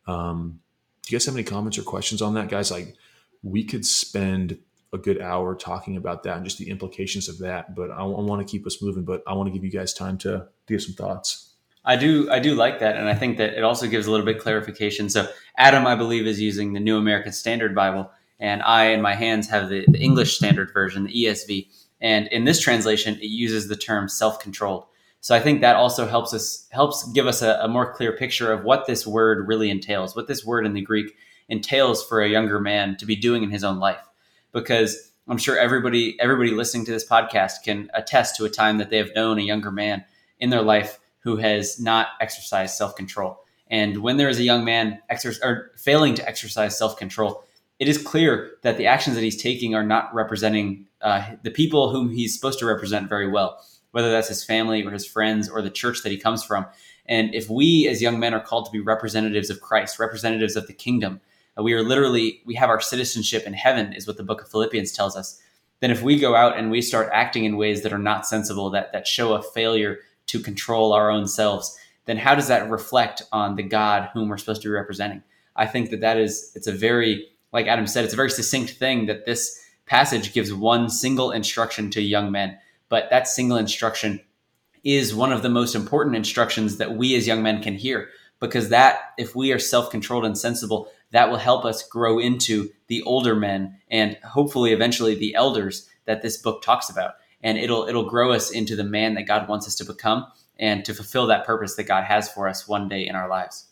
Um, 0.07 0.61
do 1.03 1.13
you 1.13 1.19
guys 1.19 1.27
have 1.27 1.35
any 1.35 1.45
comments 1.45 1.79
or 1.79 1.83
questions 1.83 2.23
on 2.23 2.35
that, 2.35 2.49
guys? 2.49 2.71
Like, 2.71 2.95
we 3.43 3.65
could 3.65 3.85
spend 3.85 4.59
a 4.95 4.99
good 4.99 5.21
hour 5.21 5.55
talking 5.55 5.97
about 5.97 6.23
that 6.23 6.37
and 6.37 6.45
just 6.45 6.57
the 6.59 6.71
implications 6.71 7.29
of 7.29 7.39
that, 7.39 7.75
but 7.75 7.91
I, 7.91 7.97
I 7.97 8.05
want 8.05 8.47
to 8.47 8.51
keep 8.51 8.67
us 8.67 8.81
moving. 8.81 9.05
But 9.05 9.23
I 9.27 9.35
want 9.35 9.49
to 9.49 9.53
give 9.53 9.65
you 9.65 9.71
guys 9.71 9.93
time 9.93 10.17
to, 10.19 10.47
give 10.67 10.81
some 10.81 10.95
thoughts. 10.95 11.51
I 11.85 11.97
do 11.97 12.31
I 12.31 12.39
do 12.39 12.55
like 12.55 12.79
that, 12.79 12.97
and 12.97 13.09
I 13.09 13.15
think 13.15 13.37
that 13.37 13.55
it 13.55 13.65
also 13.65 13.87
gives 13.87 14.07
a 14.07 14.11
little 14.11 14.25
bit 14.25 14.39
clarification. 14.39 15.11
So 15.11 15.29
Adam, 15.59 15.87
I 15.87 15.95
believe, 15.95 16.27
is 16.27 16.41
using 16.41 16.73
the 16.73 16.81
New 16.81 16.97
American 16.97 17.33
Standard 17.33 17.75
Bible, 17.75 18.11
and 18.41 18.63
I 18.63 18.87
in 18.87 19.03
my 19.03 19.15
hands 19.15 19.51
have 19.51 19.69
the, 19.69 19.85
the 19.89 19.99
English 19.99 20.37
Standard 20.37 20.73
Version, 20.73 21.05
the 21.05 21.13
ESV. 21.13 21.69
And 22.01 22.27
in 22.29 22.45
this 22.45 22.61
translation, 22.61 23.15
it 23.17 23.27
uses 23.27 23.69
the 23.69 23.77
term 23.77 24.09
self-controlled. 24.09 24.87
So 25.21 25.35
I 25.35 25.41
think 25.41 25.61
that 25.61 25.77
also 25.77 26.07
helps 26.07 26.33
us 26.33 26.67
helps 26.71 27.11
give 27.13 27.27
us 27.27 27.43
a, 27.43 27.59
a 27.63 27.69
more 27.69 27.93
clear 27.93 28.17
picture 28.17 28.53
of 28.53 28.65
what 28.65 28.87
this 28.87 29.07
word 29.07 29.47
really 29.47 29.71
entails, 29.71 30.17
what 30.17 30.29
this 30.29 30.45
word 30.45 30.65
in 30.65 30.73
the 30.73 30.81
Greek 30.81 31.15
entails 31.49 32.07
for 32.07 32.23
a 32.23 32.29
younger 32.29 32.61
man 32.61 32.97
to 32.97 33.07
be 33.07 33.17
doing 33.17 33.43
in 33.43 33.51
his 33.51 33.65
own 33.65 33.79
life. 33.79 34.07
Because 34.55 35.13
I'm 35.29 35.37
sure 35.37 35.59
everybody 35.59 36.19
everybody 36.21 36.53
listening 36.53 36.87
to 36.87 36.93
this 36.93 37.07
podcast 37.07 37.63
can 37.65 37.91
attest 37.93 38.37
to 38.37 38.47
a 38.47 38.51
time 38.51 38.79
that 38.79 38.89
they 38.89 38.99
have 38.99 39.15
known 39.15 39.39
a 39.39 39.43
younger 39.43 39.71
man 39.71 40.05
in 40.39 40.49
their 40.49 40.63
life 40.63 40.99
who 41.21 41.37
has 41.37 41.81
not 41.81 42.09
exercised 42.21 42.77
self 42.77 42.95
control. 42.97 43.41
And 43.69 43.99
when 43.99 44.17
there 44.17 44.29
is 44.29 44.39
a 44.39 44.45
young 44.45 44.65
man 44.65 45.01
exer- 45.11 45.43
or 45.43 45.73
failing 45.77 46.15
to 46.15 46.29
exercise 46.29 46.79
self 46.79 46.97
control, 46.97 47.45
it 47.79 47.89
is 47.89 47.99
clear 47.99 48.53
that 48.63 48.77
the 48.77 48.87
actions 48.87 49.17
that 49.17 49.25
he's 49.25 49.43
taking 49.43 49.75
are 49.75 49.85
not 49.85 50.15
representing 50.15 50.87
uh, 51.01 51.33
the 51.43 51.51
people 51.51 51.91
whom 51.91 52.11
he's 52.11 52.35
supposed 52.35 52.59
to 52.59 52.67
represent 52.67 53.09
very 53.09 53.29
well, 53.29 53.59
whether 53.91 54.11
that's 54.11 54.29
his 54.29 54.45
family 54.45 54.85
or 54.85 54.91
his 54.91 55.07
friends 55.07 55.49
or 55.49 55.63
the 55.63 55.71
church 55.71 56.03
that 56.03 56.13
he 56.13 56.19
comes 56.19 56.45
from. 56.45 56.67
And 57.07 57.35
if 57.35 57.51
we 57.51 57.89
as 57.89 58.01
young 58.01 58.19
men 58.19 58.35
are 58.35 58.41
called 58.41 58.67
to 58.67 58.71
be 58.71 58.81
representatives 58.81 59.51
of 59.51 59.61
Christ, 59.61 59.99
representatives 59.99 60.57
of 60.57 60.67
the 60.67 60.73
kingdom, 60.73 61.21
Uh, 61.59 61.63
we 61.63 61.73
are 61.73 61.83
literally, 61.83 62.43
we 62.45 62.55
have 62.55 62.71
our 62.71 62.81
citizenship 62.81 63.45
in 63.47 63.53
heaven, 63.53 63.93
is 63.93 64.07
what 64.07 64.17
the 64.17 64.23
book 64.23 64.43
of 64.43 64.49
Philippians 64.49 64.93
tells 64.93 65.17
us. 65.17 65.41
Then 65.81 65.91
if 65.91 66.03
we 66.03 66.19
go 66.19 66.35
out 66.35 66.57
and 66.57 66.71
we 66.71 66.81
start 66.81 67.11
acting 67.13 67.45
in 67.45 67.57
ways 67.57 67.83
that 67.83 67.93
are 67.93 67.99
not 67.99 68.27
sensible, 68.27 68.71
that, 68.71 68.93
that 68.93 69.07
show 69.07 69.35
a 69.35 69.43
failure 69.43 69.99
to 70.27 70.41
control 70.41 70.93
our 70.93 71.11
own 71.11 71.27
selves, 71.27 71.79
then 72.07 72.17
how 72.17 72.35
does 72.35 72.49
that 72.49 72.71
reflect 72.71 73.23
on 73.33 73.57
the 73.57 73.63
God 73.63 74.09
whom 74.13 74.29
we're 74.29 74.39
supposed 74.39 74.63
to 74.63 74.69
be 74.69 74.73
representing? 74.73 75.23
I 75.57 75.67
think 75.67 75.91
that 75.91 76.01
that 76.01 76.19
is, 76.19 76.53
it's 76.55 76.67
a 76.67 76.73
very, 76.73 77.29
like 77.53 77.67
Adam 77.67 77.87
said, 77.87 78.05
it's 78.05 78.15
a 78.15 78.17
very 78.17 78.31
succinct 78.31 78.73
thing 78.73 79.07
that 79.07 79.27
this 79.27 79.61
passage 79.87 80.33
gives 80.33 80.53
one 80.53 80.89
single 80.89 81.31
instruction 81.31 81.91
to 81.91 82.01
young 82.01 82.31
men. 82.31 82.59
But 82.89 83.11
that 83.11 83.29
single 83.29 83.57
instruction 83.57 84.21
is 84.83 85.15
one 85.15 85.33
of 85.33 85.43
the 85.43 85.49
most 85.49 85.75
important 85.75 86.17
instructions 86.17 86.77
that 86.77 86.97
we 86.97 87.15
as 87.17 87.27
young 87.27 87.43
men 87.43 87.63
can 87.63 87.75
hear 87.75 88.09
because 88.41 88.69
that, 88.69 89.13
if 89.17 89.35
we 89.35 89.53
are 89.53 89.59
self 89.59 89.91
controlled 89.91 90.25
and 90.25 90.37
sensible, 90.37 90.89
that 91.15 91.31
will 91.31 91.39
help 91.39 91.65
us 91.65 91.87
grow 91.87 92.19
into 92.19 92.71
the 92.89 93.01
older 93.03 93.37
men 93.37 93.79
and 93.89 94.17
hopefully 94.25 94.73
eventually 94.73 95.15
the 95.15 95.37
elders 95.37 95.89
that 96.07 96.23
this 96.23 96.37
book 96.37 96.61
talks 96.61 96.91
about 96.91 97.15
and 97.41 97.57
it'll 97.57 97.87
it'll 97.87 98.11
grow 98.11 98.33
us 98.33 98.51
into 98.51 98.75
the 98.75 98.83
man 98.83 99.15
that 99.15 99.23
God 99.23 99.49
wants 99.49 99.69
us 99.69 99.77
to 99.77 99.85
become 99.85 100.27
and 100.59 100.85
to 100.85 100.93
fulfill 100.93 101.29
that 101.29 101.47
purpose 101.47 101.77
that 101.77 101.85
God 101.85 102.03
has 102.03 102.29
for 102.29 102.49
us 102.49 102.67
one 102.67 102.89
day 102.89 103.07
in 103.07 103.15
our 103.15 103.29
lives. 103.29 103.69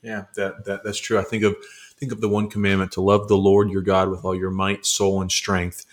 Yeah, 0.00 0.26
that, 0.36 0.64
that 0.66 0.84
that's 0.84 0.98
true. 0.98 1.18
I 1.18 1.24
think 1.24 1.42
of 1.42 1.56
think 1.96 2.12
of 2.12 2.20
the 2.20 2.28
one 2.28 2.48
commandment 2.48 2.92
to 2.92 3.00
love 3.00 3.26
the 3.26 3.36
Lord 3.36 3.70
your 3.70 3.82
God 3.82 4.08
with 4.08 4.24
all 4.24 4.34
your 4.34 4.50
might, 4.50 4.86
soul, 4.86 5.20
and 5.20 5.32
strength. 5.32 5.84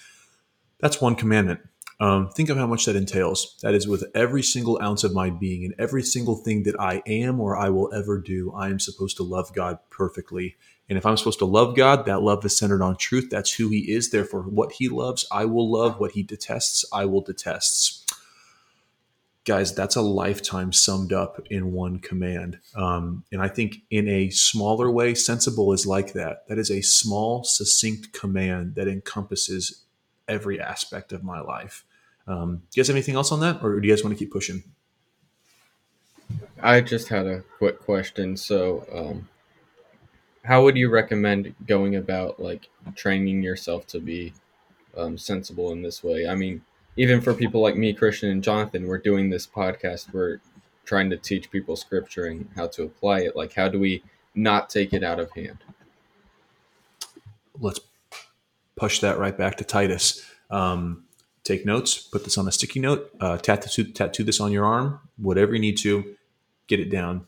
That's 0.80 1.02
one 1.02 1.16
commandment. 1.16 1.62
Um, 2.02 2.30
think 2.30 2.50
of 2.50 2.58
how 2.58 2.66
much 2.66 2.86
that 2.86 2.96
entails. 2.96 3.56
That 3.62 3.76
is 3.76 3.88
with 3.88 4.06
every 4.16 4.42
single 4.42 4.82
ounce 4.82 5.04
of 5.04 5.14
my 5.14 5.30
being 5.30 5.64
and 5.64 5.76
every 5.78 6.02
single 6.02 6.36
thing 6.36 6.64
that 6.64 6.80
I 6.80 7.04
am 7.06 7.40
or 7.40 7.56
I 7.56 7.70
will 7.70 7.94
ever 7.94 8.20
do, 8.20 8.52
I 8.56 8.70
am 8.70 8.80
supposed 8.80 9.18
to 9.18 9.24
love 9.24 9.54
God 9.54 9.78
perfectly. 9.92 10.56
And 10.90 10.98
if 10.98 11.06
I'm 11.06 11.16
supposed 11.16 11.38
to 11.40 11.46
love 11.46 11.76
God, 11.76 12.08
that 12.08 12.24
love 12.24 12.44
is 12.44 12.58
centered 12.58 12.82
on 12.82 12.98
truth. 12.98 13.30
That's 13.30 13.54
who 13.54 13.70
He 13.70 13.92
is. 13.92 14.10
Therefore, 14.10 14.42
what 14.42 14.72
He 14.74 14.90
loves, 14.90 15.28
I 15.32 15.46
will 15.46 15.72
love. 15.72 16.00
What 16.00 16.14
He 16.14 16.24
detests, 16.24 16.84
I 16.92 17.06
will 17.06 17.22
detest. 17.22 18.12
Guys, 19.46 19.74
that's 19.74 19.96
a 19.96 20.02
lifetime 20.02 20.74
summed 20.74 21.14
up 21.14 21.40
in 21.52 21.72
one 21.72 22.00
command. 22.00 22.60
Um, 22.76 23.26
and 23.32 23.44
I 23.44 23.48
think 23.48 23.84
in 23.92 24.08
a 24.08 24.32
smaller 24.32 24.90
way, 24.90 25.14
sensible 25.14 25.72
is 25.72 25.86
like 25.86 26.14
that. 26.14 26.48
That 26.48 26.58
is 26.58 26.72
a 26.72 26.82
small, 26.82 27.44
succinct 27.44 28.12
command 28.12 28.74
that 28.74 28.88
encompasses 28.88 29.84
every 30.28 30.60
aspect 30.60 31.12
of 31.12 31.24
my 31.24 31.40
life. 31.42 31.86
Um, 32.32 32.56
do 32.56 32.62
you 32.76 32.82
guys 32.82 32.88
have 32.88 32.96
anything 32.96 33.16
else 33.16 33.32
on 33.32 33.42
that, 33.42 33.62
or 33.62 33.80
do 33.80 33.88
you 33.88 33.94
guys 33.94 34.04
want 34.04 34.18
to 34.18 34.20
keep 34.24 34.32
pushing? 34.32 34.64
I 36.62 36.80
just 36.80 37.10
had 37.10 37.28
a 37.28 37.42
quick 37.58 37.80
question. 37.82 38.38
So, 38.38 38.86
um, 38.94 39.28
how 40.46 40.64
would 40.64 40.78
you 40.78 40.90
recommend 40.90 41.54
going 41.68 41.98
about 41.98 42.40
like 42.40 42.70
training 42.96 43.44
yourself 43.44 43.86
to 43.88 44.00
be 44.00 44.34
um, 44.96 45.18
sensible 45.18 45.74
in 45.74 45.82
this 45.82 46.04
way? 46.04 46.26
I 46.26 46.36
mean, 46.36 46.62
even 46.96 47.20
for 47.20 47.34
people 47.34 47.62
like 47.62 47.76
me, 47.76 47.94
Christian 47.94 48.30
and 48.30 48.44
Jonathan, 48.44 48.88
we're 48.88 48.98
doing 48.98 49.30
this 49.30 49.46
podcast. 49.46 50.14
We're 50.14 50.40
trying 50.86 51.10
to 51.10 51.18
teach 51.18 51.52
people 51.52 51.76
scripture 51.76 52.26
and 52.26 52.48
how 52.56 52.68
to 52.68 52.84
apply 52.84 53.20
it. 53.20 53.36
Like, 53.36 53.54
how 53.54 53.68
do 53.68 53.78
we 53.78 54.04
not 54.36 54.70
take 54.70 54.94
it 54.94 55.04
out 55.04 55.20
of 55.20 55.32
hand? 55.32 55.58
Let's 57.60 57.82
push 58.78 59.02
that 59.02 59.20
right 59.20 59.38
back 59.38 59.58
to 59.58 59.66
Titus. 59.66 60.26
Um, 60.50 61.04
take 61.44 61.66
notes, 61.66 61.98
put 61.98 62.24
this 62.24 62.38
on 62.38 62.48
a 62.48 62.52
sticky 62.52 62.80
note, 62.80 63.12
uh, 63.20 63.38
tattoo, 63.38 63.84
tattoo 63.86 64.24
this 64.24 64.40
on 64.40 64.52
your 64.52 64.66
arm, 64.66 65.00
whatever 65.18 65.54
you 65.54 65.60
need 65.60 65.78
to, 65.78 66.16
get 66.68 66.80
it 66.80 66.90
down. 66.90 67.26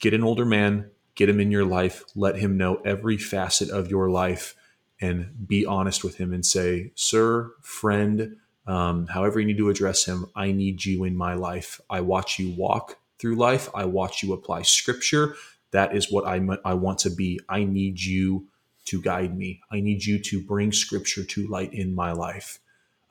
Get 0.00 0.14
an 0.14 0.24
older 0.24 0.44
man, 0.44 0.90
get 1.14 1.28
him 1.28 1.40
in 1.40 1.50
your 1.50 1.64
life, 1.64 2.04
let 2.14 2.36
him 2.36 2.56
know 2.56 2.76
every 2.84 3.16
facet 3.18 3.70
of 3.70 3.90
your 3.90 4.10
life, 4.10 4.54
and 5.00 5.46
be 5.46 5.66
honest 5.66 6.02
with 6.02 6.16
him 6.16 6.32
and 6.32 6.44
say, 6.44 6.92
Sir, 6.94 7.52
friend, 7.60 8.36
um, 8.66 9.06
however 9.06 9.38
you 9.38 9.46
need 9.46 9.58
to 9.58 9.68
address 9.68 10.06
him, 10.06 10.26
I 10.34 10.52
need 10.52 10.84
you 10.84 11.04
in 11.04 11.16
my 11.16 11.34
life. 11.34 11.80
I 11.88 12.00
watch 12.00 12.38
you 12.38 12.50
walk 12.52 12.98
through 13.18 13.36
life, 13.36 13.68
I 13.74 13.84
watch 13.84 14.22
you 14.22 14.32
apply 14.32 14.62
scripture. 14.62 15.36
That 15.72 15.94
is 15.94 16.10
what 16.10 16.26
I, 16.26 16.40
I 16.64 16.74
want 16.74 16.98
to 17.00 17.10
be. 17.10 17.40
I 17.48 17.64
need 17.64 18.00
you 18.00 18.46
to 18.86 19.00
guide 19.00 19.36
me. 19.36 19.60
I 19.70 19.80
need 19.80 20.04
you 20.04 20.18
to 20.20 20.40
bring 20.40 20.72
scripture 20.72 21.24
to 21.24 21.46
light 21.48 21.74
in 21.74 21.94
my 21.94 22.12
life 22.12 22.60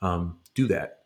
um, 0.02 0.38
do 0.54 0.66
that. 0.68 1.00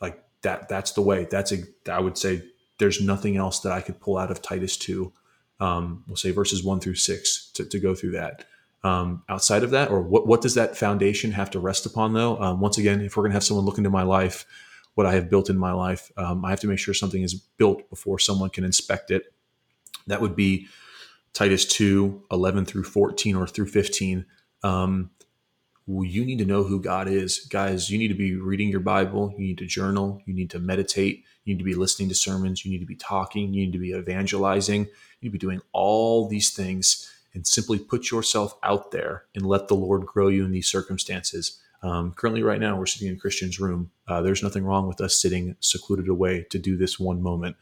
Like 0.00 0.22
that, 0.42 0.68
that's 0.68 0.92
the 0.92 1.02
way. 1.02 1.26
That's 1.30 1.52
a, 1.52 1.58
I 1.90 2.00
would 2.00 2.18
say 2.18 2.42
there's 2.78 3.00
nothing 3.00 3.36
else 3.36 3.60
that 3.60 3.72
I 3.72 3.80
could 3.80 4.00
pull 4.00 4.16
out 4.16 4.30
of 4.30 4.42
Titus 4.42 4.76
2. 4.76 5.12
Um, 5.60 6.04
we'll 6.06 6.16
say 6.16 6.30
verses 6.30 6.64
one 6.64 6.80
through 6.80 6.94
six 6.94 7.50
to, 7.52 7.64
to 7.64 7.78
go 7.78 7.94
through 7.94 8.12
that. 8.12 8.46
Um, 8.82 9.22
outside 9.28 9.62
of 9.62 9.70
that, 9.70 9.90
or 9.90 10.00
what, 10.00 10.26
what 10.26 10.40
does 10.40 10.54
that 10.54 10.76
foundation 10.76 11.32
have 11.32 11.50
to 11.50 11.60
rest 11.60 11.84
upon 11.84 12.14
though? 12.14 12.40
Um, 12.40 12.60
once 12.60 12.78
again, 12.78 13.02
if 13.02 13.16
we're 13.16 13.24
going 13.24 13.32
to 13.32 13.36
have 13.36 13.44
someone 13.44 13.66
look 13.66 13.76
into 13.76 13.90
my 13.90 14.02
life, 14.02 14.46
what 14.94 15.06
I 15.06 15.12
have 15.12 15.28
built 15.28 15.50
in 15.50 15.58
my 15.58 15.72
life, 15.72 16.10
um, 16.16 16.44
I 16.44 16.50
have 16.50 16.60
to 16.60 16.66
make 16.66 16.78
sure 16.78 16.94
something 16.94 17.22
is 17.22 17.34
built 17.34 17.88
before 17.90 18.18
someone 18.18 18.48
can 18.48 18.64
inspect 18.64 19.10
it. 19.10 19.34
That 20.06 20.22
would 20.22 20.34
be 20.34 20.66
Titus 21.32 21.66
2, 21.66 22.24
11 22.30 22.64
through 22.64 22.84
14 22.84 23.36
or 23.36 23.46
through 23.46 23.68
15. 23.68 24.24
Um, 24.62 25.10
you 25.86 26.24
need 26.24 26.38
to 26.38 26.44
know 26.44 26.62
who 26.62 26.80
God 26.80 27.08
is. 27.08 27.40
Guys, 27.50 27.90
you 27.90 27.98
need 27.98 28.08
to 28.08 28.14
be 28.14 28.36
reading 28.36 28.68
your 28.68 28.80
Bible. 28.80 29.34
You 29.36 29.46
need 29.46 29.58
to 29.58 29.66
journal. 29.66 30.22
You 30.24 30.34
need 30.34 30.50
to 30.50 30.58
meditate. 30.58 31.24
You 31.44 31.54
need 31.54 31.58
to 31.58 31.64
be 31.64 31.74
listening 31.74 32.08
to 32.10 32.14
sermons. 32.14 32.64
You 32.64 32.70
need 32.70 32.80
to 32.80 32.86
be 32.86 32.96
talking. 32.96 33.52
You 33.52 33.64
need 33.64 33.72
to 33.72 33.78
be 33.78 33.90
evangelizing. 33.90 34.82
You 34.82 34.90
need 35.22 35.28
to 35.28 35.32
be 35.32 35.38
doing 35.38 35.62
all 35.72 36.28
these 36.28 36.50
things 36.50 37.10
and 37.34 37.46
simply 37.46 37.78
put 37.78 38.10
yourself 38.10 38.54
out 38.62 38.90
there 38.90 39.24
and 39.34 39.46
let 39.46 39.68
the 39.68 39.74
Lord 39.74 40.06
grow 40.06 40.28
you 40.28 40.44
in 40.44 40.52
these 40.52 40.68
circumstances. 40.68 41.58
Um, 41.82 42.12
currently, 42.12 42.42
right 42.42 42.60
now, 42.60 42.76
we're 42.76 42.86
sitting 42.86 43.08
in 43.08 43.18
Christian's 43.18 43.58
room. 43.58 43.90
Uh, 44.06 44.20
there's 44.20 44.42
nothing 44.42 44.64
wrong 44.64 44.86
with 44.86 45.00
us 45.00 45.20
sitting 45.20 45.56
secluded 45.60 46.08
away 46.08 46.46
to 46.50 46.58
do 46.58 46.76
this 46.76 47.00
one 47.00 47.22
moment. 47.22 47.56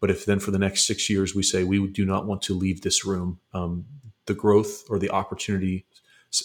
But 0.00 0.10
if 0.10 0.24
then 0.24 0.40
for 0.40 0.50
the 0.50 0.58
next 0.58 0.86
six 0.86 1.08
years 1.10 1.34
we 1.34 1.42
say 1.42 1.62
we 1.62 1.86
do 1.86 2.04
not 2.04 2.26
want 2.26 2.42
to 2.42 2.54
leave 2.54 2.80
this 2.80 3.04
room, 3.04 3.38
um, 3.52 3.84
the 4.26 4.34
growth 4.34 4.84
or 4.88 4.98
the 4.98 5.10
opportunity 5.10 5.84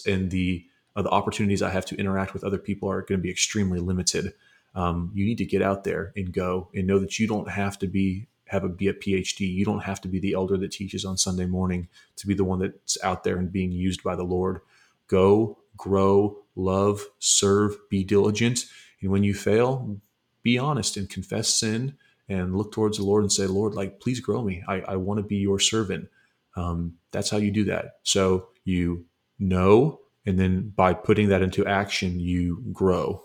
and 0.06 0.30
the 0.30 0.66
uh, 0.96 1.02
the 1.02 1.10
opportunities 1.10 1.62
I 1.62 1.70
have 1.70 1.84
to 1.86 1.96
interact 1.96 2.32
with 2.32 2.42
other 2.42 2.58
people 2.58 2.90
are 2.90 3.02
going 3.02 3.20
to 3.20 3.22
be 3.22 3.30
extremely 3.30 3.78
limited. 3.78 4.32
Um, 4.74 5.12
you 5.14 5.24
need 5.24 5.38
to 5.38 5.44
get 5.44 5.62
out 5.62 5.84
there 5.84 6.12
and 6.16 6.32
go 6.32 6.68
and 6.74 6.86
know 6.86 6.98
that 6.98 7.18
you 7.18 7.26
don't 7.26 7.50
have 7.50 7.78
to 7.80 7.86
be 7.86 8.28
have 8.46 8.64
a 8.64 8.68
be 8.68 8.88
a 8.88 8.94
PhD. 8.94 9.52
You 9.52 9.64
don't 9.64 9.84
have 9.84 10.00
to 10.02 10.08
be 10.08 10.20
the 10.20 10.32
elder 10.32 10.56
that 10.56 10.70
teaches 10.70 11.04
on 11.04 11.18
Sunday 11.18 11.46
morning 11.46 11.88
to 12.16 12.26
be 12.26 12.34
the 12.34 12.44
one 12.44 12.60
that's 12.60 12.96
out 13.02 13.24
there 13.24 13.36
and 13.36 13.52
being 13.52 13.72
used 13.72 14.02
by 14.02 14.16
the 14.16 14.22
Lord. 14.22 14.60
Go, 15.08 15.58
grow, 15.76 16.38
love, 16.54 17.02
serve, 17.18 17.76
be 17.90 18.04
diligent, 18.04 18.64
and 19.00 19.10
when 19.10 19.22
you 19.22 19.34
fail, 19.34 20.00
be 20.42 20.58
honest 20.58 20.96
and 20.96 21.10
confess 21.10 21.48
sin 21.48 21.96
and 22.28 22.56
look 22.56 22.72
towards 22.72 22.98
the 22.98 23.04
Lord 23.04 23.24
and 23.24 23.32
say, 23.32 23.46
Lord, 23.46 23.74
like 23.74 24.00
please 24.00 24.20
grow 24.20 24.42
me. 24.42 24.62
I, 24.66 24.80
I 24.80 24.96
want 24.96 25.18
to 25.18 25.24
be 25.24 25.36
your 25.36 25.58
servant. 25.60 26.08
Um, 26.56 26.94
that's 27.10 27.30
how 27.30 27.36
you 27.36 27.50
do 27.50 27.64
that. 27.64 27.96
So 28.02 28.48
you 28.64 29.06
know 29.38 30.00
and 30.26 30.38
then 30.38 30.72
by 30.74 30.92
putting 30.92 31.28
that 31.28 31.42
into 31.42 31.66
action 31.66 32.20
you 32.20 32.62
grow 32.72 33.24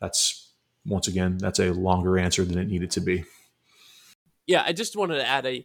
that's 0.00 0.52
once 0.84 1.08
again 1.08 1.38
that's 1.38 1.60
a 1.60 1.72
longer 1.72 2.18
answer 2.18 2.44
than 2.44 2.58
it 2.58 2.68
needed 2.68 2.90
to 2.90 3.00
be 3.00 3.24
yeah 4.46 4.62
i 4.66 4.72
just 4.72 4.96
wanted 4.96 5.16
to 5.16 5.26
add 5.26 5.46
a 5.46 5.64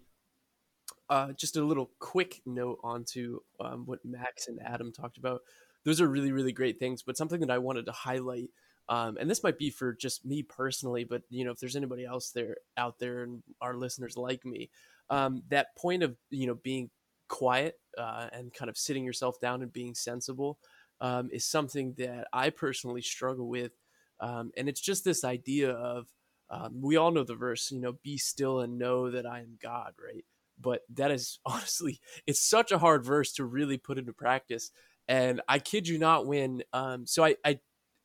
uh, 1.10 1.32
just 1.34 1.56
a 1.56 1.64
little 1.64 1.92
quick 2.00 2.42
note 2.46 2.80
onto 2.84 3.40
um, 3.60 3.86
what 3.86 4.04
Max 4.04 4.48
and 4.48 4.60
Adam 4.62 4.92
talked 4.92 5.18
about. 5.18 5.42
Those 5.86 6.02
are 6.02 6.08
really, 6.08 6.32
really 6.32 6.52
great 6.52 6.80
things. 6.80 7.02
But 7.02 7.18
something 7.18 7.40
that 7.42 7.52
I 7.52 7.60
wanted 7.60 7.86
to 7.86 7.92
highlight, 7.92 8.50
um, 8.90 9.18
and 9.20 9.30
this 9.30 9.44
might 9.44 9.58
be 9.58 9.70
for 9.70 9.94
just 9.94 10.26
me 10.26 10.44
personally, 10.44 11.04
but 11.04 11.24
you 11.30 11.46
know, 11.46 11.52
if 11.52 11.60
there's 11.60 11.76
anybody 11.76 12.06
else 12.06 12.32
there 12.32 12.58
out 12.76 13.00
there 13.00 13.24
and 13.24 13.44
our 13.62 13.76
listeners 13.76 14.18
like 14.18 14.46
me, 14.46 14.70
um, 15.10 15.44
that 15.50 15.76
point 15.78 16.04
of 16.04 16.16
you 16.30 16.48
know 16.48 16.56
being 16.56 16.90
quiet 17.28 17.76
uh, 17.98 18.28
and 18.32 18.54
kind 18.54 18.70
of 18.70 18.78
sitting 18.78 19.04
yourself 19.04 19.40
down 19.40 19.62
and 19.62 19.72
being 19.74 19.96
sensible 19.96 20.60
um, 21.02 21.30
is 21.32 21.46
something 21.46 21.94
that 21.98 22.28
I 22.34 22.50
personally 22.50 23.02
struggle 23.02 23.48
with, 23.48 23.72
um, 24.20 24.52
and 24.58 24.68
it's 24.68 24.82
just 24.82 25.04
this 25.04 25.24
idea 25.24 25.72
of 25.72 26.08
um, 26.50 26.82
we 26.82 26.96
all 26.96 27.12
know 27.12 27.24
the 27.24 27.36
verse, 27.36 27.72
you 27.72 27.80
know, 27.80 27.94
be 28.04 28.18
still 28.18 28.62
and 28.62 28.78
know 28.78 29.12
that 29.12 29.26
I 29.26 29.40
am 29.40 29.58
God, 29.62 29.94
right? 30.04 30.26
But 30.60 30.82
that 30.96 31.12
is 31.12 31.40
honestly, 31.46 32.00
it's 32.26 32.42
such 32.42 32.72
a 32.72 32.80
hard 32.80 33.04
verse 33.06 33.34
to 33.34 33.46
really 33.46 33.78
put 33.78 33.98
into 33.98 34.14
practice. 34.14 34.72
And 35.08 35.42
I 35.48 35.60
kid 35.60 35.88
you 35.88 35.98
not, 36.00 36.26
when 36.26 36.64
um, 36.74 37.06
so 37.06 37.24
I, 37.24 37.36
I 37.46 37.60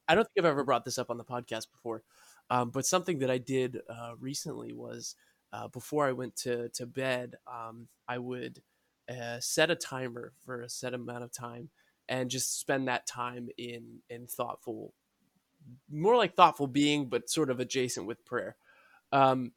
I 0.08 0.14
don't 0.14 0.24
think 0.24 0.44
I've 0.44 0.50
ever 0.50 0.64
brought 0.64 0.84
this 0.84 0.98
up 0.98 1.10
on 1.10 1.16
the 1.18 1.24
podcast 1.24 1.66
before, 1.72 2.02
um, 2.50 2.70
but 2.70 2.86
something 2.86 3.20
that 3.20 3.30
I 3.30 3.38
did 3.38 3.80
uh, 3.88 4.12
recently 4.20 4.72
was 4.72 5.14
uh, 5.52 5.68
before 5.68 6.06
I 6.06 6.12
went 6.12 6.36
to 6.38 6.68
to 6.70 6.86
bed, 6.86 7.36
um, 7.46 7.88
I 8.08 8.18
would 8.18 8.62
uh, 9.10 9.40
set 9.40 9.70
a 9.70 9.74
timer 9.76 10.32
for 10.44 10.62
a 10.62 10.68
set 10.68 10.94
amount 10.94 11.24
of 11.24 11.32
time 11.32 11.70
and 12.08 12.30
just 12.30 12.60
spend 12.60 12.88
that 12.88 13.06
time 13.06 13.48
in 13.58 14.00
in 14.10 14.26
thoughtful 14.26 14.94
more 15.90 16.16
like 16.16 16.34
thoughtful 16.34 16.66
being, 16.66 17.06
but 17.06 17.30
sort 17.30 17.50
of 17.50 17.60
adjacent 17.60 18.06
with 18.06 18.24
prayer. 18.24 18.56
Um, 19.12 19.52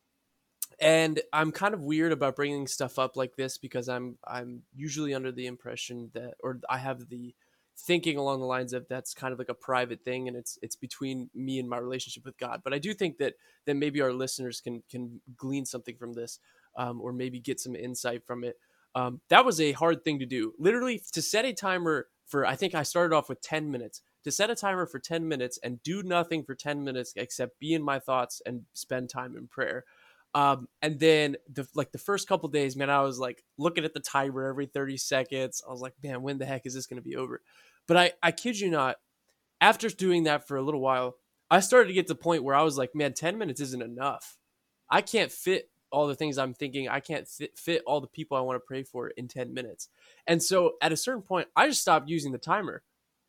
and 0.79 1.21
I'm 1.31 1.51
kind 1.51 1.73
of 1.73 1.84
weird 1.84 2.12
about 2.12 2.36
bringing 2.36 2.67
stuff 2.67 2.99
up 2.99 3.15
like 3.15 3.36
this 3.36 3.58
because 3.58 3.88
I'm 3.88 4.17
I'm 4.27 4.63
usually 4.75 5.13
under 5.13 5.31
the 5.31 5.47
impression 5.47 6.12
that, 6.13 6.34
or 6.43 6.60
I 6.69 6.77
have 6.79 7.08
the 7.10 7.34
thinking 7.77 8.17
along 8.17 8.39
the 8.39 8.45
lines 8.45 8.73
of 8.73 8.88
that's 8.88 9.13
kind 9.13 9.34
of 9.34 9.39
like 9.39 9.49
a 9.49 9.53
private 9.53 10.03
thing 10.03 10.29
and 10.29 10.38
it's 10.38 10.58
it's 10.62 10.77
between 10.77 11.29
me 11.34 11.60
and 11.60 11.69
my 11.69 11.77
relationship 11.77 12.25
with 12.25 12.38
God. 12.38 12.62
But 12.63 12.73
I 12.73 12.79
do 12.79 12.93
think 12.93 13.17
that 13.19 13.36
that 13.65 13.75
maybe 13.75 14.01
our 14.01 14.12
listeners 14.13 14.60
can 14.60 14.84
can 14.89 15.21
glean 15.38 15.65
something 15.65 15.95
from 15.95 16.13
this, 16.13 16.39
um, 16.75 16.99
or 16.99 17.13
maybe 17.13 17.39
get 17.39 17.60
some 17.60 17.75
insight 17.75 18.25
from 18.25 18.43
it. 18.43 18.58
Um, 18.95 19.19
that 19.29 19.45
was 19.45 19.60
a 19.60 19.73
hard 19.73 20.03
thing 20.03 20.19
to 20.19 20.25
do. 20.25 20.53
Literally 20.58 21.01
to 21.12 21.21
set 21.21 21.45
a 21.45 21.53
timer 21.53 22.08
for 22.25 22.45
I 22.45 22.55
think 22.55 22.73
I 22.73 22.84
started 22.84 23.15
off 23.15 23.29
with 23.29 23.41
10 23.41 23.69
minutes 23.69 24.01
to 24.23 24.31
set 24.31 24.49
a 24.49 24.55
timer 24.55 24.88
for 24.88 24.99
10 24.99 25.27
minutes 25.27 25.60
and 25.62 25.84
do 25.84 26.01
nothing 26.01 26.43
for 26.43 26.55
10 26.55 26.84
minutes 26.84 27.13
except 27.15 27.60
be 27.60 27.73
in 27.73 27.84
my 27.84 27.99
thoughts 27.99 28.41
and 28.45 28.63
spend 28.73 29.10
time 29.10 29.36
in 29.38 29.47
prayer. 29.47 29.84
Um, 30.34 30.67
and 30.81 30.99
then 30.99 31.38
the 31.51 31.67
like 31.75 31.91
the 31.91 31.97
first 31.97 32.27
couple 32.27 32.49
days, 32.49 32.75
man, 32.75 32.89
I 32.89 33.01
was 33.01 33.19
like 33.19 33.43
looking 33.58 33.86
at 33.86 33.93
the 33.93 33.99
timer 33.99 34.47
every 34.47 34.65
30 34.65 34.97
seconds. 34.97 35.62
I 35.65 35.71
was 35.71 35.81
like, 35.81 35.93
man, 36.03 36.23
when 36.23 36.38
the 36.38 36.45
heck 36.45 36.65
is 36.65 36.73
this 36.73 36.88
going 36.88 37.01
to 37.01 37.08
be 37.08 37.15
over? 37.15 37.41
But 37.88 37.97
I, 37.97 38.12
I 38.23 38.31
kid 38.31 38.60
you 38.60 38.69
not, 38.69 38.97
after 39.62 39.88
doing 39.89 40.23
that 40.23 40.47
for 40.47 40.58
a 40.58 40.62
little 40.62 40.81
while, 40.81 41.15
I 41.49 41.60
started 41.60 41.88
to 41.89 41.93
get 41.93 42.08
to 42.08 42.13
the 42.13 42.19
point 42.19 42.43
where 42.43 42.55
I 42.55 42.63
was 42.63 42.77
like, 42.77 42.95
man, 42.95 43.13
10 43.13 43.38
minutes 43.38 43.62
isn't 43.62 43.81
enough. 43.81 44.38
I 44.89 45.01
can't 45.01 45.31
fit 45.31 45.69
all 45.95 46.08
the 46.08 46.15
things 46.15 46.38
I'm 46.38 46.53
thinking. 46.53 46.89
I 46.89 46.99
can't 46.99 47.25
fit, 47.25 47.58
fit 47.58 47.81
all 47.88 48.01
the 48.01 48.08
people 48.08 48.36
I 48.36 48.41
want 48.41 48.58
to 48.58 48.67
pray 48.67 48.84
for 48.84 49.08
in 49.08 49.29
10 49.29 49.53
minutes. 49.53 49.88
And 50.27 50.43
so 50.43 50.73
at 50.81 50.91
a 50.91 50.97
certain 50.97 51.21
point, 51.21 51.47
I 51.55 51.67
just 51.67 51.81
stopped 51.81 52.10
using 52.10 52.34
the 52.34 52.38
timer. 52.38 52.84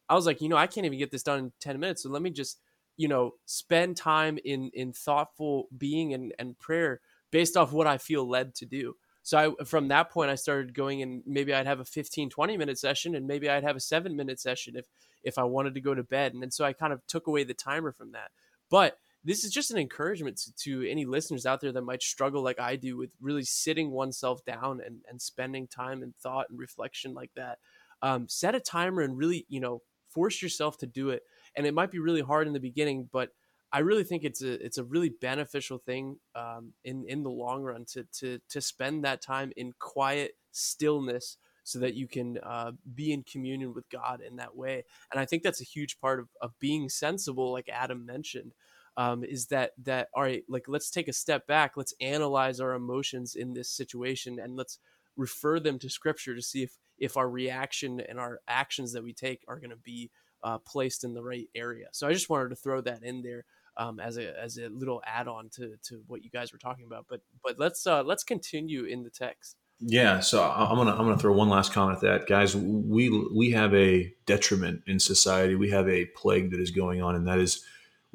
I 0.08 0.16
was 0.16 0.26
like, 0.26 0.40
you 0.40 0.48
know, 0.48 0.56
I 0.56 0.66
can't 0.66 0.84
even 0.84 0.98
get 0.98 1.12
this 1.12 1.22
done 1.22 1.38
in 1.38 1.52
10 1.60 1.78
minutes. 1.78 2.02
So 2.02 2.10
let 2.10 2.22
me 2.22 2.30
just, 2.30 2.58
you 2.96 3.06
know, 3.06 3.34
spend 3.44 3.96
time 3.96 4.36
in 4.44 4.70
in 4.74 4.92
thoughtful 4.92 5.68
being 5.78 6.12
and, 6.12 6.34
and 6.40 6.58
prayer 6.58 7.00
based 7.30 7.56
off 7.56 7.72
what 7.72 7.86
I 7.86 7.98
feel 7.98 8.28
led 8.28 8.56
to 8.56 8.66
do. 8.66 8.96
So 9.22 9.38
I, 9.38 9.64
from 9.64 9.88
that 9.88 10.10
point, 10.10 10.30
I 10.30 10.34
started 10.34 10.74
going 10.74 11.02
and 11.02 11.22
maybe 11.24 11.54
I'd 11.54 11.66
have 11.66 11.80
a 11.80 11.84
15, 11.84 12.30
20 12.30 12.56
minute 12.56 12.78
session 12.78 13.14
and 13.14 13.28
maybe 13.28 13.48
I'd 13.48 13.64
have 13.64 13.76
a 13.76 13.80
seven 13.80 14.16
minute 14.16 14.40
session 14.40 14.74
if, 14.76 14.86
if 15.22 15.38
I 15.38 15.44
wanted 15.44 15.74
to 15.74 15.80
go 15.80 15.94
to 15.94 16.02
bed. 16.02 16.34
And, 16.34 16.42
and 16.42 16.52
so 16.52 16.64
I 16.64 16.72
kind 16.72 16.92
of 16.92 17.06
took 17.06 17.28
away 17.28 17.44
the 17.44 17.54
timer 17.54 17.92
from 17.92 18.12
that. 18.12 18.32
But 18.70 18.98
this 19.26 19.44
is 19.44 19.52
just 19.52 19.70
an 19.70 19.78
encouragement 19.78 20.36
to, 20.38 20.52
to 20.54 20.90
any 20.90 21.04
listeners 21.04 21.46
out 21.46 21.60
there 21.60 21.72
that 21.72 21.82
might 21.82 22.02
struggle 22.02 22.42
like 22.42 22.60
I 22.60 22.76
do 22.76 22.96
with 22.96 23.10
really 23.20 23.44
sitting 23.44 23.90
oneself 23.90 24.44
down 24.44 24.80
and, 24.84 25.00
and 25.08 25.20
spending 25.20 25.66
time 25.66 26.02
and 26.02 26.14
thought 26.16 26.46
and 26.48 26.58
reflection 26.58 27.12
like 27.12 27.30
that. 27.36 27.58
Um, 28.02 28.28
set 28.28 28.54
a 28.54 28.60
timer 28.60 29.02
and 29.02 29.18
really, 29.18 29.46
you 29.48 29.60
know, 29.60 29.82
force 30.16 30.40
yourself 30.40 30.78
to 30.78 30.86
do 30.86 31.10
it 31.10 31.22
and 31.56 31.66
it 31.66 31.74
might 31.74 31.90
be 31.90 31.98
really 31.98 32.22
hard 32.22 32.46
in 32.46 32.54
the 32.54 32.60
beginning 32.60 33.06
but 33.12 33.30
i 33.70 33.80
really 33.80 34.02
think 34.02 34.24
it's 34.24 34.42
a 34.42 34.64
it's 34.64 34.78
a 34.78 34.84
really 34.84 35.10
beneficial 35.20 35.76
thing 35.76 36.16
um, 36.34 36.72
in 36.84 37.04
in 37.06 37.22
the 37.22 37.30
long 37.30 37.62
run 37.62 37.84
to 37.84 38.04
to 38.12 38.38
to 38.48 38.60
spend 38.62 39.04
that 39.04 39.20
time 39.20 39.52
in 39.58 39.74
quiet 39.78 40.32
stillness 40.52 41.36
so 41.64 41.80
that 41.80 41.94
you 41.94 42.06
can 42.06 42.38
uh, 42.44 42.70
be 42.94 43.12
in 43.12 43.22
communion 43.24 43.74
with 43.74 43.88
god 43.90 44.22
in 44.22 44.36
that 44.36 44.56
way 44.56 44.84
and 45.12 45.20
i 45.20 45.26
think 45.26 45.42
that's 45.42 45.60
a 45.60 45.64
huge 45.64 46.00
part 46.00 46.18
of, 46.18 46.28
of 46.40 46.58
being 46.58 46.88
sensible 46.88 47.52
like 47.52 47.68
adam 47.68 48.06
mentioned 48.06 48.52
um, 48.96 49.24
is 49.24 49.46
that 49.46 49.72
that 49.82 50.08
all 50.14 50.22
right 50.22 50.44
like 50.48 50.64
let's 50.68 50.90
take 50.90 51.08
a 51.08 51.12
step 51.12 51.46
back 51.46 51.76
let's 51.76 51.94
analyze 52.00 52.60
our 52.60 52.72
emotions 52.72 53.34
in 53.34 53.52
this 53.52 53.70
situation 53.70 54.38
and 54.38 54.56
let's 54.56 54.78
refer 55.16 55.58
them 55.60 55.78
to 55.78 55.88
scripture 55.88 56.34
to 56.34 56.42
see 56.42 56.62
if 56.62 56.76
if 56.98 57.16
our 57.16 57.28
reaction 57.28 58.00
and 58.00 58.18
our 58.18 58.40
actions 58.48 58.92
that 58.92 59.02
we 59.02 59.12
take 59.12 59.44
are 59.48 59.58
going 59.58 59.70
to 59.70 59.76
be 59.76 60.10
uh, 60.42 60.58
placed 60.58 61.04
in 61.04 61.14
the 61.14 61.22
right 61.22 61.48
area. 61.54 61.86
So 61.92 62.06
I 62.06 62.12
just 62.12 62.30
wanted 62.30 62.50
to 62.50 62.56
throw 62.56 62.80
that 62.82 63.02
in 63.02 63.22
there 63.22 63.44
um, 63.76 64.00
as 64.00 64.16
a 64.16 64.38
as 64.40 64.58
a 64.58 64.68
little 64.68 65.02
add 65.06 65.28
on 65.28 65.48
to 65.56 65.76
to 65.84 66.02
what 66.06 66.24
you 66.24 66.30
guys 66.30 66.52
were 66.52 66.58
talking 66.58 66.86
about. 66.86 67.06
But 67.08 67.20
but 67.42 67.58
let's 67.58 67.86
uh, 67.86 68.02
let's 68.02 68.24
continue 68.24 68.84
in 68.84 69.02
the 69.02 69.10
text. 69.10 69.56
Yeah, 69.78 70.20
so 70.20 70.42
I'm 70.42 70.76
gonna 70.76 70.92
I'm 70.92 71.04
gonna 71.04 71.18
throw 71.18 71.34
one 71.34 71.50
last 71.50 71.72
comment 71.72 71.96
at 71.96 72.02
that, 72.02 72.26
guys. 72.26 72.56
We 72.56 73.10
we 73.34 73.50
have 73.50 73.74
a 73.74 74.12
detriment 74.24 74.82
in 74.86 74.98
society. 74.98 75.54
We 75.54 75.70
have 75.70 75.88
a 75.88 76.06
plague 76.06 76.50
that 76.52 76.60
is 76.60 76.70
going 76.70 77.02
on, 77.02 77.14
and 77.14 77.26
that 77.28 77.38
is 77.38 77.62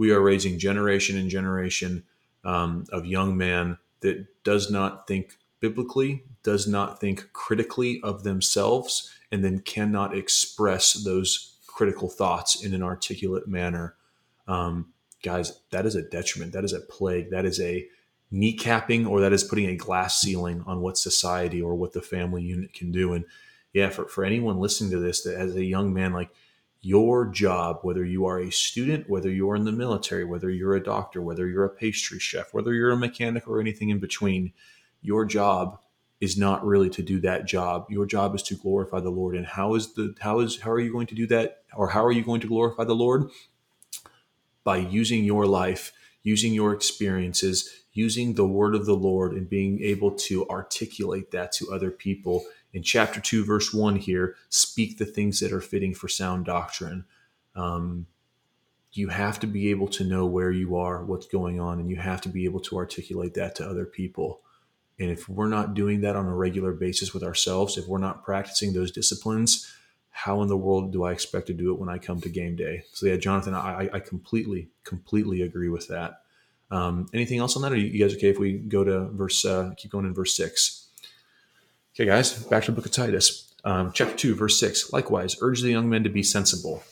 we 0.02 0.10
are 0.10 0.20
raising 0.20 0.58
generation 0.58 1.16
and 1.16 1.30
generation 1.30 2.04
um, 2.44 2.86
of 2.92 3.06
young 3.06 3.38
men 3.38 3.78
that 4.00 4.26
does 4.44 4.72
not 4.72 5.06
think 5.06 5.38
biblically, 5.60 6.24
does 6.42 6.68
not 6.68 7.00
think 7.00 7.32
critically 7.34 8.02
of 8.02 8.24
themselves, 8.24 9.14
and 9.32 9.46
then 9.46 9.60
cannot 9.60 10.18
express 10.18 10.94
those 10.94 11.56
critical 11.68 12.10
thoughts 12.10 12.66
in 12.66 12.74
an 12.74 12.82
articulate 12.82 13.48
manner. 13.48 13.94
Um, 14.48 14.92
guys, 15.22 15.62
that 15.70 15.86
is 15.86 15.94
a 15.94 16.02
detriment. 16.02 16.54
That 16.54 16.66
is 16.66 16.74
a 16.74 16.80
plague. 16.80 17.30
That 17.30 17.46
is 17.46 17.60
a 17.60 17.88
kneecapping, 18.34 19.08
or 19.08 19.22
that 19.22 19.34
is 19.34 19.44
putting 19.44 19.70
a 19.70 19.76
glass 19.76 20.20
ceiling 20.20 20.64
on 20.66 20.82
what 20.82 20.98
society 20.98 21.62
or 21.62 21.76
what 21.76 21.94
the 21.94 22.02
family 22.02 22.42
unit 22.42 22.74
can 22.74 22.92
do. 22.92 23.14
And 23.14 23.26
yeah, 23.72 23.90
for, 23.90 24.08
for 24.08 24.26
anyone 24.26 24.58
listening 24.58 24.90
to 24.90 25.00
this, 25.00 25.22
that 25.22 25.36
as 25.36 25.56
a 25.56 25.64
young 25.64 25.94
man, 25.94 26.12
like 26.12 26.32
your 26.82 27.28
job, 27.28 27.80
whether 27.84 28.04
you 28.04 28.26
are 28.26 28.40
a 28.40 28.52
student, 28.52 29.10
whether 29.10 29.30
you're 29.30 29.56
in 29.56 29.66
the 29.66 29.72
military, 29.72 30.26
whether 30.26 30.50
you're 30.50 30.76
a 30.76 30.84
doctor, 30.84 31.22
whether 31.22 31.48
you're 31.48 31.66
a 31.66 31.70
pastry 31.70 32.20
chef, 32.20 32.54
whether 32.54 32.74
you're 32.74 32.92
a 32.92 32.98
mechanic 32.98 33.48
or 33.48 33.60
anything 33.60 33.90
in 33.90 34.00
between, 34.00 34.52
your 35.02 35.26
job 35.26 35.80
is 36.20 36.38
not 36.38 36.66
really 36.66 36.90
to 36.90 37.02
do 37.02 37.20
that 37.20 37.46
job. 37.46 37.86
Your 37.90 38.06
job 38.06 38.36
is 38.36 38.44
to 38.44 38.56
glorify 38.56 39.00
the 39.00 39.10
Lord. 39.10 39.36
And 39.36 39.46
how 39.46 39.76
is 39.76 39.94
the 39.94 40.16
how 40.20 40.40
is 40.40 40.62
how 40.62 40.72
are 40.72 40.80
you 40.80 40.92
going 40.92 41.08
to 41.08 41.16
do 41.16 41.28
that? 41.28 41.64
Or 41.76 41.90
how 41.90 42.04
are 42.04 42.12
you 42.12 42.24
going 42.24 42.42
to 42.42 42.48
glorify 42.48 42.84
the 42.84 42.96
Lord? 42.96 43.30
By 44.64 44.78
using 44.78 45.24
your 45.24 45.48
life, 45.48 45.92
using 46.24 46.54
your 46.54 46.74
experiences, 46.74 47.70
using 47.94 48.36
the 48.36 48.48
word 48.48 48.76
of 48.76 48.86
the 48.86 48.96
Lord 48.96 49.34
and 49.34 49.50
being 49.50 49.82
able 49.82 50.12
to 50.12 50.48
articulate 50.48 51.32
that 51.32 51.52
to 51.54 51.72
other 51.72 51.92
people. 51.92 52.46
In 52.74 52.84
chapter 52.84 53.20
2, 53.20 53.44
verse 53.44 53.74
1 53.74 53.98
here, 53.98 54.36
speak 54.50 54.98
the 54.98 55.06
things 55.06 55.40
that 55.40 55.52
are 55.52 55.62
fitting 55.62 55.94
for 55.94 56.08
sound 56.08 56.46
doctrine. 56.46 57.06
Um, 57.56 58.08
you 58.94 59.10
have 59.10 59.40
to 59.40 59.48
be 59.48 59.70
able 59.70 59.88
to 59.90 60.04
know 60.04 60.26
where 60.26 60.52
you 60.52 60.76
are, 60.76 61.04
what's 61.04 61.28
going 61.28 61.60
on, 61.60 61.80
and 61.80 61.90
you 61.90 61.98
have 61.98 62.22
to 62.22 62.30
be 62.30 62.46
able 62.46 62.60
to 62.62 62.78
articulate 62.78 63.34
that 63.36 63.56
to 63.56 63.66
other 63.68 63.86
people. 63.86 64.42
And 65.00 65.10
if 65.10 65.28
we're 65.28 65.48
not 65.48 65.74
doing 65.74 66.02
that 66.02 66.16
on 66.16 66.28
a 66.28 66.36
regular 66.36 66.74
basis 66.74 67.14
with 67.14 67.24
ourselves, 67.24 67.78
if 67.78 67.88
we're 67.88 67.98
not 67.98 68.24
practicing 68.24 68.74
those 68.74 68.92
disciplines, 68.92 69.74
how 70.10 70.42
in 70.42 70.50
the 70.50 70.58
world 70.58 70.92
do 70.92 71.04
I 71.04 71.14
expect 71.14 71.48
to 71.48 71.54
do 71.54 71.72
it 71.72 71.80
when 71.80 71.90
I 71.90 71.98
come 71.98 72.20
to 72.22 72.30
game 72.30 72.56
day? 72.56 72.84
So 72.92 73.06
yeah, 73.06 73.16
Jonathan, 73.16 73.56
I, 73.56 73.90
I 73.92 74.00
completely, 74.00 74.70
completely 74.84 75.42
agree 75.42 75.70
with 75.70 75.88
that. 75.88 76.22
Um, 76.70 77.08
anything 77.14 77.40
else 77.40 77.56
on 77.56 77.62
that? 77.64 77.72
Are 77.72 77.78
you 77.78 78.00
guys 78.00 78.16
okay 78.16 78.30
if 78.30 78.40
we 78.40 78.58
go 78.58 78.84
to 78.84 79.08
verse, 79.10 79.44
uh, 79.44 79.74
keep 79.78 79.92
going 79.92 80.06
in 80.06 80.14
verse 80.14 80.36
six? 80.36 80.81
Okay, 81.94 82.06
guys, 82.06 82.42
back 82.46 82.64
to 82.64 82.72
the 82.72 82.76
book 82.78 82.86
of 82.86 82.94
Titus, 82.94 83.54
um, 83.66 83.92
chapter 83.94 84.16
two, 84.16 84.34
verse 84.34 84.58
six. 84.58 84.94
Likewise, 84.94 85.36
urge 85.42 85.62
the 85.62 85.72
young 85.72 85.90
men 85.90 86.06
to 86.06 86.10
be 86.10 86.24
sensible. 86.24 86.84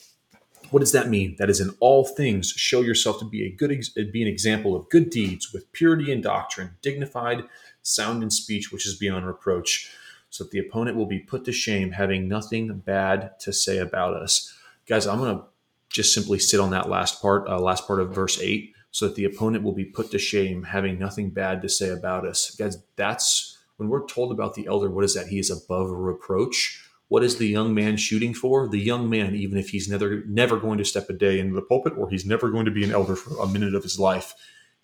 What 0.71 0.81
does 0.81 0.91
that 0.91 1.07
mean? 1.07 1.37
That 1.39 1.49
is, 1.49 1.61
in 1.61 1.69
all 1.79 2.03
things, 2.03 2.49
show 2.49 2.81
yourself 2.81 3.17
to 3.19 3.25
be 3.25 3.45
a 3.45 3.49
good, 3.49 3.69
be 4.11 4.21
an 4.21 4.27
example 4.27 4.75
of 4.75 4.89
good 4.89 5.09
deeds 5.09 5.53
with 5.53 5.71
purity 5.71 6.11
and 6.11 6.21
doctrine, 6.21 6.71
dignified, 6.81 7.45
sound 7.81 8.23
in 8.23 8.29
speech 8.29 8.73
which 8.73 8.85
is 8.85 8.93
beyond 8.93 9.25
reproach, 9.25 9.89
so 10.29 10.43
that 10.43 10.51
the 10.51 10.59
opponent 10.59 10.97
will 10.97 11.05
be 11.05 11.19
put 11.19 11.45
to 11.45 11.53
shame, 11.53 11.91
having 11.91 12.27
nothing 12.27 12.79
bad 12.79 13.39
to 13.39 13.53
say 13.53 13.77
about 13.77 14.15
us. 14.15 14.53
Guys, 14.85 15.07
I'm 15.07 15.19
going 15.19 15.37
to 15.37 15.45
just 15.87 16.13
simply 16.13 16.39
sit 16.39 16.59
on 16.59 16.71
that 16.71 16.89
last 16.89 17.21
part, 17.21 17.47
uh, 17.47 17.57
last 17.57 17.87
part 17.87 18.01
of 18.01 18.13
verse 18.13 18.37
8, 18.37 18.73
so 18.91 19.07
that 19.07 19.15
the 19.15 19.23
opponent 19.23 19.63
will 19.63 19.71
be 19.71 19.85
put 19.85 20.11
to 20.11 20.19
shame, 20.19 20.63
having 20.63 20.99
nothing 20.99 21.29
bad 21.29 21.61
to 21.61 21.69
say 21.69 21.87
about 21.87 22.25
us. 22.25 22.53
Guys, 22.53 22.83
that's 22.97 23.48
when 23.79 23.87
we're 23.87 24.05
told 24.05 24.33
about 24.33 24.55
the 24.55 24.67
elder, 24.67 24.89
what 24.89 25.05
is 25.05 25.13
that? 25.13 25.27
He 25.27 25.39
is 25.39 25.49
above 25.49 25.89
reproach. 25.89 26.83
What 27.07 27.23
is 27.23 27.37
the 27.37 27.47
young 27.47 27.73
man 27.73 27.95
shooting 27.95 28.33
for? 28.33 28.67
The 28.67 28.77
young 28.77 29.09
man, 29.09 29.35
even 29.35 29.57
if 29.57 29.69
he's 29.69 29.87
never 29.87 30.25
never 30.25 30.57
going 30.57 30.77
to 30.79 30.85
step 30.85 31.09
a 31.09 31.13
day 31.13 31.39
into 31.39 31.55
the 31.55 31.61
pulpit 31.61 31.93
or 31.97 32.09
he's 32.09 32.25
never 32.25 32.49
going 32.49 32.65
to 32.65 32.71
be 32.71 32.83
an 32.83 32.91
elder 32.91 33.15
for 33.15 33.41
a 33.41 33.47
minute 33.47 33.73
of 33.73 33.83
his 33.83 33.97
life, 33.97 34.33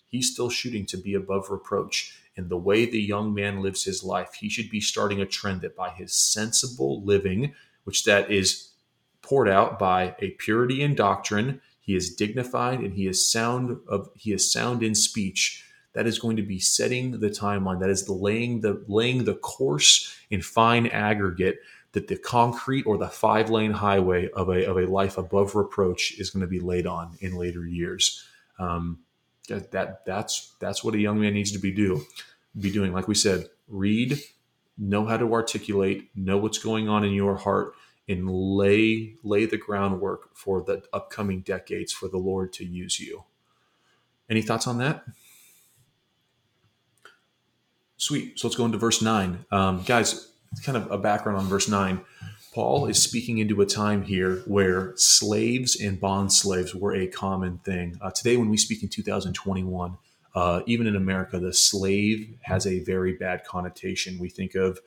he's 0.06 0.32
still 0.32 0.48
shooting 0.48 0.86
to 0.86 0.96
be 0.96 1.12
above 1.12 1.50
reproach. 1.50 2.18
And 2.38 2.48
the 2.48 2.56
way 2.56 2.86
the 2.86 3.00
young 3.00 3.34
man 3.34 3.60
lives 3.60 3.84
his 3.84 4.02
life, 4.02 4.32
he 4.40 4.48
should 4.48 4.70
be 4.70 4.80
starting 4.80 5.20
a 5.20 5.26
trend 5.26 5.60
that 5.60 5.76
by 5.76 5.90
his 5.90 6.14
sensible 6.14 7.04
living, 7.04 7.54
which 7.84 8.04
that 8.04 8.30
is 8.30 8.70
poured 9.20 9.48
out 9.48 9.78
by 9.78 10.16
a 10.20 10.30
purity 10.30 10.80
in 10.80 10.94
doctrine, 10.94 11.60
he 11.80 11.94
is 11.94 12.14
dignified 12.14 12.80
and 12.80 12.94
he 12.94 13.06
is 13.06 13.30
sound 13.30 13.78
of 13.88 14.08
he 14.14 14.32
is 14.32 14.50
sound 14.50 14.82
in 14.82 14.94
speech 14.94 15.65
that 15.96 16.06
is 16.06 16.18
going 16.18 16.36
to 16.36 16.42
be 16.42 16.58
setting 16.58 17.20
the 17.20 17.30
timeline 17.30 17.80
that 17.80 17.88
is 17.88 18.06
laying 18.06 18.60
the 18.60 18.84
laying 18.86 19.24
the 19.24 19.34
course 19.34 20.14
in 20.28 20.42
fine 20.42 20.86
aggregate 20.88 21.58
that 21.92 22.08
the 22.08 22.18
concrete 22.18 22.84
or 22.84 22.98
the 22.98 23.08
five 23.08 23.48
lane 23.48 23.72
highway 23.72 24.28
of 24.32 24.50
a, 24.50 24.68
of 24.68 24.76
a 24.76 24.84
life 24.84 25.16
above 25.16 25.54
reproach 25.54 26.12
is 26.18 26.28
going 26.28 26.42
to 26.42 26.46
be 26.46 26.60
laid 26.60 26.86
on 26.86 27.16
in 27.20 27.34
later 27.34 27.66
years. 27.66 28.22
Um, 28.58 28.98
that, 29.48 29.70
that 29.70 30.04
that's 30.04 30.54
that's 30.60 30.84
what 30.84 30.94
a 30.94 30.98
young 30.98 31.18
man 31.18 31.32
needs 31.32 31.52
to 31.52 31.58
be 31.58 31.72
do 31.72 32.04
be 32.58 32.70
doing. 32.70 32.92
Like 32.92 33.08
we 33.08 33.14
said 33.14 33.46
read 33.66 34.20
know 34.76 35.06
how 35.06 35.16
to 35.16 35.32
articulate 35.32 36.10
know 36.14 36.36
what's 36.36 36.58
going 36.58 36.90
on 36.90 37.04
in 37.04 37.14
your 37.14 37.36
heart 37.36 37.72
and 38.06 38.28
lay 38.28 39.14
lay 39.24 39.46
the 39.46 39.56
groundwork 39.56 40.36
for 40.36 40.60
the 40.60 40.82
upcoming 40.92 41.40
decades 41.40 41.90
for 41.90 42.08
the 42.08 42.18
lord 42.18 42.52
to 42.52 42.66
use 42.66 43.00
you. 43.00 43.24
Any 44.28 44.42
thoughts 44.42 44.66
on 44.66 44.76
that 44.78 45.06
Sweet. 47.98 48.38
So 48.38 48.46
let's 48.48 48.56
go 48.56 48.64
into 48.64 48.78
verse 48.78 49.00
9. 49.00 49.46
Um, 49.50 49.82
guys, 49.84 50.30
kind 50.62 50.76
of 50.76 50.90
a 50.90 50.98
background 50.98 51.38
on 51.38 51.46
verse 51.46 51.68
9. 51.68 52.00
Paul 52.52 52.86
is 52.86 53.02
speaking 53.02 53.38
into 53.38 53.60
a 53.60 53.66
time 53.66 54.02
here 54.02 54.36
where 54.46 54.94
slaves 54.96 55.78
and 55.78 56.00
bond 56.00 56.32
slaves 56.32 56.74
were 56.74 56.94
a 56.94 57.06
common 57.06 57.58
thing. 57.58 57.98
Uh, 58.00 58.10
today, 58.10 58.36
when 58.36 58.48
we 58.48 58.56
speak 58.56 58.82
in 58.82 58.88
2021, 58.88 59.98
uh, 60.34 60.60
even 60.66 60.86
in 60.86 60.96
America, 60.96 61.38
the 61.38 61.52
slave 61.52 62.34
has 62.42 62.66
a 62.66 62.80
very 62.80 63.12
bad 63.12 63.44
connotation. 63.44 64.18
We 64.18 64.28
think 64.28 64.54
of 64.54 64.78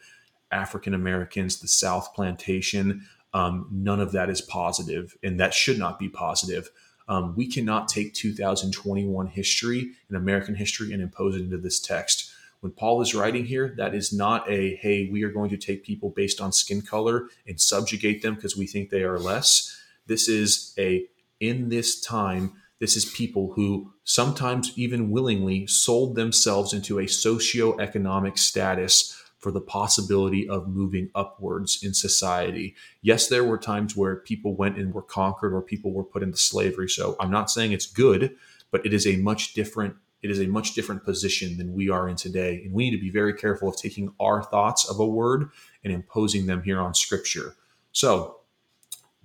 African 0.51 0.93
Americans, 0.93 1.59
the 1.59 1.67
South 1.67 2.13
plantation. 2.15 3.07
Um, 3.33 3.67
none 3.71 3.99
of 3.99 4.11
that 4.13 4.29
is 4.29 4.41
positive, 4.41 5.15
and 5.21 5.39
that 5.39 5.53
should 5.53 5.77
not 5.77 5.99
be 5.99 6.09
positive. 6.09 6.71
Um, 7.07 7.35
we 7.35 7.47
cannot 7.47 7.87
take 7.87 8.13
2021 8.13 9.27
history 9.27 9.91
and 10.07 10.17
American 10.17 10.55
history 10.55 10.93
and 10.93 11.01
impose 11.01 11.35
it 11.35 11.41
into 11.41 11.57
this 11.57 11.79
text 11.79 12.28
when 12.61 12.71
Paul 12.73 13.01
is 13.01 13.15
writing 13.15 13.45
here, 13.45 13.73
that 13.77 13.95
is 13.95 14.11
not 14.11 14.49
a, 14.49 14.75
hey, 14.75 15.09
we 15.11 15.23
are 15.23 15.31
going 15.31 15.49
to 15.49 15.57
take 15.57 15.83
people 15.83 16.09
based 16.09 16.41
on 16.41 16.51
skin 16.51 16.81
color 16.81 17.29
and 17.47 17.59
subjugate 17.59 18.21
them 18.21 18.35
because 18.35 18.57
we 18.57 18.67
think 18.67 18.89
they 18.89 19.03
are 19.03 19.19
less. 19.19 19.75
This 20.07 20.27
is 20.27 20.73
a, 20.77 21.05
in 21.39 21.69
this 21.69 22.01
time, 22.01 22.53
this 22.79 22.97
is 22.97 23.05
people 23.05 23.53
who 23.53 23.93
sometimes 24.03 24.71
even 24.77 25.11
willingly 25.11 25.67
sold 25.67 26.15
themselves 26.15 26.73
into 26.73 26.99
a 26.99 27.07
socio-economic 27.07 28.37
status 28.37 29.15
for 29.37 29.51
the 29.51 29.61
possibility 29.61 30.47
of 30.49 30.67
moving 30.67 31.09
upwards 31.15 31.81
in 31.81 31.93
society. 31.93 32.75
Yes, 33.01 33.27
there 33.27 33.45
were 33.45 33.57
times 33.57 33.95
where 33.95 34.17
people 34.17 34.53
went 34.53 34.77
and 34.77 34.93
were 34.93 35.01
conquered 35.01 35.53
or 35.53 35.61
people 35.61 35.93
were 35.93 36.03
put 36.03 36.23
into 36.23 36.37
slavery. 36.37 36.89
So 36.89 37.15
I'm 37.21 37.31
not 37.31 37.49
saying 37.49 37.71
it's 37.71 37.85
good, 37.85 38.35
but 38.69 38.85
it 38.85 38.93
is 38.93 39.07
a 39.07 39.15
much 39.15 39.53
different 39.53 39.95
it 40.21 40.29
is 40.29 40.39
a 40.39 40.47
much 40.47 40.73
different 40.73 41.03
position 41.03 41.57
than 41.57 41.73
we 41.73 41.89
are 41.89 42.09
in 42.09 42.15
today. 42.15 42.61
And 42.63 42.73
we 42.73 42.83
need 42.89 42.95
to 42.95 43.01
be 43.01 43.09
very 43.09 43.33
careful 43.33 43.69
of 43.69 43.77
taking 43.77 44.13
our 44.19 44.43
thoughts 44.43 44.89
of 44.89 44.99
a 44.99 45.05
word 45.05 45.49
and 45.83 45.93
imposing 45.93 46.45
them 46.45 46.63
here 46.63 46.79
on 46.79 46.93
scripture. 46.93 47.55
So, 47.91 48.37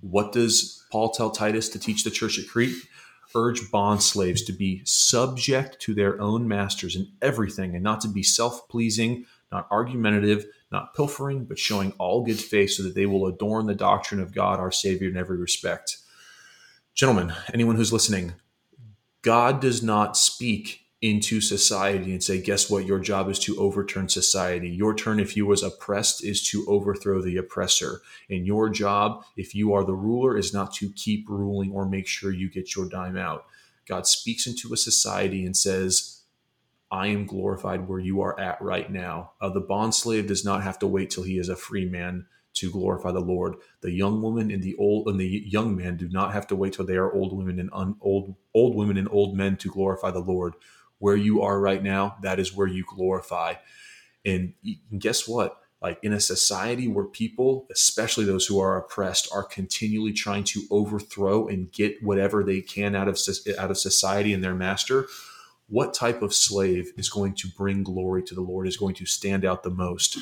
what 0.01 0.31
does 0.31 0.85
Paul 0.91 1.09
tell 1.09 1.31
Titus 1.31 1.69
to 1.69 1.79
teach 1.79 2.03
the 2.03 2.11
church 2.11 2.37
at 2.39 2.47
Crete? 2.47 2.75
Urge 3.33 3.69
bond 3.69 4.01
slaves 4.01 4.43
to 4.43 4.53
be 4.53 4.81
subject 4.85 5.79
to 5.81 5.93
their 5.93 6.21
own 6.21 6.47
masters 6.47 6.95
in 6.95 7.11
everything 7.21 7.75
and 7.75 7.83
not 7.83 7.99
to 8.01 8.07
be 8.07 8.23
self 8.23 8.69
pleasing, 8.69 9.25
not 9.51 9.67
argumentative, 9.71 10.45
not 10.71 10.95
pilfering, 10.95 11.43
but 11.43 11.59
showing 11.59 11.91
all 11.97 12.23
good 12.23 12.39
faith 12.39 12.71
so 12.71 12.83
that 12.83 12.95
they 12.95 13.05
will 13.05 13.27
adorn 13.27 13.65
the 13.65 13.75
doctrine 13.75 14.21
of 14.21 14.33
God 14.33 14.59
our 14.59 14.71
Savior 14.71 15.09
in 15.09 15.17
every 15.17 15.37
respect. 15.37 15.97
Gentlemen, 16.93 17.33
anyone 17.53 17.75
who's 17.75 17.91
listening, 17.91 18.35
God 19.21 19.59
does 19.59 19.83
not 19.83 20.15
speak 20.15 20.84
into 21.05 21.39
society 21.39 22.11
and 22.11 22.23
say, 22.23 22.41
guess 22.41 22.67
what? 22.67 22.85
Your 22.85 22.97
job 22.97 23.29
is 23.29 23.37
to 23.39 23.55
overturn 23.59 24.09
society. 24.09 24.69
Your 24.69 24.95
turn, 24.95 25.19
if 25.19 25.37
you 25.37 25.45
was 25.45 25.61
oppressed, 25.61 26.23
is 26.23 26.41
to 26.49 26.65
overthrow 26.67 27.21
the 27.21 27.37
oppressor. 27.37 28.01
And 28.27 28.47
your 28.47 28.69
job, 28.69 29.23
if 29.37 29.53
you 29.53 29.71
are 29.73 29.83
the 29.83 29.93
ruler, 29.93 30.35
is 30.35 30.51
not 30.51 30.73
to 30.75 30.89
keep 30.89 31.29
ruling 31.29 31.71
or 31.71 31.87
make 31.87 32.07
sure 32.07 32.31
you 32.31 32.49
get 32.49 32.75
your 32.75 32.89
dime 32.89 33.17
out. 33.17 33.45
God 33.87 34.07
speaks 34.07 34.47
into 34.47 34.73
a 34.73 34.77
society 34.77 35.45
and 35.45 35.55
says, 35.55 36.23
I 36.89 37.07
am 37.07 37.27
glorified 37.27 37.87
where 37.87 37.99
you 37.99 38.21
are 38.21 38.39
at 38.39 38.59
right 38.59 38.91
now. 38.91 39.33
Uh, 39.39 39.49
the 39.49 39.59
bond 39.61 39.93
slave 39.93 40.25
does 40.25 40.43
not 40.43 40.63
have 40.63 40.79
to 40.79 40.87
wait 40.87 41.11
till 41.11 41.23
he 41.23 41.37
is 41.37 41.49
a 41.49 41.55
free 41.55 41.85
man 41.85 42.25
to 42.55 42.71
glorify 42.71 43.11
the 43.11 43.19
Lord. 43.19 43.55
The 43.81 43.91
young 43.91 44.23
woman 44.23 44.49
and 44.49 44.63
the 44.63 44.75
old 44.77 45.07
and 45.07 45.19
the 45.19 45.43
young 45.45 45.75
man 45.75 45.97
do 45.97 46.09
not 46.09 46.33
have 46.33 46.47
to 46.47 46.55
wait 46.55 46.73
till 46.73 46.85
they 46.85 46.95
are 46.95 47.13
old 47.13 47.37
women 47.37 47.59
and 47.59 47.69
un, 47.73 47.97
old 48.01 48.35
old 48.53 48.75
women 48.75 48.97
and 48.97 49.09
old 49.11 49.35
men 49.35 49.57
to 49.57 49.69
glorify 49.69 50.09
the 50.09 50.19
Lord 50.19 50.53
where 50.99 51.15
you 51.15 51.41
are 51.41 51.59
right 51.59 51.83
now, 51.83 52.17
that 52.21 52.39
is 52.39 52.55
where 52.55 52.67
you 52.67 52.83
glorify. 52.87 53.55
And 54.25 54.53
guess 54.97 55.27
what? 55.27 55.57
Like 55.81 55.99
in 56.01 56.13
a 56.13 56.19
society 56.19 56.87
where 56.87 57.05
people, 57.05 57.67
especially 57.71 58.25
those 58.25 58.45
who 58.47 58.59
are 58.59 58.77
oppressed, 58.77 59.29
are 59.31 59.43
continually 59.43 60.13
trying 60.13 60.43
to 60.45 60.63
overthrow 60.71 61.47
and 61.47 61.71
get 61.71 62.01
whatever 62.01 62.43
they 62.43 62.61
can 62.61 62.95
out 62.95 63.07
of 63.07 63.19
out 63.59 63.69
of 63.69 63.77
society 63.77 64.33
and 64.33 64.43
their 64.43 64.55
master, 64.55 65.07
what 65.67 65.93
type 65.93 66.21
of 66.21 66.33
slave 66.33 66.91
is 66.97 67.09
going 67.09 67.35
to 67.35 67.47
bring 67.55 67.83
glory 67.83 68.23
to 68.23 68.33
the 68.33 68.41
Lord 68.41 68.67
is 68.67 68.77
going 68.77 68.95
to 68.95 69.05
stand 69.05 69.45
out 69.45 69.63
the 69.63 69.69
most? 69.69 70.17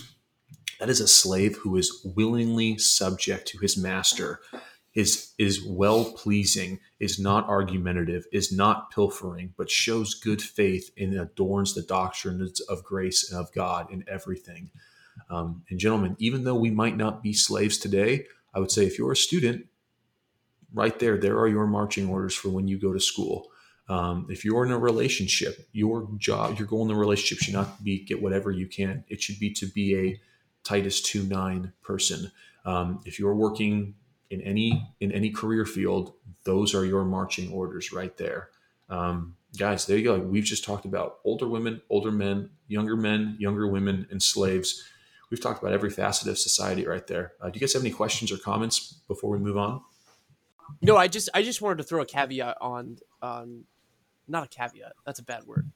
That 0.79 0.89
is 0.89 0.99
a 0.99 1.07
slave 1.07 1.57
who 1.57 1.77
is 1.77 2.01
willingly 2.03 2.77
subject 2.77 3.47
to 3.49 3.59
his 3.59 3.77
master 3.77 4.41
is 4.95 5.33
is 5.37 5.65
well 5.65 6.05
pleasing, 6.05 6.79
is 6.99 7.19
not 7.19 7.47
argumentative, 7.47 8.25
is 8.31 8.51
not 8.51 8.91
pilfering, 8.91 9.53
but 9.57 9.69
shows 9.69 10.13
good 10.13 10.41
faith 10.41 10.91
and 10.97 11.19
adorns 11.19 11.73
the 11.73 11.81
doctrines 11.81 12.59
of 12.61 12.83
grace 12.83 13.31
and 13.31 13.39
of 13.39 13.51
God 13.53 13.91
in 13.91 14.03
everything. 14.07 14.69
Um, 15.29 15.63
and 15.69 15.79
gentlemen, 15.79 16.15
even 16.19 16.43
though 16.43 16.55
we 16.55 16.71
might 16.71 16.97
not 16.97 17.23
be 17.23 17.33
slaves 17.33 17.77
today, 17.77 18.25
I 18.53 18.59
would 18.59 18.71
say 18.71 18.85
if 18.85 18.97
you're 18.97 19.11
a 19.11 19.17
student, 19.17 19.65
right 20.73 20.97
there, 20.99 21.17
there 21.17 21.39
are 21.39 21.47
your 21.47 21.67
marching 21.67 22.07
orders 22.07 22.35
for 22.35 22.49
when 22.49 22.67
you 22.67 22.79
go 22.79 22.93
to 22.93 22.99
school. 22.99 23.49
Um, 23.89 24.27
if 24.29 24.45
you're 24.45 24.65
in 24.65 24.71
a 24.71 24.77
relationship, 24.77 25.67
your 25.71 26.07
job, 26.17 26.57
your 26.57 26.67
goal 26.67 26.83
in 26.83 26.87
the 26.87 26.95
relationship 26.95 27.43
should 27.43 27.53
not 27.53 27.83
be 27.83 28.03
get 28.03 28.21
whatever 28.21 28.49
you 28.49 28.67
can. 28.67 29.03
It 29.07 29.21
should 29.21 29.39
be 29.39 29.51
to 29.53 29.65
be 29.65 29.97
a 29.97 30.21
Titus 30.63 31.01
2 31.01 31.23
9 31.23 31.73
person. 31.81 32.31
Um, 32.65 33.01
if 33.05 33.19
you're 33.19 33.35
working 33.35 33.95
in 34.33 34.41
any 34.41 34.89
in 34.99 35.11
any 35.11 35.29
career 35.29 35.65
field, 35.65 36.13
those 36.43 36.73
are 36.73 36.83
your 36.83 37.05
marching 37.05 37.51
orders 37.51 37.93
right 37.93 38.17
there. 38.17 38.49
Um, 38.89 39.35
guys, 39.57 39.85
there 39.85 39.97
you 39.97 40.03
go. 40.03 40.17
We've 40.19 40.43
just 40.43 40.63
talked 40.63 40.85
about 40.85 41.19
older 41.23 41.47
women, 41.47 41.81
older 41.89 42.11
men, 42.11 42.49
younger 42.67 42.97
men, 42.97 43.35
younger 43.39 43.67
women, 43.67 44.07
and 44.09 44.21
slaves. 44.21 44.83
We've 45.29 45.39
talked 45.39 45.61
about 45.61 45.73
every 45.73 45.91
facet 45.91 46.27
of 46.27 46.37
society 46.37 46.85
right 46.85 47.05
there. 47.05 47.33
Uh, 47.39 47.49
do 47.49 47.57
you 47.57 47.59
guys 47.59 47.73
have 47.73 47.83
any 47.83 47.91
questions 47.91 48.31
or 48.31 48.37
comments 48.37 49.01
before 49.07 49.29
we 49.29 49.37
move 49.37 49.57
on? 49.57 49.81
No, 50.81 50.97
I 50.97 51.07
just 51.07 51.29
I 51.33 51.43
just 51.43 51.61
wanted 51.61 51.77
to 51.77 51.83
throw 51.83 52.01
a 52.01 52.05
caveat 52.05 52.57
on 52.59 52.97
on 53.21 53.65
not 54.27 54.45
a 54.45 54.47
caveat. 54.47 54.93
That's 55.05 55.19
a 55.19 55.23
bad 55.23 55.43
word. 55.45 55.69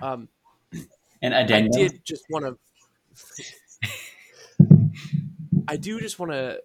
Um, 0.00 0.28
and 1.20 1.34
I 1.34 1.42
did 1.68 2.04
just 2.04 2.24
want 2.30 2.44
to. 2.44 2.56
I 5.66 5.76
do 5.76 5.98
just 6.00 6.18
want 6.18 6.30
to 6.30 6.60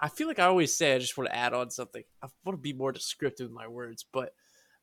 I 0.00 0.08
feel 0.08 0.28
like 0.28 0.38
I 0.38 0.46
always 0.46 0.76
say 0.76 0.94
I 0.94 0.98
just 0.98 1.16
want 1.16 1.30
to 1.30 1.36
add 1.36 1.54
on 1.54 1.70
something. 1.70 2.02
I 2.22 2.28
want 2.44 2.58
to 2.58 2.62
be 2.62 2.72
more 2.72 2.92
descriptive 2.92 3.48
with 3.48 3.56
my 3.56 3.68
words, 3.68 4.04
but 4.12 4.34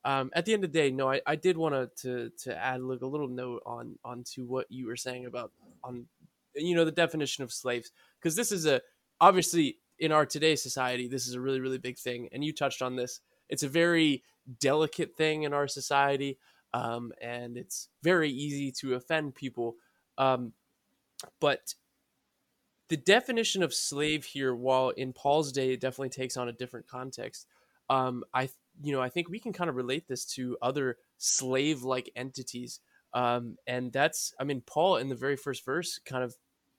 um, 0.05 0.31
at 0.33 0.45
the 0.45 0.53
end 0.53 0.63
of 0.63 0.71
the 0.71 0.79
day, 0.79 0.91
no, 0.91 1.09
I, 1.09 1.21
I 1.25 1.35
did 1.35 1.57
want 1.57 1.95
to 1.97 2.29
to 2.29 2.57
add 2.57 2.81
like 2.81 3.01
a 3.01 3.07
little 3.07 3.27
note 3.27 3.63
on 3.65 3.97
onto 4.03 4.45
what 4.45 4.67
you 4.69 4.87
were 4.87 4.97
saying 4.97 5.25
about 5.25 5.51
on 5.83 6.07
you 6.55 6.75
know 6.75 6.85
the 6.85 6.91
definition 6.91 7.43
of 7.43 7.51
slaves 7.51 7.91
because 8.19 8.35
this 8.35 8.51
is 8.51 8.65
a 8.65 8.81
obviously 9.21 9.77
in 9.99 10.11
our 10.11 10.25
today's 10.25 10.61
society 10.61 11.07
this 11.07 11.27
is 11.27 11.35
a 11.35 11.39
really 11.39 11.59
really 11.59 11.77
big 11.77 11.97
thing 11.97 12.27
and 12.31 12.43
you 12.43 12.53
touched 12.53 12.81
on 12.81 12.95
this. 12.95 13.21
It's 13.49 13.63
a 13.63 13.69
very 13.69 14.23
delicate 14.59 15.15
thing 15.15 15.43
in 15.43 15.53
our 15.53 15.67
society, 15.67 16.37
um, 16.73 17.13
and 17.21 17.57
it's 17.57 17.89
very 18.01 18.29
easy 18.29 18.71
to 18.79 18.95
offend 18.95 19.35
people. 19.35 19.75
Um, 20.17 20.53
but 21.39 21.75
the 22.93 22.97
definition 22.97 23.63
of 23.63 23.73
slave 23.73 24.23
here, 24.23 24.53
while 24.53 24.89
in 24.89 25.13
Paul's 25.13 25.51
day 25.51 25.73
it 25.73 25.81
definitely 25.81 26.09
takes 26.09 26.37
on 26.37 26.47
a 26.47 26.51
different 26.51 26.87
context, 26.87 27.47
um, 27.89 28.23
I 28.35 28.49
you 28.83 28.93
know 28.93 29.01
I 29.01 29.09
think 29.09 29.29
we 29.29 29.39
can 29.39 29.51
kind 29.51 29.67
of 29.67 29.75
relate 29.75 30.07
this 30.07 30.25
to 30.35 30.57
other 30.61 30.97
slave-like 31.17 32.11
entities. 32.15 32.81
Um, 33.15 33.57
and 33.65 33.91
that's, 33.91 34.35
I 34.39 34.43
mean, 34.43 34.61
Paul 34.61 34.97
in 34.97 35.09
the 35.09 35.15
very 35.15 35.35
first 35.35 35.65
verse 35.65 35.99
kind 36.05 36.23
of 36.23 36.35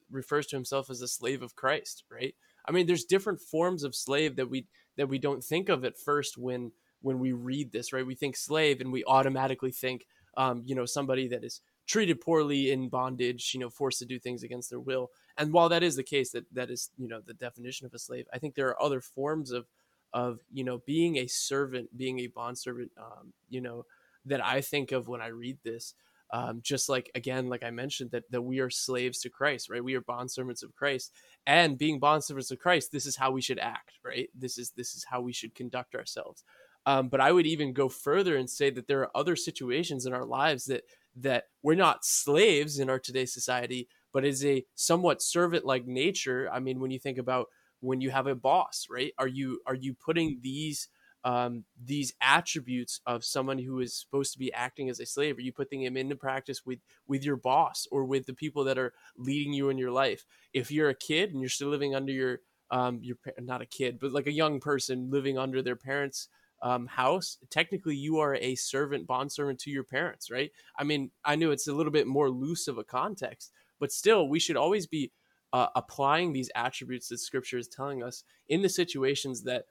refers 0.09 0.47
to 0.47 0.57
himself 0.57 0.89
as 0.89 1.01
a 1.03 1.09
slave 1.09 1.43
of 1.43 1.57
Christ, 1.57 2.05
right? 2.09 2.37
I 2.65 2.71
mean, 2.71 2.87
there's 2.87 3.05
different 3.05 3.41
forms 3.41 3.83
of 3.83 3.97
slave 3.97 4.37
that 4.37 4.49
we 4.49 4.69
that 4.97 5.09
we 5.09 5.19
don't 5.19 5.43
think 5.43 5.69
of 5.69 5.85
at 5.85 5.99
first 5.99 6.39
when 6.39 6.71
when 7.03 7.19
we 7.19 7.33
read 7.33 7.73
this, 7.73 7.93
right? 7.93 8.07
We 8.07 8.15
think 8.15 8.37
slave, 8.37 8.81
and 8.81 8.93
we 8.93 9.03
automatically 9.05 9.73
think, 9.73 10.07
um, 10.37 10.63
you 10.65 10.77
know, 10.77 10.87
somebody 10.87 11.27
that 11.29 11.43
is 11.43 11.61
treated 11.89 12.21
poorly 12.21 12.71
in 12.71 12.89
bondage, 12.89 13.51
you 13.53 13.59
know, 13.59 13.69
forced 13.69 13.99
to 13.99 14.07
do 14.07 14.21
things 14.21 14.45
against 14.45 14.71
their 14.71 14.81
will. 14.81 15.11
And 15.37 15.53
while 15.53 15.69
that 15.69 15.83
is 15.83 15.97
the 15.97 16.03
case, 16.03 16.31
that 16.33 16.45
that 16.53 16.71
is, 16.71 16.91
you 16.97 17.09
know, 17.09 17.21
the 17.25 17.35
definition 17.35 17.87
of 17.87 17.95
a 17.95 17.99
slave. 17.99 18.27
I 18.33 18.39
think 18.39 18.55
there 18.55 18.69
are 18.69 18.83
other 18.83 19.01
forms 19.01 19.51
of 19.51 19.67
of 20.13 20.39
you 20.53 20.65
know 20.65 20.79
being 20.87 21.17
a 21.17 21.27
servant, 21.27 21.97
being 21.97 22.21
a 22.21 22.29
bondservant, 22.29 22.93
um, 22.99 23.33
you 23.51 23.61
know, 23.61 23.85
that 24.27 24.45
I 24.45 24.61
think 24.61 24.93
of 24.93 25.09
when 25.09 25.21
I 25.21 25.29
read 25.29 25.59
this 25.65 25.95
um, 26.35 26.61
just 26.63 26.89
like 26.89 27.11
again 27.15 27.49
like 27.49 27.63
i 27.63 27.71
mentioned 27.71 28.11
that 28.11 28.29
that 28.31 28.43
we 28.43 28.59
are 28.59 28.71
slaves 28.71 29.21
to 29.21 29.31
christ 29.31 29.71
right 29.71 29.85
we 29.85 29.95
are 29.95 30.01
bond 30.01 30.31
servants 30.31 30.63
of 30.63 30.75
christ 30.75 31.13
and 31.47 31.79
being 31.79 32.01
bond 32.01 32.25
servants 32.25 32.51
of 32.51 32.59
christ 32.59 32.91
this 32.91 33.07
is 33.07 33.17
how 33.17 33.31
we 33.31 33.41
should 33.41 33.59
act 33.59 33.93
right 34.05 34.29
this 34.35 34.59
is 34.59 34.71
this 34.71 34.95
is 34.95 35.05
how 35.09 35.21
we 35.21 35.33
should 35.33 35.55
conduct 35.55 35.95
ourselves 35.95 36.43
um, 36.87 37.09
but 37.09 37.21
i 37.21 37.31
would 37.31 37.47
even 37.47 37.73
go 37.73 37.89
further 37.89 38.37
and 38.37 38.51
say 38.51 38.69
that 38.69 38.89
there 38.89 39.01
are 39.01 39.17
other 39.17 39.37
situations 39.37 40.07
in 40.07 40.13
our 40.13 40.25
lives 40.25 40.65
that 40.65 40.83
that 41.15 41.45
we're 41.63 41.75
not 41.75 42.05
slaves 42.05 42.81
in 42.81 42.91
our 42.91 42.99
today's 42.99 43.33
society 43.33 43.87
but 44.15 44.25
is 44.25 44.43
a 44.47 44.65
somewhat 44.75 45.21
servant 45.21 45.67
like 45.67 45.87
nature 45.87 46.49
i 46.51 46.59
mean 46.59 46.81
when 46.81 46.91
you 46.91 46.99
think 46.99 47.19
about 47.19 47.49
when 47.81 48.01
you 48.01 48.11
have 48.11 48.27
a 48.27 48.35
boss 48.35 48.87
right 48.89 49.13
are 49.19 49.29
you 49.29 49.61
are 49.67 49.75
you 49.75 49.93
putting 49.93 50.39
these 50.43 50.89
um, 51.25 51.65
these 51.83 52.13
attributes 52.21 53.01
of 53.07 53.25
someone 53.25 53.59
who 53.59 53.81
is 53.81 53.97
supposed 53.97 54.33
to 54.35 54.39
be 54.39 54.53
acting 54.53 54.91
as 54.91 55.01
a 55.01 55.07
slave? 55.07 55.39
Are 55.39 55.43
you 55.43 55.53
putting 55.53 55.83
him 55.83 55.97
into 55.97 56.17
practice 56.17 56.67
with 56.67 56.81
with 57.09 57.25
your 57.25 57.37
boss 57.37 57.87
or 57.91 58.05
with 58.05 58.27
the 58.27 58.35
people 58.35 58.65
that 58.65 58.79
are 58.79 58.93
leading 59.17 59.53
you 59.53 59.71
in 59.71 59.79
your 59.79 59.91
life? 59.91 60.27
If 60.53 60.71
you're 60.71 60.91
a 60.91 60.95
kid 60.95 61.33
and 61.33 61.41
you're 61.41 61.49
still 61.49 61.69
living 61.69 61.95
under 61.95 62.13
your 62.13 62.41
um, 62.71 63.01
your 63.03 63.17
not 63.41 63.63
a 63.63 63.67
kid, 63.67 63.99
but 63.99 64.13
like 64.13 64.27
a 64.27 64.33
young 64.33 64.61
person 64.61 65.11
living 65.11 65.39
under 65.39 65.63
their 65.63 65.77
parents' 65.77 66.29
um, 66.63 66.87
house, 66.87 67.39
technically 67.51 67.97
you 67.97 68.19
are 68.19 68.37
a 68.37 68.55
servant, 68.55 69.07
bond 69.07 69.33
servant 69.33 69.59
to 69.61 69.71
your 69.71 69.85
parents, 69.85 70.31
right? 70.31 70.51
I 70.79 70.85
mean, 70.85 71.11
I 71.25 71.37
know 71.37 71.51
it's 71.51 71.69
a 71.69 71.75
little 71.75 71.93
bit 71.93 72.07
more 72.07 72.31
loose 72.31 72.69
of 72.69 72.79
a 72.79 72.85
context, 72.85 73.53
but 73.81 73.93
still, 73.93 74.29
we 74.29 74.39
should 74.39 74.57
always 74.57 74.87
be 74.87 75.13
uh, 75.53 75.69
applying 75.77 76.33
these 76.33 76.51
attributes 76.55 77.09
that 77.09 77.19
Scripture 77.19 77.59
is 77.59 77.69
telling 77.69 78.03
us 78.03 78.25
in 78.49 78.63
the 78.63 78.69
situations 78.69 79.43
that 79.45 79.67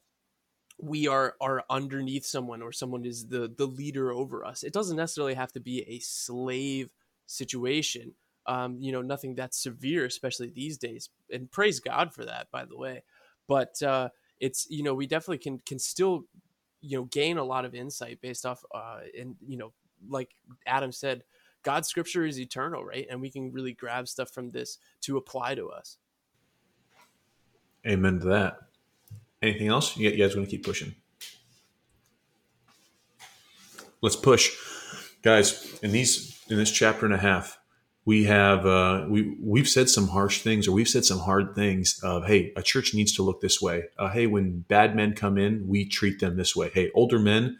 we 0.80 1.08
are 1.08 1.36
are 1.39 1.63
underneath 1.70 2.26
someone 2.26 2.62
or 2.62 2.72
someone 2.72 3.06
is 3.06 3.28
the 3.28 3.54
the 3.58 3.66
leader 3.68 4.12
over 4.12 4.46
us. 4.46 4.63
It 4.63 4.74
doesn't 4.74 4.98
necessarily 4.98 5.36
have 5.36 5.52
to 5.54 5.60
be 5.60 5.82
a 5.88 6.00
slave 6.00 6.89
situation. 7.26 8.13
Um 8.46 8.78
you 8.80 8.92
know 8.92 9.02
nothing 9.02 9.36
that 9.36 9.54
severe 9.54 10.06
especially 10.06 10.50
these 10.50 10.78
days. 10.78 11.10
And 11.32 11.52
praise 11.52 11.80
god 11.80 12.13
for 12.13 12.26
that 12.26 12.50
by 12.52 12.66
the 12.66 12.78
way. 12.78 13.04
But 13.48 13.82
uh 13.84 14.10
it's 14.39 14.68
you 14.70 14.84
know 14.84 14.94
we 14.94 15.08
definitely 15.08 15.38
can 15.38 15.60
can 15.66 15.80
still 15.80 16.26
you 16.82 16.98
know 16.98 17.06
gain 17.06 17.38
a 17.38 17.44
lot 17.44 17.66
of 17.66 17.76
insight 17.76 18.20
based 18.20 18.46
off 18.46 18.63
uh 18.74 19.00
and 19.18 19.36
you 19.46 19.58
know 19.58 19.72
like 20.10 20.36
adam 20.68 20.92
said 20.92 21.24
god's 21.63 21.88
scripture 21.88 22.26
is 22.26 22.39
eternal 22.39 22.84
right 22.84 23.08
and 23.10 23.19
we 23.21 23.30
can 23.30 23.52
really 23.52 23.73
grab 23.73 24.08
stuff 24.08 24.30
from 24.30 24.52
this 24.52 24.78
to 25.02 25.17
apply 25.17 25.56
to 25.56 25.69
us 25.69 25.97
amen 27.86 28.19
to 28.19 28.28
that 28.28 28.58
Anything 29.43 29.67
else? 29.67 29.97
You 29.97 30.10
guys 30.15 30.38
want 30.38 30.49
to 30.49 30.56
keep 30.56 30.65
pushing? 30.65 30.95
Let's 34.02 34.15
push, 34.15 34.52
guys. 35.21 35.78
In 35.84 35.91
these 35.91 36.41
in 36.49 36.56
this 36.56 36.71
chapter 36.71 37.06
and 37.06 37.13
a 37.13 37.17
half, 37.17 37.60
we 38.06 38.23
have 38.23 38.65
uh, 38.65 39.06
we 39.10 39.36
we've 39.41 39.67
said 39.67 39.89
some 39.89 40.08
harsh 40.08 40.41
things 40.41 40.65
or 40.65 40.71
we've 40.71 40.88
said 40.88 41.04
some 41.04 41.19
hard 41.19 41.56
things 41.56 41.99
of 42.04 42.26
hey, 42.26 42.54
a 42.56 42.63
church 42.63 42.93
needs 42.93 43.13
to 43.17 43.21
look 43.21 43.41
this 43.41 43.62
way. 43.62 43.84
Uh, 43.99 44.10
hey, 44.10 44.28
when 44.28 44.62
bad 44.62 44.95
men 44.95 45.13
come 45.13 45.38
in, 45.38 45.67
we 45.67 45.84
treat 45.89 46.21
them 46.21 46.38
this 46.38 46.56
way. 46.56 46.71
Hey, 46.73 46.89
older 46.95 47.19
men, 47.19 47.58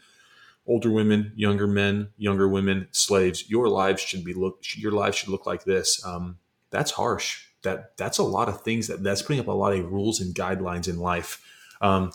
older 0.66 0.90
women, 0.90 1.32
younger 1.36 1.66
men, 1.66 2.08
younger 2.16 2.48
women, 2.48 2.88
slaves. 2.90 3.48
Your 3.50 3.68
lives 3.68 4.00
should 4.00 4.24
be 4.24 4.32
look. 4.32 4.60
Your 4.76 4.92
lives 4.92 5.16
should 5.16 5.28
look 5.28 5.46
like 5.46 5.64
this. 5.64 6.04
Um, 6.04 6.38
that's 6.70 6.92
harsh. 6.92 7.46
That 7.62 7.96
that's 7.96 8.18
a 8.18 8.22
lot 8.22 8.48
of 8.48 8.62
things. 8.62 8.88
That 8.88 9.02
that's 9.02 9.22
putting 9.22 9.40
up 9.40 9.48
a 9.48 9.52
lot 9.52 9.72
of 9.72 9.90
rules 9.90 10.20
and 10.20 10.34
guidelines 10.34 10.88
in 10.88 10.98
life. 10.98 11.42
Um, 11.80 12.12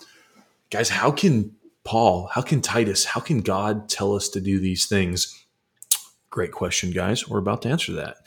guys, 0.70 0.90
how 0.90 1.12
can 1.12 1.56
Paul, 1.84 2.30
how 2.34 2.42
can 2.42 2.62
Titus, 2.62 3.06
how 3.06 3.20
can 3.20 3.42
God 3.42 3.90
tell 3.90 4.14
us 4.16 4.30
to 4.30 4.42
do 4.42 4.60
these 4.60 4.86
things? 4.86 5.44
Great 6.30 6.52
question, 6.52 6.92
guys. 6.92 7.28
We're 7.28 7.40
about 7.40 7.64
to 7.64 7.70
answer 7.70 7.94
that. 7.94 8.18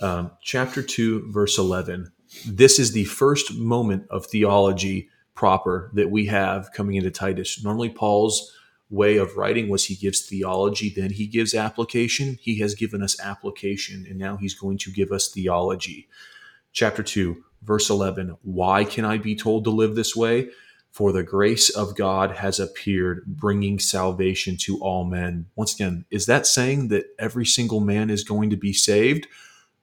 Um, 0.00 0.32
chapter 0.42 0.82
2, 0.82 1.30
verse 1.30 1.58
11. 1.58 2.10
This 2.46 2.78
is 2.78 2.92
the 2.92 3.04
first 3.04 3.54
moment 3.54 4.06
of 4.10 4.26
theology 4.26 5.08
proper 5.34 5.90
that 5.94 6.10
we 6.10 6.26
have 6.26 6.72
coming 6.72 6.96
into 6.96 7.10
Titus. 7.10 7.62
Normally, 7.62 7.90
Paul's 7.90 8.52
way 8.92 9.16
of 9.16 9.36
writing 9.36 9.68
was 9.68 9.86
he 9.86 9.94
gives 9.94 10.20
theology, 10.20 10.92
then 10.94 11.10
he 11.10 11.26
gives 11.26 11.54
application. 11.54 12.38
He 12.40 12.58
has 12.58 12.74
given 12.74 13.02
us 13.02 13.18
application, 13.18 14.06
and 14.08 14.18
now 14.18 14.36
he's 14.36 14.54
going 14.54 14.78
to 14.78 14.92
give 14.92 15.10
us 15.10 15.28
theology. 15.28 16.08
Chapter 16.72 17.02
2, 17.02 17.42
verse 17.62 17.88
11. 17.88 18.36
Why 18.42 18.84
can 18.84 19.04
I 19.04 19.16
be 19.16 19.34
told 19.34 19.64
to 19.64 19.70
live 19.70 19.94
this 19.94 20.14
way? 20.14 20.50
For 20.90 21.10
the 21.10 21.22
grace 21.22 21.70
of 21.70 21.96
God 21.96 22.32
has 22.32 22.60
appeared, 22.60 23.24
bringing 23.26 23.78
salvation 23.78 24.58
to 24.58 24.78
all 24.80 25.04
men. 25.04 25.46
Once 25.56 25.74
again, 25.74 26.04
is 26.10 26.26
that 26.26 26.46
saying 26.46 26.88
that 26.88 27.06
every 27.18 27.46
single 27.46 27.80
man 27.80 28.10
is 28.10 28.24
going 28.24 28.50
to 28.50 28.56
be 28.56 28.74
saved? 28.74 29.26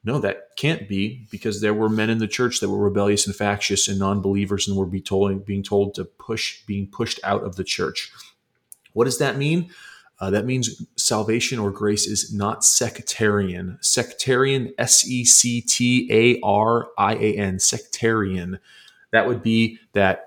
No, 0.03 0.19
that 0.19 0.49
can't 0.55 0.87
be 0.87 1.27
because 1.31 1.61
there 1.61 1.73
were 1.73 1.89
men 1.89 2.11
in 2.11 2.19
the 2.19 2.27
church 2.27 2.59
that 2.59 2.69
were 2.69 2.77
rebellious 2.77 3.25
and 3.25 3.35
factious 3.35 3.87
and 3.87 3.97
non-believers 3.97 4.67
and 4.67 4.77
were 4.77 4.85
be 4.85 5.01
told, 5.01 5.45
being 5.45 5.63
told 5.63 5.95
to 5.95 6.05
push, 6.05 6.63
being 6.67 6.87
pushed 6.87 7.19
out 7.23 7.43
of 7.43 7.55
the 7.55 7.63
church. 7.63 8.11
What 8.93 9.05
does 9.05 9.17
that 9.19 9.37
mean? 9.37 9.69
Uh, 10.19 10.29
that 10.31 10.45
means 10.45 10.85
salvation 10.97 11.59
or 11.59 11.71
grace 11.71 12.05
is 12.05 12.33
not 12.33 12.65
sectarian. 12.65 13.77
Sectarian, 13.81 14.73
S 14.77 15.07
E 15.07 15.23
C 15.23 15.61
T 15.61 16.07
A 16.11 16.39
R 16.43 16.87
I 16.97 17.15
A 17.15 17.37
N, 17.37 17.59
sectarian. 17.59 18.59
That 19.11 19.27
would 19.27 19.41
be 19.41 19.79
that 19.93 20.25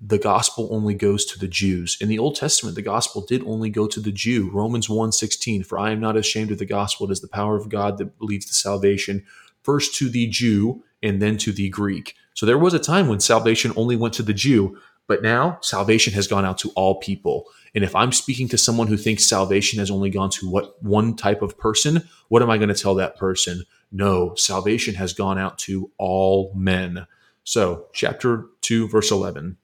the 0.00 0.18
gospel 0.18 0.68
only 0.70 0.94
goes 0.94 1.24
to 1.26 1.38
the 1.38 1.48
Jews. 1.48 1.96
In 2.00 2.08
the 2.08 2.18
Old 2.18 2.36
Testament, 2.36 2.76
the 2.76 2.82
gospel 2.82 3.24
did 3.24 3.42
only 3.46 3.70
go 3.70 3.86
to 3.86 4.00
the 4.00 4.12
Jew. 4.12 4.50
Romans 4.52 4.88
1:16, 4.88 5.64
for 5.64 5.78
I 5.78 5.90
am 5.90 6.00
not 6.00 6.16
ashamed 6.16 6.50
of 6.50 6.58
the 6.58 6.66
gospel, 6.66 7.06
it 7.06 7.12
is 7.12 7.20
the 7.20 7.28
power 7.28 7.56
of 7.56 7.68
God 7.68 7.98
that 7.98 8.10
leads 8.20 8.46
to 8.46 8.54
salvation, 8.54 9.24
first 9.62 9.94
to 9.96 10.08
the 10.08 10.26
Jew 10.26 10.82
and 11.02 11.22
then 11.22 11.36
to 11.38 11.52
the 11.52 11.68
Greek. 11.68 12.14
So 12.34 12.46
there 12.46 12.58
was 12.58 12.74
a 12.74 12.78
time 12.78 13.08
when 13.08 13.20
salvation 13.20 13.72
only 13.76 13.96
went 13.96 14.14
to 14.14 14.22
the 14.22 14.34
Jew, 14.34 14.78
but 15.08 15.22
now 15.22 15.58
salvation 15.62 16.12
has 16.12 16.28
gone 16.28 16.44
out 16.44 16.58
to 16.58 16.70
all 16.76 17.00
people. 17.00 17.46
And 17.74 17.82
if 17.82 17.96
I'm 17.96 18.12
speaking 18.12 18.48
to 18.48 18.58
someone 18.58 18.86
who 18.86 18.96
thinks 18.96 19.26
salvation 19.26 19.80
has 19.80 19.90
only 19.90 20.10
gone 20.10 20.30
to 20.30 20.48
what 20.48 20.80
one 20.82 21.16
type 21.16 21.42
of 21.42 21.58
person, 21.58 22.06
what 22.28 22.42
am 22.42 22.50
I 22.50 22.58
going 22.58 22.68
to 22.68 22.74
tell 22.74 22.94
that 22.96 23.16
person? 23.16 23.64
No, 23.90 24.34
salvation 24.36 24.94
has 24.94 25.12
gone 25.12 25.38
out 25.38 25.58
to 25.60 25.90
all 25.98 26.52
men. 26.54 27.06
So, 27.42 27.86
chapter 27.92 28.46
2 28.60 28.88
verse 28.88 29.10
11. 29.10 29.56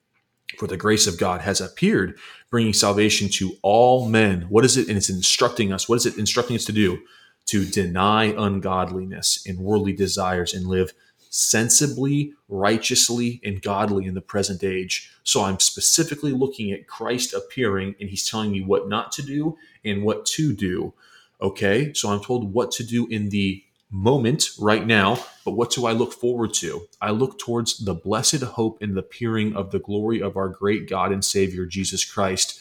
For 0.59 0.67
the 0.67 0.77
grace 0.77 1.07
of 1.07 1.19
God 1.19 1.41
has 1.41 1.61
appeared, 1.61 2.17
bringing 2.51 2.73
salvation 2.73 3.29
to 3.31 3.57
all 3.63 4.09
men. 4.09 4.43
What 4.49 4.65
is 4.65 4.77
it? 4.77 4.89
And 4.89 4.97
it's 4.97 5.11
instructing 5.11 5.73
us. 5.73 5.89
What 5.89 5.97
is 5.97 6.07
it 6.07 6.17
instructing 6.17 6.57
us 6.57 6.65
to 6.67 6.73
do? 6.73 7.03
To 7.47 7.65
deny 7.65 8.27
ungodliness 8.27 9.45
and 9.47 9.59
worldly 9.59 9.93
desires 9.93 10.55
and 10.55 10.67
live 10.67 10.95
sensibly, 11.37 12.33
righteously, 12.49 13.41
and 13.43 13.61
godly 13.61 14.07
in 14.07 14.15
the 14.15 14.21
present 14.21 14.63
age. 14.63 15.11
So 15.25 15.43
I'm 15.43 15.59
specifically 15.59 16.31
looking 16.31 16.71
at 16.71 16.87
Christ 16.87 17.35
appearing 17.35 17.97
and 17.99 18.09
he's 18.09 18.25
telling 18.25 18.53
me 18.53 18.63
what 18.63 18.89
not 18.89 19.11
to 19.13 19.23
do 19.23 19.59
and 19.85 20.05
what 20.05 20.27
to 20.27 20.53
do. 20.53 20.95
Okay, 21.43 21.93
so 21.93 22.11
I'm 22.11 22.21
told 22.21 22.53
what 22.55 22.71
to 22.73 22.85
do 22.85 23.09
in 23.09 23.31
the 23.31 23.65
moment 23.91 24.51
right 24.61 24.87
now, 24.87 25.19
but 25.45 25.53
what 25.53 25.73
do 25.73 25.87
I 25.87 25.93
look 25.93 26.13
forward 26.13 26.55
to? 26.55 26.87
I 27.01 27.11
look 27.11 27.41
towards 27.41 27.85
the 27.85 27.95
blessed 27.95 28.43
hope 28.43 28.81
and 28.81 28.95
the 28.95 29.01
appearing 29.01 29.57
of 29.57 29.73
the 29.73 29.81
glory 29.81 30.23
of 30.23 30.37
our 30.37 30.49
great 30.49 30.89
God 30.89 31.11
and 31.11 31.25
Savior, 31.25 31.67
Jesus 31.67 32.05
Christ. 32.05 32.61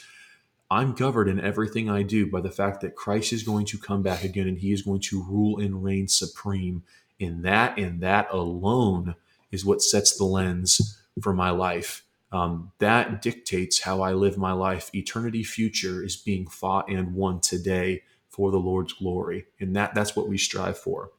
I'm 0.71 0.93
governed 0.93 1.29
in 1.29 1.39
everything 1.39 1.91
I 1.91 2.01
do 2.01 2.25
by 2.25 2.41
the 2.41 2.49
fact 2.49 2.81
that 2.81 2.95
Christ 2.95 3.33
is 3.33 3.43
going 3.43 3.67
to 3.67 3.77
come 3.77 4.01
back 4.01 4.23
again 4.23 4.47
and 4.47 4.57
he 4.57 4.71
is 4.71 4.81
going 4.81 5.01
to 5.01 5.21
rule 5.21 5.59
and 5.59 5.83
reign 5.83 6.07
supreme. 6.07 6.81
In 7.19 7.41
that 7.43 7.77
and 7.77 8.01
that 8.01 8.27
alone 8.31 9.15
is 9.51 9.65
what 9.65 9.81
sets 9.81 10.17
the 10.17 10.25
lens 10.25 10.99
for 11.21 11.33
my 11.33 11.51
life. 11.51 12.03
Um, 12.31 12.71
that 12.79 13.21
dictates 13.21 13.81
how 13.81 14.01
I 14.01 14.13
live 14.13 14.37
my 14.37 14.53
life. 14.53 14.89
Eternity 14.93 15.43
future 15.43 16.03
is 16.03 16.15
being 16.15 16.47
fought 16.47 16.89
and 16.89 17.13
won 17.13 17.39
today 17.39 18.01
for 18.29 18.49
the 18.49 18.57
Lord's 18.57 18.93
glory. 18.93 19.45
And 19.59 19.75
that, 19.75 19.93
that's 19.93 20.15
what 20.15 20.27
we 20.27 20.39
strive 20.39 20.77
for. 20.77 21.11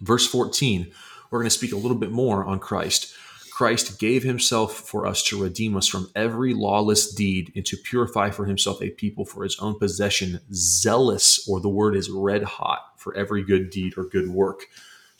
Verse 0.00 0.26
14, 0.26 0.90
we're 1.30 1.38
going 1.38 1.46
to 1.46 1.56
speak 1.56 1.72
a 1.72 1.76
little 1.76 1.96
bit 1.96 2.10
more 2.10 2.44
on 2.44 2.58
Christ. 2.58 3.14
Christ 3.52 4.00
gave 4.00 4.24
himself 4.24 4.74
for 4.74 5.06
us 5.06 5.22
to 5.24 5.40
redeem 5.40 5.76
us 5.76 5.86
from 5.86 6.10
every 6.16 6.52
lawless 6.52 7.14
deed 7.14 7.52
and 7.54 7.64
to 7.66 7.76
purify 7.76 8.30
for 8.30 8.46
himself 8.46 8.82
a 8.82 8.90
people 8.90 9.24
for 9.24 9.44
his 9.44 9.56
own 9.60 9.78
possession, 9.78 10.40
zealous, 10.52 11.48
or 11.48 11.60
the 11.60 11.68
word 11.68 11.94
is 11.94 12.10
red 12.10 12.42
hot 12.42 12.80
for 12.96 13.16
every 13.16 13.44
good 13.44 13.70
deed 13.70 13.96
or 13.96 14.02
good 14.02 14.28
work. 14.28 14.66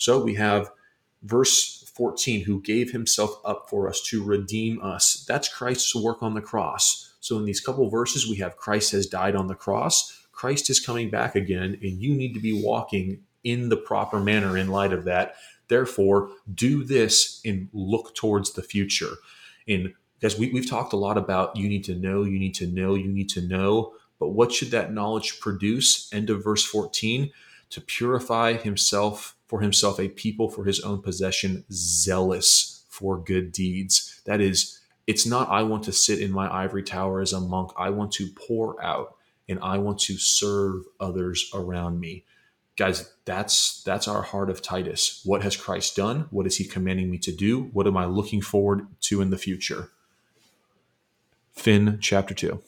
So 0.05 0.22
we 0.22 0.34
have 0.34 0.70
verse 1.22 1.90
14, 1.96 2.44
who 2.44 2.61
gave 2.61 2.92
himself 2.92 3.40
up 3.42 3.70
for 3.70 3.88
us 3.88 4.02
to 4.02 4.22
redeem 4.22 4.78
us. 4.82 5.24
That's 5.26 5.48
Christ's 5.48 5.94
work 5.94 6.22
on 6.22 6.34
the 6.34 6.42
cross. 6.42 7.14
So 7.20 7.38
in 7.38 7.46
these 7.46 7.62
couple 7.62 7.88
verses, 7.88 8.28
we 8.28 8.36
have 8.36 8.59
Christ 8.59 8.92
has 8.92 9.07
died 9.07 9.34
on 9.34 9.46
the 9.46 9.55
cross. 9.55 10.26
Christ 10.30 10.68
is 10.68 10.78
coming 10.78 11.09
back 11.09 11.34
again, 11.34 11.78
and 11.80 12.02
you 12.02 12.14
need 12.14 12.34
to 12.34 12.40
be 12.40 12.52
walking 12.52 13.22
in 13.44 13.70
the 13.70 13.78
proper 13.78 14.20
manner 14.20 14.59
in 14.59 14.68
light 14.68 14.92
of 14.92 15.05
that. 15.05 15.36
Therefore, 15.68 16.28
do 16.55 16.84
this 16.84 17.40
and 17.42 17.70
look 17.72 18.14
towards 18.14 18.52
the 18.52 18.62
future. 18.62 19.14
And 19.66 19.94
because 20.20 20.38
we, 20.38 20.52
we've 20.52 20.68
talked 20.68 20.92
a 20.92 20.98
lot 20.98 21.16
about 21.16 21.57
you 21.57 21.66
need 21.66 21.84
to 21.84 21.94
know, 21.94 22.24
you 22.24 22.38
need 22.38 22.55
to 22.57 22.66
know, 22.66 22.94
you 22.94 23.09
need 23.09 23.30
to 23.30 23.40
know. 23.40 23.94
But 24.20 24.28
what 24.28 24.52
should 24.52 24.70
that 24.72 24.92
knowledge 24.92 25.40
produce? 25.40 26.12
End 26.12 26.28
of 26.28 26.44
verse 26.44 26.62
14 26.62 27.32
to 27.75 27.81
purify 27.81 28.53
himself 28.53 29.37
for 29.49 29.61
himself 29.61 29.99
a 29.99 30.09
people 30.09 30.49
for 30.49 30.64
his 30.64 30.79
own 30.81 31.03
possession, 31.03 31.64
zealous 31.72 32.85
for 32.89 33.18
good 33.18 33.51
deeds. 33.51 34.20
That 34.27 34.41
is, 34.41 34.79
it's 35.09 35.27
not 35.27 35.51
I 35.51 35.64
want 35.64 35.83
to 35.85 35.93
sit 35.93 36.20
in 36.20 36.31
my 36.31 36.49
ivory 36.53 36.85
tower 36.85 37.20
as 37.20 37.33
a 37.33 37.41
monk. 37.41 37.72
I 37.77 37.91
want 37.91 38.12
to 38.12 38.29
pour 38.29 38.81
out 38.81 39.16
and 39.49 39.59
I 39.61 39.79
want 39.79 39.99
to 40.03 40.16
serve 40.18 40.85
others 41.01 41.51
around 41.53 41.99
me. 41.99 42.25
Guys, 42.77 43.12
that's 43.25 43.83
that's 43.83 44.07
our 44.07 44.22
heart 44.22 44.51
of 44.51 44.62
Titus. 44.62 45.20
What 45.25 45.43
has 45.43 45.57
Christ 45.57 45.97
done? 45.97 46.27
What 46.31 46.47
is 46.47 46.57
he 46.57 46.64
commanding 46.64 47.11
me 47.11 47.18
to 47.18 47.33
do? 47.33 47.70
What 47.72 47.89
am 47.89 47.97
I 47.97 48.05
looking 48.07 48.41
forward 48.41 48.87
to 49.03 49.20
in 49.20 49.31
the 49.31 49.39
future? 49.39 49.91
Finn 51.53 51.99
chapter 52.01 52.35
2. 52.35 52.61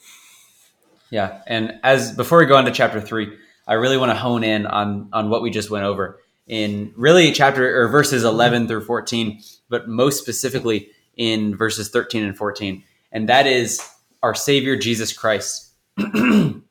Yeah, 1.10 1.42
and 1.46 1.78
as 1.84 2.12
before 2.12 2.38
we 2.38 2.46
go 2.46 2.56
on 2.56 2.64
to 2.64 2.72
chapter 2.72 3.00
3, 3.00 3.36
I 3.66 3.74
really 3.74 3.96
want 3.96 4.10
to 4.10 4.16
hone 4.16 4.44
in 4.44 4.66
on 4.66 5.08
on 5.12 5.30
what 5.30 5.42
we 5.42 5.50
just 5.50 5.70
went 5.70 5.84
over 5.84 6.20
in 6.46 6.92
really 6.96 7.32
chapter 7.32 7.82
or 7.82 7.88
verses 7.88 8.24
11 8.24 8.68
through 8.68 8.84
14, 8.84 9.40
but 9.68 9.88
most 9.88 10.20
specifically 10.20 10.90
in 11.16 11.56
verses 11.56 11.88
13 11.90 12.22
and 12.22 12.36
14. 12.36 12.84
And 13.12 13.28
that 13.28 13.46
is 13.46 13.80
our 14.22 14.34
Savior 14.34 14.76
Jesus 14.76 15.12
Christ. 15.12 15.72
and 15.96 16.62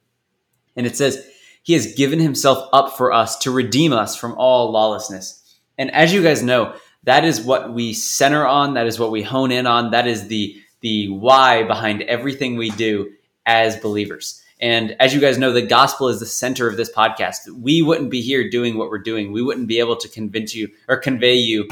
it 0.75 0.95
says, 0.95 1.27
He 1.63 1.73
has 1.73 1.93
given 1.95 2.19
Himself 2.19 2.69
up 2.71 2.95
for 2.95 3.11
us 3.11 3.37
to 3.39 3.51
redeem 3.51 3.91
us 3.91 4.15
from 4.15 4.33
all 4.37 4.71
lawlessness. 4.71 5.41
And 5.77 5.91
as 5.91 6.13
you 6.13 6.23
guys 6.23 6.41
know, 6.41 6.75
that 7.03 7.25
is 7.25 7.41
what 7.41 7.73
we 7.73 7.93
center 7.93 8.47
on. 8.47 8.75
That 8.75 8.87
is 8.87 8.99
what 8.99 9.11
we 9.11 9.21
hone 9.21 9.51
in 9.51 9.67
on. 9.67 9.91
That 9.91 10.07
is 10.07 10.27
the 10.27 10.55
the 10.81 11.09
why 11.09 11.63
behind 11.63 12.03
everything 12.03 12.57
we 12.57 12.69
do 12.69 13.11
as 13.45 13.75
believers. 13.77 14.41
And 14.61 14.95
as 14.99 15.13
you 15.13 15.19
guys 15.19 15.37
know, 15.37 15.51
the 15.51 15.61
gospel 15.61 16.07
is 16.07 16.19
the 16.19 16.25
center 16.25 16.67
of 16.67 16.77
this 16.77 16.91
podcast. 16.91 17.49
We 17.49 17.81
wouldn't 17.81 18.09
be 18.09 18.21
here 18.21 18.49
doing 18.49 18.77
what 18.77 18.89
we're 18.89 18.99
doing. 18.99 19.31
We 19.31 19.41
wouldn't 19.41 19.67
be 19.67 19.79
able 19.79 19.97
to 19.97 20.07
convince 20.07 20.55
you 20.55 20.69
or 20.87 20.97
convey 20.97 21.35
you. 21.35 21.67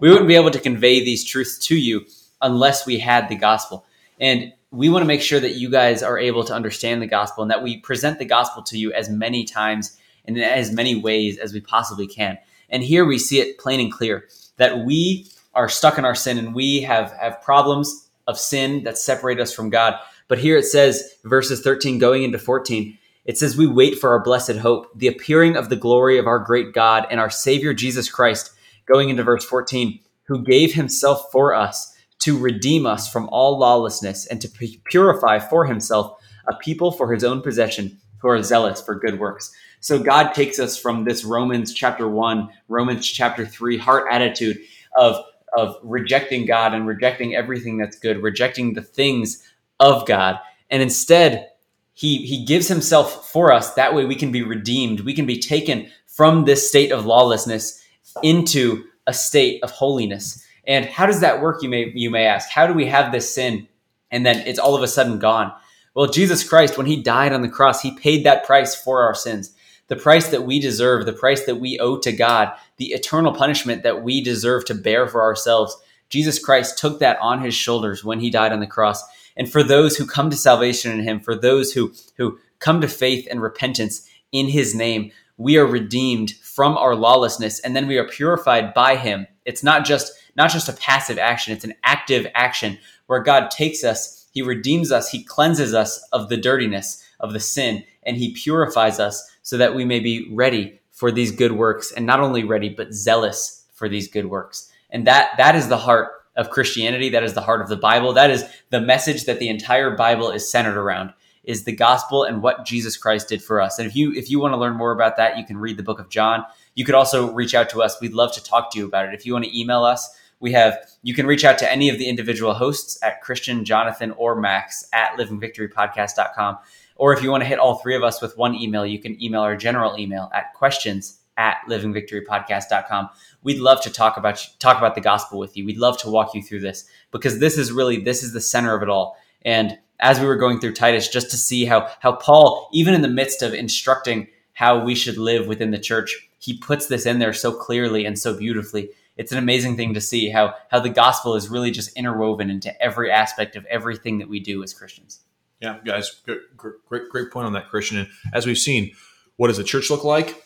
We 0.00 0.10
wouldn't 0.10 0.28
be 0.28 0.34
able 0.34 0.50
to 0.50 0.60
convey 0.60 1.04
these 1.04 1.24
truths 1.24 1.58
to 1.66 1.76
you 1.76 2.04
unless 2.42 2.86
we 2.86 2.98
had 2.98 3.28
the 3.28 3.36
gospel. 3.36 3.84
And 4.18 4.52
we 4.70 4.88
want 4.88 5.02
to 5.02 5.06
make 5.06 5.22
sure 5.22 5.40
that 5.40 5.54
you 5.54 5.70
guys 5.70 6.02
are 6.02 6.18
able 6.18 6.44
to 6.44 6.54
understand 6.54 7.02
the 7.02 7.06
gospel 7.06 7.42
and 7.42 7.50
that 7.50 7.62
we 7.62 7.78
present 7.78 8.18
the 8.18 8.24
gospel 8.24 8.62
to 8.64 8.78
you 8.78 8.92
as 8.92 9.08
many 9.08 9.44
times 9.44 9.96
and 10.24 10.36
in 10.36 10.42
as 10.42 10.72
many 10.72 10.94
ways 10.94 11.38
as 11.38 11.52
we 11.52 11.60
possibly 11.60 12.06
can. 12.06 12.38
And 12.68 12.82
here 12.82 13.04
we 13.04 13.18
see 13.18 13.40
it 13.40 13.58
plain 13.58 13.80
and 13.80 13.92
clear 13.92 14.28
that 14.56 14.84
we 14.84 15.26
are 15.54 15.68
stuck 15.68 15.98
in 15.98 16.04
our 16.04 16.14
sin 16.14 16.38
and 16.38 16.54
we 16.54 16.82
have, 16.82 17.12
have 17.20 17.42
problems 17.42 18.08
of 18.28 18.38
sin 18.38 18.84
that 18.84 18.96
separate 18.96 19.40
us 19.40 19.52
from 19.52 19.70
God. 19.70 19.94
But 20.30 20.38
here 20.38 20.56
it 20.56 20.64
says, 20.64 21.16
verses 21.24 21.60
13 21.60 21.98
going 21.98 22.22
into 22.22 22.38
14, 22.38 22.96
it 23.24 23.36
says, 23.36 23.56
We 23.56 23.66
wait 23.66 23.98
for 23.98 24.10
our 24.10 24.22
blessed 24.22 24.58
hope, 24.58 24.86
the 24.96 25.08
appearing 25.08 25.56
of 25.56 25.68
the 25.68 25.76
glory 25.76 26.18
of 26.18 26.28
our 26.28 26.38
great 26.38 26.72
God 26.72 27.04
and 27.10 27.18
our 27.18 27.28
Savior 27.28 27.74
Jesus 27.74 28.08
Christ. 28.08 28.52
Going 28.86 29.08
into 29.08 29.24
verse 29.24 29.44
14, 29.44 29.98
who 30.28 30.44
gave 30.44 30.72
himself 30.72 31.32
for 31.32 31.52
us 31.52 31.92
to 32.20 32.38
redeem 32.38 32.86
us 32.86 33.10
from 33.12 33.28
all 33.30 33.58
lawlessness 33.58 34.24
and 34.28 34.40
to 34.40 34.78
purify 34.84 35.40
for 35.40 35.66
himself 35.66 36.16
a 36.48 36.54
people 36.54 36.92
for 36.92 37.12
his 37.12 37.24
own 37.24 37.42
possession 37.42 37.98
who 38.18 38.28
are 38.28 38.40
zealous 38.40 38.80
for 38.80 38.94
good 38.94 39.18
works. 39.18 39.52
So 39.80 39.98
God 39.98 40.32
takes 40.32 40.60
us 40.60 40.76
from 40.78 41.02
this 41.02 41.24
Romans 41.24 41.74
chapter 41.74 42.08
1, 42.08 42.48
Romans 42.68 43.04
chapter 43.04 43.44
3 43.44 43.78
heart 43.78 44.06
attitude 44.12 44.60
of 44.96 45.24
of 45.56 45.76
rejecting 45.82 46.46
God 46.46 46.74
and 46.74 46.86
rejecting 46.86 47.34
everything 47.34 47.76
that's 47.76 47.98
good, 47.98 48.22
rejecting 48.22 48.74
the 48.74 48.82
things 48.82 49.42
of 49.80 50.06
God. 50.06 50.38
And 50.70 50.82
instead, 50.82 51.48
he, 51.94 52.18
he 52.18 52.44
gives 52.44 52.68
himself 52.68 53.30
for 53.30 53.52
us. 53.52 53.74
That 53.74 53.94
way 53.94 54.04
we 54.04 54.14
can 54.14 54.30
be 54.30 54.42
redeemed. 54.42 55.00
We 55.00 55.14
can 55.14 55.26
be 55.26 55.38
taken 55.38 55.88
from 56.06 56.44
this 56.44 56.68
state 56.68 56.92
of 56.92 57.06
lawlessness 57.06 57.82
into 58.22 58.84
a 59.06 59.12
state 59.12 59.62
of 59.64 59.70
holiness. 59.70 60.44
And 60.66 60.84
how 60.86 61.06
does 61.06 61.20
that 61.20 61.42
work? 61.42 61.62
You 61.62 61.68
may, 61.68 61.90
you 61.94 62.10
may 62.10 62.26
ask, 62.26 62.48
how 62.48 62.66
do 62.66 62.72
we 62.72 62.86
have 62.86 63.10
this 63.10 63.34
sin 63.34 63.66
and 64.10 64.24
then 64.24 64.38
it's 64.46 64.58
all 64.58 64.76
of 64.76 64.82
a 64.82 64.88
sudden 64.88 65.18
gone? 65.18 65.52
Well, 65.94 66.06
Jesus 66.06 66.48
Christ, 66.48 66.78
when 66.78 66.86
he 66.86 67.02
died 67.02 67.32
on 67.32 67.42
the 67.42 67.48
cross, 67.48 67.82
he 67.82 67.96
paid 67.96 68.24
that 68.24 68.44
price 68.44 68.74
for 68.74 69.02
our 69.02 69.14
sins. 69.14 69.54
The 69.88 69.96
price 69.96 70.28
that 70.28 70.44
we 70.44 70.60
deserve, 70.60 71.04
the 71.04 71.12
price 71.12 71.44
that 71.46 71.56
we 71.56 71.78
owe 71.80 71.98
to 71.98 72.12
God, 72.12 72.52
the 72.76 72.92
eternal 72.92 73.34
punishment 73.34 73.82
that 73.82 74.04
we 74.04 74.22
deserve 74.22 74.64
to 74.66 74.74
bear 74.74 75.08
for 75.08 75.22
ourselves. 75.22 75.76
Jesus 76.08 76.38
Christ 76.38 76.78
took 76.78 77.00
that 77.00 77.18
on 77.20 77.40
his 77.40 77.54
shoulders 77.54 78.04
when 78.04 78.20
he 78.20 78.30
died 78.30 78.52
on 78.52 78.60
the 78.60 78.66
cross. 78.68 79.02
And 79.40 79.50
for 79.50 79.62
those 79.62 79.96
who 79.96 80.04
come 80.04 80.28
to 80.28 80.36
salvation 80.36 80.92
in 80.92 81.02
him, 81.02 81.18
for 81.18 81.34
those 81.34 81.72
who, 81.72 81.94
who 82.18 82.38
come 82.58 82.82
to 82.82 82.88
faith 82.88 83.26
and 83.30 83.40
repentance 83.40 84.06
in 84.32 84.48
his 84.48 84.74
name, 84.74 85.12
we 85.38 85.56
are 85.56 85.64
redeemed 85.64 86.32
from 86.32 86.76
our 86.76 86.94
lawlessness 86.94 87.58
and 87.60 87.74
then 87.74 87.88
we 87.88 87.96
are 87.96 88.06
purified 88.06 88.74
by 88.74 88.96
him. 88.96 89.26
It's 89.46 89.62
not 89.62 89.86
just 89.86 90.12
not 90.36 90.50
just 90.50 90.68
a 90.68 90.74
passive 90.74 91.16
action, 91.16 91.54
it's 91.54 91.64
an 91.64 91.72
active 91.84 92.26
action 92.34 92.78
where 93.06 93.22
God 93.22 93.50
takes 93.50 93.82
us, 93.82 94.28
he 94.30 94.42
redeems 94.42 94.92
us, 94.92 95.10
he 95.10 95.24
cleanses 95.24 95.72
us 95.72 96.06
of 96.12 96.28
the 96.28 96.36
dirtiness 96.36 97.02
of 97.18 97.32
the 97.32 97.40
sin 97.40 97.82
and 98.02 98.18
he 98.18 98.34
purifies 98.34 99.00
us 99.00 99.26
so 99.42 99.56
that 99.56 99.74
we 99.74 99.86
may 99.86 100.00
be 100.00 100.28
ready 100.30 100.78
for 100.90 101.10
these 101.10 101.32
good 101.32 101.52
works 101.52 101.92
and 101.92 102.04
not 102.04 102.20
only 102.20 102.44
ready 102.44 102.68
but 102.68 102.92
zealous 102.92 103.64
for 103.72 103.88
these 103.88 104.06
good 104.06 104.26
works. 104.26 104.70
And 104.90 105.06
that 105.06 105.30
that 105.38 105.56
is 105.56 105.68
the 105.68 105.78
heart 105.78 106.19
of 106.40 106.48
Christianity. 106.48 107.10
That 107.10 107.22
is 107.22 107.34
the 107.34 107.42
heart 107.42 107.60
of 107.60 107.68
the 107.68 107.76
Bible. 107.76 108.14
That 108.14 108.30
is 108.30 108.44
the 108.70 108.80
message 108.80 109.26
that 109.26 109.38
the 109.38 109.50
entire 109.50 109.94
Bible 109.94 110.30
is 110.30 110.50
centered 110.50 110.78
around 110.78 111.12
is 111.44 111.64
the 111.64 111.72
gospel 111.72 112.24
and 112.24 112.42
what 112.42 112.64
Jesus 112.64 112.96
Christ 112.96 113.28
did 113.28 113.42
for 113.42 113.60
us. 113.60 113.78
And 113.78 113.86
if 113.86 113.94
you 113.94 114.12
if 114.12 114.30
you 114.30 114.40
want 114.40 114.54
to 114.54 114.58
learn 114.58 114.74
more 114.74 114.92
about 114.92 115.18
that, 115.18 115.36
you 115.36 115.44
can 115.44 115.58
read 115.58 115.76
the 115.76 115.82
book 115.82 116.00
of 116.00 116.08
John. 116.08 116.44
You 116.74 116.86
could 116.86 116.94
also 116.94 117.30
reach 117.32 117.54
out 117.54 117.68
to 117.70 117.82
us. 117.82 118.00
We'd 118.00 118.14
love 118.14 118.32
to 118.34 118.42
talk 118.42 118.72
to 118.72 118.78
you 118.78 118.86
about 118.86 119.06
it. 119.06 119.14
If 119.14 119.26
you 119.26 119.34
want 119.34 119.44
to 119.44 119.58
email 119.58 119.84
us, 119.84 120.08
we 120.40 120.52
have 120.52 120.78
you 121.02 121.14
can 121.14 121.26
reach 121.26 121.44
out 121.44 121.58
to 121.58 121.70
any 121.70 121.90
of 121.90 121.98
the 121.98 122.08
individual 122.08 122.54
hosts 122.54 122.98
at 123.02 123.20
Christian, 123.20 123.66
Jonathan, 123.66 124.12
or 124.12 124.34
Max 124.34 124.88
at 124.94 125.18
livingvictorypodcast.com. 125.18 126.58
Or 126.96 127.12
if 127.12 127.22
you 127.22 127.30
want 127.30 127.42
to 127.42 127.48
hit 127.48 127.58
all 127.58 127.76
three 127.76 127.96
of 127.96 128.02
us 128.02 128.22
with 128.22 128.38
one 128.38 128.54
email, 128.54 128.86
you 128.86 128.98
can 128.98 129.22
email 129.22 129.42
our 129.42 129.56
general 129.56 129.98
email 129.98 130.30
at 130.34 130.54
questions 130.54 131.19
at 131.40 131.56
livingvictorypodcast.com. 131.68 133.08
We'd 133.42 133.58
love 133.58 133.80
to 133.82 133.90
talk 133.90 134.18
about 134.18 134.46
talk 134.58 134.76
about 134.76 134.94
the 134.94 135.00
gospel 135.00 135.38
with 135.38 135.56
you. 135.56 135.64
We'd 135.64 135.78
love 135.78 135.96
to 136.02 136.10
walk 136.10 136.34
you 136.34 136.42
through 136.42 136.60
this 136.60 136.84
because 137.10 137.38
this 137.38 137.56
is 137.56 137.72
really 137.72 137.98
this 138.02 138.22
is 138.22 138.34
the 138.34 138.40
center 138.42 138.76
of 138.76 138.82
it 138.82 138.90
all. 138.90 139.16
And 139.42 139.78
as 140.00 140.20
we 140.20 140.26
were 140.26 140.36
going 140.36 140.60
through 140.60 140.74
Titus, 140.74 141.08
just 141.08 141.30
to 141.30 141.38
see 141.38 141.64
how 141.64 141.88
how 142.00 142.12
Paul, 142.12 142.68
even 142.72 142.92
in 142.92 143.00
the 143.00 143.08
midst 143.08 143.42
of 143.42 143.54
instructing 143.54 144.28
how 144.52 144.84
we 144.84 144.94
should 144.94 145.16
live 145.16 145.46
within 145.46 145.70
the 145.70 145.78
church, 145.78 146.28
he 146.38 146.58
puts 146.58 146.86
this 146.86 147.06
in 147.06 147.18
there 147.18 147.32
so 147.32 147.52
clearly 147.52 148.04
and 148.04 148.18
so 148.18 148.36
beautifully. 148.36 148.90
It's 149.16 149.32
an 149.32 149.38
amazing 149.38 149.76
thing 149.76 149.94
to 149.94 150.00
see 150.00 150.28
how 150.28 150.54
how 150.70 150.80
the 150.80 150.90
gospel 150.90 151.34
is 151.36 151.48
really 151.48 151.70
just 151.70 151.96
interwoven 151.96 152.50
into 152.50 152.70
every 152.82 153.10
aspect 153.10 153.56
of 153.56 153.64
everything 153.64 154.18
that 154.18 154.28
we 154.28 154.40
do 154.40 154.62
as 154.62 154.74
Christians. 154.74 155.20
Yeah, 155.60 155.78
guys, 155.84 156.20
great, 156.26 156.40
great, 156.86 157.08
great 157.08 157.30
point 157.30 157.46
on 157.46 157.52
that, 157.54 157.68
Christian. 157.68 157.98
And 157.98 158.08
as 158.32 158.46
we've 158.46 158.58
seen, 158.58 158.92
what 159.36 159.48
does 159.48 159.56
the 159.56 159.64
church 159.64 159.88
look 159.88 160.04
like? 160.04 160.42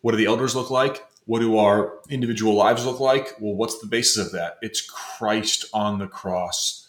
What 0.00 0.12
do 0.12 0.18
the 0.18 0.26
elders 0.26 0.54
look 0.54 0.70
like? 0.70 1.04
What 1.26 1.40
do 1.40 1.58
our 1.58 1.98
individual 2.08 2.54
lives 2.54 2.86
look 2.86 3.00
like? 3.00 3.34
Well, 3.38 3.54
what's 3.54 3.78
the 3.80 3.86
basis 3.86 4.26
of 4.26 4.32
that? 4.32 4.56
It's 4.62 4.80
Christ 4.80 5.66
on 5.74 5.98
the 5.98 6.06
cross, 6.06 6.88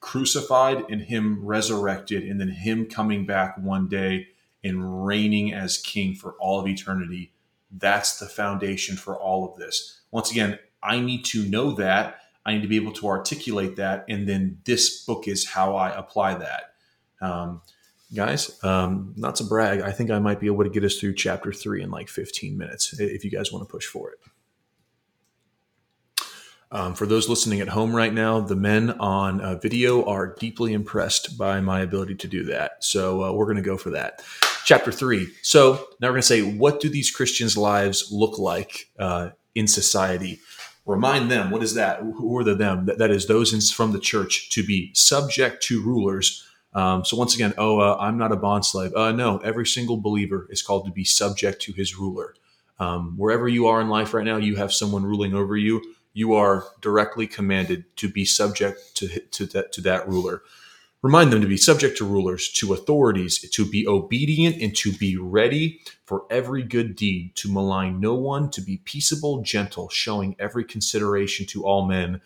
crucified 0.00 0.84
and 0.88 1.02
Him 1.02 1.44
resurrected, 1.44 2.22
and 2.22 2.40
then 2.40 2.48
Him 2.48 2.86
coming 2.86 3.26
back 3.26 3.56
one 3.58 3.88
day 3.88 4.28
and 4.62 5.04
reigning 5.04 5.52
as 5.52 5.78
King 5.78 6.14
for 6.14 6.34
all 6.38 6.60
of 6.60 6.68
eternity. 6.68 7.32
That's 7.70 8.18
the 8.18 8.26
foundation 8.26 8.96
for 8.96 9.16
all 9.16 9.50
of 9.50 9.58
this. 9.58 10.00
Once 10.10 10.30
again, 10.30 10.58
I 10.82 11.00
need 11.00 11.24
to 11.26 11.48
know 11.48 11.72
that. 11.72 12.18
I 12.44 12.54
need 12.54 12.62
to 12.62 12.68
be 12.68 12.76
able 12.76 12.92
to 12.92 13.08
articulate 13.08 13.76
that. 13.76 14.04
And 14.08 14.28
then 14.28 14.58
this 14.64 15.04
book 15.04 15.26
is 15.26 15.46
how 15.46 15.76
I 15.76 15.90
apply 15.90 16.34
that. 16.34 16.74
Um, 17.20 17.62
guys, 18.14 18.62
um, 18.62 19.14
not 19.16 19.36
to 19.36 19.44
brag, 19.44 19.80
I 19.80 19.92
think 19.92 20.10
I 20.10 20.18
might 20.18 20.40
be 20.40 20.46
able 20.46 20.64
to 20.64 20.70
get 20.70 20.84
us 20.84 20.98
through 20.98 21.14
chapter 21.14 21.52
three 21.52 21.82
in 21.82 21.90
like 21.90 22.08
15 22.08 22.56
minutes 22.56 22.98
if 22.98 23.24
you 23.24 23.30
guys 23.30 23.52
want 23.52 23.66
to 23.66 23.72
push 23.72 23.86
for 23.86 24.10
it. 24.10 24.18
Um, 26.72 26.94
for 26.94 27.06
those 27.06 27.28
listening 27.28 27.60
at 27.60 27.68
home 27.68 27.94
right 27.94 28.12
now, 28.12 28.40
the 28.40 28.56
men 28.56 28.92
on 28.92 29.42
uh, 29.42 29.56
video 29.56 30.04
are 30.06 30.34
deeply 30.34 30.72
impressed 30.72 31.36
by 31.36 31.60
my 31.60 31.80
ability 31.80 32.14
to 32.14 32.28
do 32.28 32.44
that. 32.44 32.82
So 32.82 33.24
uh, 33.24 33.32
we're 33.32 33.44
going 33.44 33.56
to 33.56 33.62
go 33.62 33.76
for 33.76 33.90
that. 33.90 34.24
Chapter 34.64 34.90
three. 34.90 35.28
So 35.42 35.74
now 36.00 36.08
we're 36.08 36.12
going 36.12 36.22
to 36.22 36.26
say, 36.26 36.40
what 36.40 36.80
do 36.80 36.88
these 36.88 37.10
Christians' 37.10 37.58
lives 37.58 38.10
look 38.10 38.38
like 38.38 38.88
uh, 38.98 39.30
in 39.54 39.68
society? 39.68 40.40
Remind 40.86 41.30
them, 41.30 41.50
what 41.50 41.62
is 41.62 41.74
that? 41.74 42.00
Who 42.00 42.38
are 42.38 42.44
the 42.44 42.54
them? 42.54 42.86
That, 42.86 42.98
that 42.98 43.10
is 43.10 43.26
those 43.26 43.52
in, 43.52 43.60
from 43.60 43.92
the 43.92 44.00
church 44.00 44.48
to 44.50 44.64
be 44.64 44.92
subject 44.94 45.62
to 45.64 45.82
rulers. 45.82 46.48
Um, 46.74 47.04
so 47.04 47.16
once 47.16 47.34
again, 47.34 47.52
oh, 47.58 47.80
uh, 47.80 47.96
I'm 48.00 48.16
not 48.16 48.32
a 48.32 48.36
bond 48.36 48.64
slave. 48.64 48.94
Uh, 48.94 49.12
no, 49.12 49.38
every 49.38 49.66
single 49.66 49.98
believer 49.98 50.46
is 50.50 50.62
called 50.62 50.86
to 50.86 50.92
be 50.92 51.04
subject 51.04 51.60
to 51.62 51.72
his 51.72 51.96
ruler. 51.96 52.34
Um, 52.78 53.14
wherever 53.16 53.46
you 53.46 53.66
are 53.66 53.80
in 53.80 53.88
life 53.88 54.14
right 54.14 54.24
now, 54.24 54.38
you 54.38 54.56
have 54.56 54.72
someone 54.72 55.04
ruling 55.04 55.34
over 55.34 55.56
you 55.56 55.82
you 56.14 56.34
are 56.34 56.66
directly 56.80 57.26
commanded 57.26 57.84
to 57.96 58.08
be 58.08 58.24
subject 58.24 58.94
to, 58.96 59.20
to, 59.30 59.46
that, 59.46 59.72
to 59.72 59.80
that 59.82 60.08
ruler. 60.08 60.42
Remind 61.00 61.32
them 61.32 61.40
to 61.40 61.48
be 61.48 61.56
subject 61.56 61.98
to 61.98 62.04
rulers, 62.04 62.48
to 62.52 62.72
authorities, 62.72 63.38
to 63.50 63.64
be 63.68 63.88
obedient, 63.88 64.62
and 64.62 64.76
to 64.76 64.92
be 64.92 65.16
ready 65.16 65.80
for 66.04 66.24
every 66.30 66.62
good 66.62 66.94
deed, 66.94 67.34
to 67.36 67.52
malign 67.52 67.98
no 67.98 68.14
one, 68.14 68.50
to 68.50 68.60
be 68.60 68.76
peaceable, 68.76 69.42
gentle, 69.42 69.88
showing 69.88 70.36
every 70.38 70.64
consideration 70.64 71.44
to 71.46 71.64
all 71.64 71.86
men. 71.86 72.20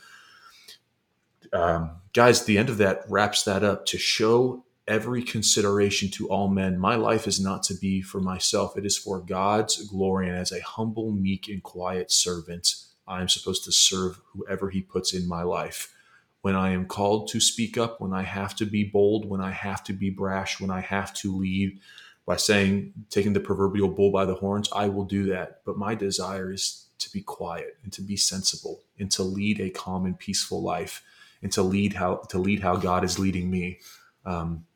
Um, 1.54 1.92
guys, 2.16 2.46
the 2.46 2.56
end 2.56 2.70
of 2.70 2.78
that 2.78 3.04
wraps 3.10 3.42
that 3.42 3.62
up 3.62 3.84
to 3.84 3.98
show 3.98 4.64
every 4.88 5.22
consideration 5.22 6.10
to 6.10 6.26
all 6.30 6.48
men. 6.48 6.78
My 6.78 6.94
life 6.94 7.26
is 7.26 7.38
not 7.38 7.62
to 7.64 7.74
be 7.74 8.00
for 8.00 8.22
myself, 8.22 8.74
it 8.78 8.86
is 8.86 8.96
for 8.96 9.20
God's 9.20 9.86
glory 9.86 10.26
and 10.26 10.38
as 10.38 10.50
a 10.50 10.62
humble, 10.62 11.10
meek, 11.12 11.46
and 11.46 11.62
quiet 11.62 12.10
servant 12.10 12.74
I'm 13.06 13.28
supposed 13.28 13.64
to 13.64 13.72
serve 13.72 14.18
whoever 14.32 14.70
He 14.70 14.80
puts 14.80 15.12
in 15.12 15.28
my 15.28 15.42
life. 15.42 15.94
When 16.40 16.56
I 16.56 16.70
am 16.70 16.86
called 16.86 17.28
to 17.28 17.40
speak 17.40 17.76
up, 17.76 18.00
when 18.00 18.14
I 18.14 18.22
have 18.22 18.56
to 18.56 18.64
be 18.64 18.82
bold, 18.82 19.28
when 19.28 19.42
I 19.42 19.50
have 19.50 19.84
to 19.84 19.92
be 19.92 20.08
brash, 20.08 20.58
when 20.58 20.70
I 20.70 20.80
have 20.80 21.12
to 21.16 21.36
lead 21.36 21.78
by 22.24 22.36
saying, 22.36 22.94
taking 23.10 23.34
the 23.34 23.40
proverbial 23.40 23.88
bull 23.88 24.10
by 24.10 24.24
the 24.24 24.36
horns, 24.36 24.70
I 24.74 24.88
will 24.88 25.04
do 25.04 25.26
that. 25.26 25.60
But 25.66 25.76
my 25.76 25.94
desire 25.94 26.50
is 26.50 26.86
to 26.98 27.12
be 27.12 27.20
quiet 27.20 27.76
and 27.84 27.92
to 27.92 28.00
be 28.00 28.16
sensible 28.16 28.80
and 28.98 29.10
to 29.12 29.22
lead 29.22 29.60
a 29.60 29.68
calm 29.68 30.06
and 30.06 30.18
peaceful 30.18 30.62
life 30.62 31.02
and 31.42 31.52
to 31.52 31.62
lead 31.62 31.94
how 31.94 32.16
to 32.30 32.38
lead 32.38 32.60
how 32.60 32.76
God 32.76 33.04
is 33.04 33.18
leading 33.18 33.50
me. 33.50 33.80
Um, 34.24 34.66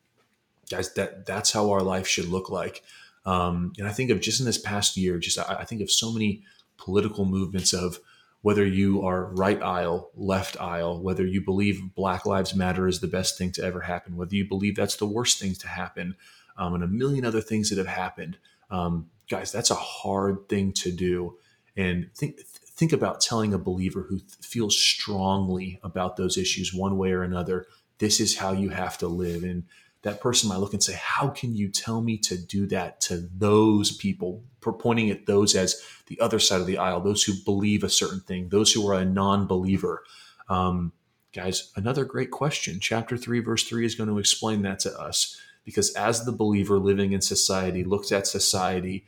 guys, 0.69 0.93
that 0.93 1.25
that's 1.25 1.51
how 1.51 1.71
our 1.71 1.81
life 1.81 2.07
should 2.07 2.27
look 2.27 2.49
like. 2.49 2.83
Um, 3.25 3.73
and 3.77 3.87
I 3.87 3.91
think 3.91 4.09
of 4.09 4.21
just 4.21 4.39
in 4.39 4.45
this 4.45 4.57
past 4.57 4.97
year, 4.97 5.19
just 5.19 5.37
I, 5.37 5.57
I 5.59 5.65
think 5.65 5.81
of 5.81 5.91
so 5.91 6.11
many 6.11 6.43
political 6.77 7.25
movements 7.25 7.73
of 7.73 7.99
whether 8.41 8.65
you 8.65 9.03
are 9.05 9.25
right 9.25 9.61
aisle, 9.61 10.09
left 10.15 10.59
aisle, 10.59 10.99
whether 10.99 11.25
you 11.25 11.41
believe 11.41 11.93
Black 11.93 12.25
Lives 12.25 12.55
Matter 12.55 12.87
is 12.87 12.99
the 12.99 13.07
best 13.07 13.37
thing 13.37 13.51
to 13.51 13.63
ever 13.63 13.81
happen, 13.81 14.15
whether 14.15 14.35
you 14.35 14.47
believe 14.47 14.75
that's 14.75 14.95
the 14.95 15.05
worst 15.05 15.39
thing 15.39 15.53
to 15.55 15.67
happen, 15.67 16.15
um, 16.57 16.73
and 16.73 16.83
a 16.83 16.87
million 16.87 17.23
other 17.23 17.41
things 17.41 17.69
that 17.69 17.77
have 17.77 17.87
happened. 17.87 18.37
Um, 18.71 19.09
guys, 19.29 19.51
that's 19.51 19.69
a 19.69 19.75
hard 19.75 20.49
thing 20.49 20.71
to 20.73 20.91
do. 20.91 21.37
And 21.77 22.09
think 22.15 22.39
think 22.81 22.93
about 22.93 23.21
telling 23.21 23.53
a 23.53 23.59
believer 23.59 24.07
who 24.09 24.17
th- 24.17 24.31
feels 24.41 24.75
strongly 24.75 25.79
about 25.83 26.17
those 26.17 26.35
issues 26.35 26.73
one 26.73 26.97
way 26.97 27.11
or 27.11 27.21
another, 27.21 27.67
this 27.99 28.19
is 28.19 28.39
how 28.39 28.51
you 28.51 28.69
have 28.69 28.97
to 28.97 29.07
live. 29.07 29.43
And 29.43 29.65
that 30.01 30.19
person 30.19 30.49
might 30.49 30.57
look 30.57 30.73
and 30.73 30.81
say, 30.81 30.97
How 30.99 31.27
can 31.27 31.53
you 31.53 31.69
tell 31.69 32.01
me 32.01 32.17
to 32.17 32.35
do 32.35 32.65
that 32.67 32.99
to 33.01 33.29
those 33.37 33.95
people? 33.95 34.43
Pointing 34.61 35.11
at 35.11 35.27
those 35.27 35.53
as 35.53 35.79
the 36.07 36.19
other 36.19 36.39
side 36.39 36.59
of 36.59 36.65
the 36.65 36.79
aisle, 36.79 37.01
those 37.01 37.23
who 37.23 37.33
believe 37.45 37.83
a 37.83 37.89
certain 37.89 38.21
thing, 38.21 38.49
those 38.49 38.73
who 38.73 38.87
are 38.89 38.95
a 38.95 39.05
non 39.05 39.45
believer. 39.45 40.01
Um, 40.49 40.91
guys, 41.35 41.71
another 41.75 42.03
great 42.03 42.31
question. 42.31 42.79
Chapter 42.79 43.15
3, 43.15 43.41
verse 43.41 43.63
3 43.63 43.85
is 43.85 43.93
going 43.93 44.09
to 44.09 44.17
explain 44.17 44.63
that 44.63 44.79
to 44.79 44.99
us 44.99 45.39
because 45.63 45.93
as 45.93 46.25
the 46.25 46.31
believer 46.31 46.79
living 46.79 47.11
in 47.11 47.21
society 47.21 47.83
looks 47.83 48.11
at 48.11 48.25
society, 48.25 49.05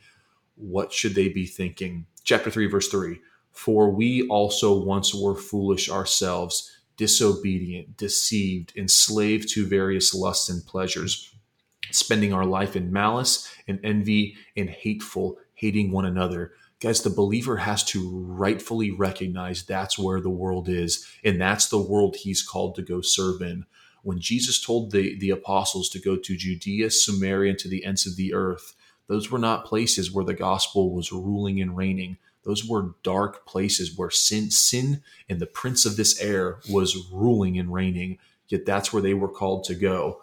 what 0.54 0.92
should 0.92 1.16
they 1.16 1.28
be 1.28 1.44
thinking? 1.44 2.06
Chapter 2.22 2.52
3, 2.52 2.66
verse 2.66 2.86
3 2.88 3.18
For 3.54 3.88
we 3.88 4.26
also 4.28 4.76
once 4.76 5.14
were 5.14 5.34
foolish 5.34 5.88
ourselves 5.88 6.70
disobedient, 6.96 7.96
deceived, 7.96 8.72
enslaved 8.76 9.48
to 9.48 9.66
various 9.66 10.14
lusts 10.14 10.48
and 10.48 10.64
pleasures, 10.64 11.34
spending 11.90 12.32
our 12.32 12.44
life 12.44 12.76
in 12.76 12.92
malice 12.92 13.52
and 13.66 13.80
envy 13.82 14.36
and 14.56 14.70
hateful, 14.70 15.38
hating 15.54 15.90
one 15.90 16.04
another. 16.04 16.52
Guys, 16.80 17.02
the 17.02 17.10
believer 17.10 17.56
has 17.56 17.82
to 17.84 18.20
rightfully 18.26 18.90
recognize 18.90 19.64
that's 19.64 19.98
where 19.98 20.20
the 20.20 20.30
world 20.30 20.68
is, 20.68 21.06
and 21.24 21.40
that's 21.40 21.68
the 21.68 21.78
world 21.78 22.16
he's 22.16 22.42
called 22.42 22.74
to 22.74 22.82
go 22.82 23.00
serve 23.00 23.40
in. 23.40 23.64
When 24.02 24.20
Jesus 24.20 24.60
told 24.60 24.90
the, 24.90 25.18
the 25.18 25.30
apostles 25.30 25.88
to 25.90 25.98
go 25.98 26.16
to 26.16 26.36
Judea, 26.36 26.90
Samaria, 26.90 27.50
and 27.50 27.58
to 27.60 27.68
the 27.68 27.84
ends 27.84 28.06
of 28.06 28.16
the 28.16 28.34
earth, 28.34 28.74
those 29.06 29.30
were 29.30 29.38
not 29.38 29.64
places 29.64 30.12
where 30.12 30.24
the 30.24 30.34
gospel 30.34 30.94
was 30.94 31.12
ruling 31.12 31.60
and 31.60 31.76
reigning 31.76 32.18
those 32.44 32.64
were 32.64 32.94
dark 33.02 33.46
places 33.46 33.96
where 33.96 34.10
sin, 34.10 34.50
sin 34.50 35.02
and 35.28 35.40
the 35.40 35.46
prince 35.46 35.86
of 35.86 35.96
this 35.96 36.20
air 36.20 36.60
was 36.70 37.08
ruling 37.10 37.58
and 37.58 37.72
reigning. 37.72 38.18
Yet 38.48 38.66
that's 38.66 38.92
where 38.92 39.02
they 39.02 39.14
were 39.14 39.28
called 39.28 39.64
to 39.64 39.74
go. 39.74 40.20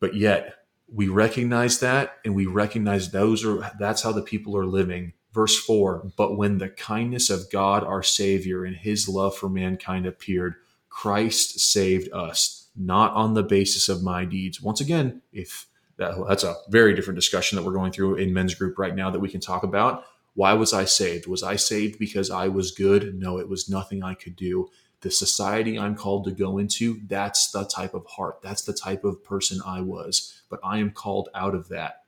But 0.00 0.14
yet 0.14 0.56
we 0.92 1.08
recognize 1.08 1.78
that 1.80 2.18
and 2.24 2.34
we 2.34 2.46
recognize 2.46 3.10
those 3.10 3.44
are 3.44 3.70
that's 3.78 4.02
how 4.02 4.12
the 4.12 4.22
people 4.22 4.56
are 4.56 4.66
living. 4.66 5.12
Verse 5.32 5.58
4 5.58 6.12
But 6.16 6.36
when 6.36 6.58
the 6.58 6.68
kindness 6.68 7.30
of 7.30 7.50
God 7.50 7.84
our 7.84 8.02
Savior 8.02 8.64
and 8.64 8.76
his 8.76 9.08
love 9.08 9.36
for 9.36 9.48
mankind 9.48 10.06
appeared, 10.06 10.56
Christ 10.88 11.60
saved 11.60 12.12
us, 12.12 12.68
not 12.76 13.14
on 13.14 13.34
the 13.34 13.42
basis 13.42 13.88
of 13.88 14.02
my 14.02 14.24
deeds. 14.24 14.60
Once 14.60 14.80
again, 14.80 15.22
if 15.32 15.66
that, 15.96 16.14
that's 16.28 16.44
a 16.44 16.56
very 16.68 16.94
different 16.94 17.16
discussion 17.16 17.56
that 17.56 17.64
we're 17.64 17.72
going 17.72 17.92
through 17.92 18.16
in 18.16 18.32
men's 18.32 18.54
group 18.54 18.78
right 18.78 18.94
now 18.94 19.10
that 19.10 19.20
we 19.20 19.28
can 19.28 19.40
talk 19.40 19.62
about. 19.62 20.04
Why 20.34 20.54
was 20.54 20.72
I 20.72 20.84
saved? 20.84 21.26
Was 21.26 21.42
I 21.42 21.56
saved 21.56 21.98
because 21.98 22.30
I 22.30 22.48
was 22.48 22.70
good? 22.70 23.14
No, 23.14 23.38
it 23.38 23.48
was 23.48 23.68
nothing 23.68 24.02
I 24.02 24.14
could 24.14 24.36
do. 24.36 24.70
The 25.02 25.10
society 25.10 25.78
I'm 25.78 25.96
called 25.96 26.24
to 26.24 26.30
go 26.30 26.58
into, 26.58 27.00
that's 27.06 27.50
the 27.50 27.64
type 27.64 27.92
of 27.92 28.06
heart, 28.06 28.40
that's 28.40 28.62
the 28.62 28.72
type 28.72 29.04
of 29.04 29.22
person 29.24 29.60
I 29.66 29.80
was. 29.80 30.42
But 30.48 30.60
I 30.64 30.78
am 30.78 30.92
called 30.92 31.28
out 31.34 31.54
of 31.54 31.68
that. 31.68 32.04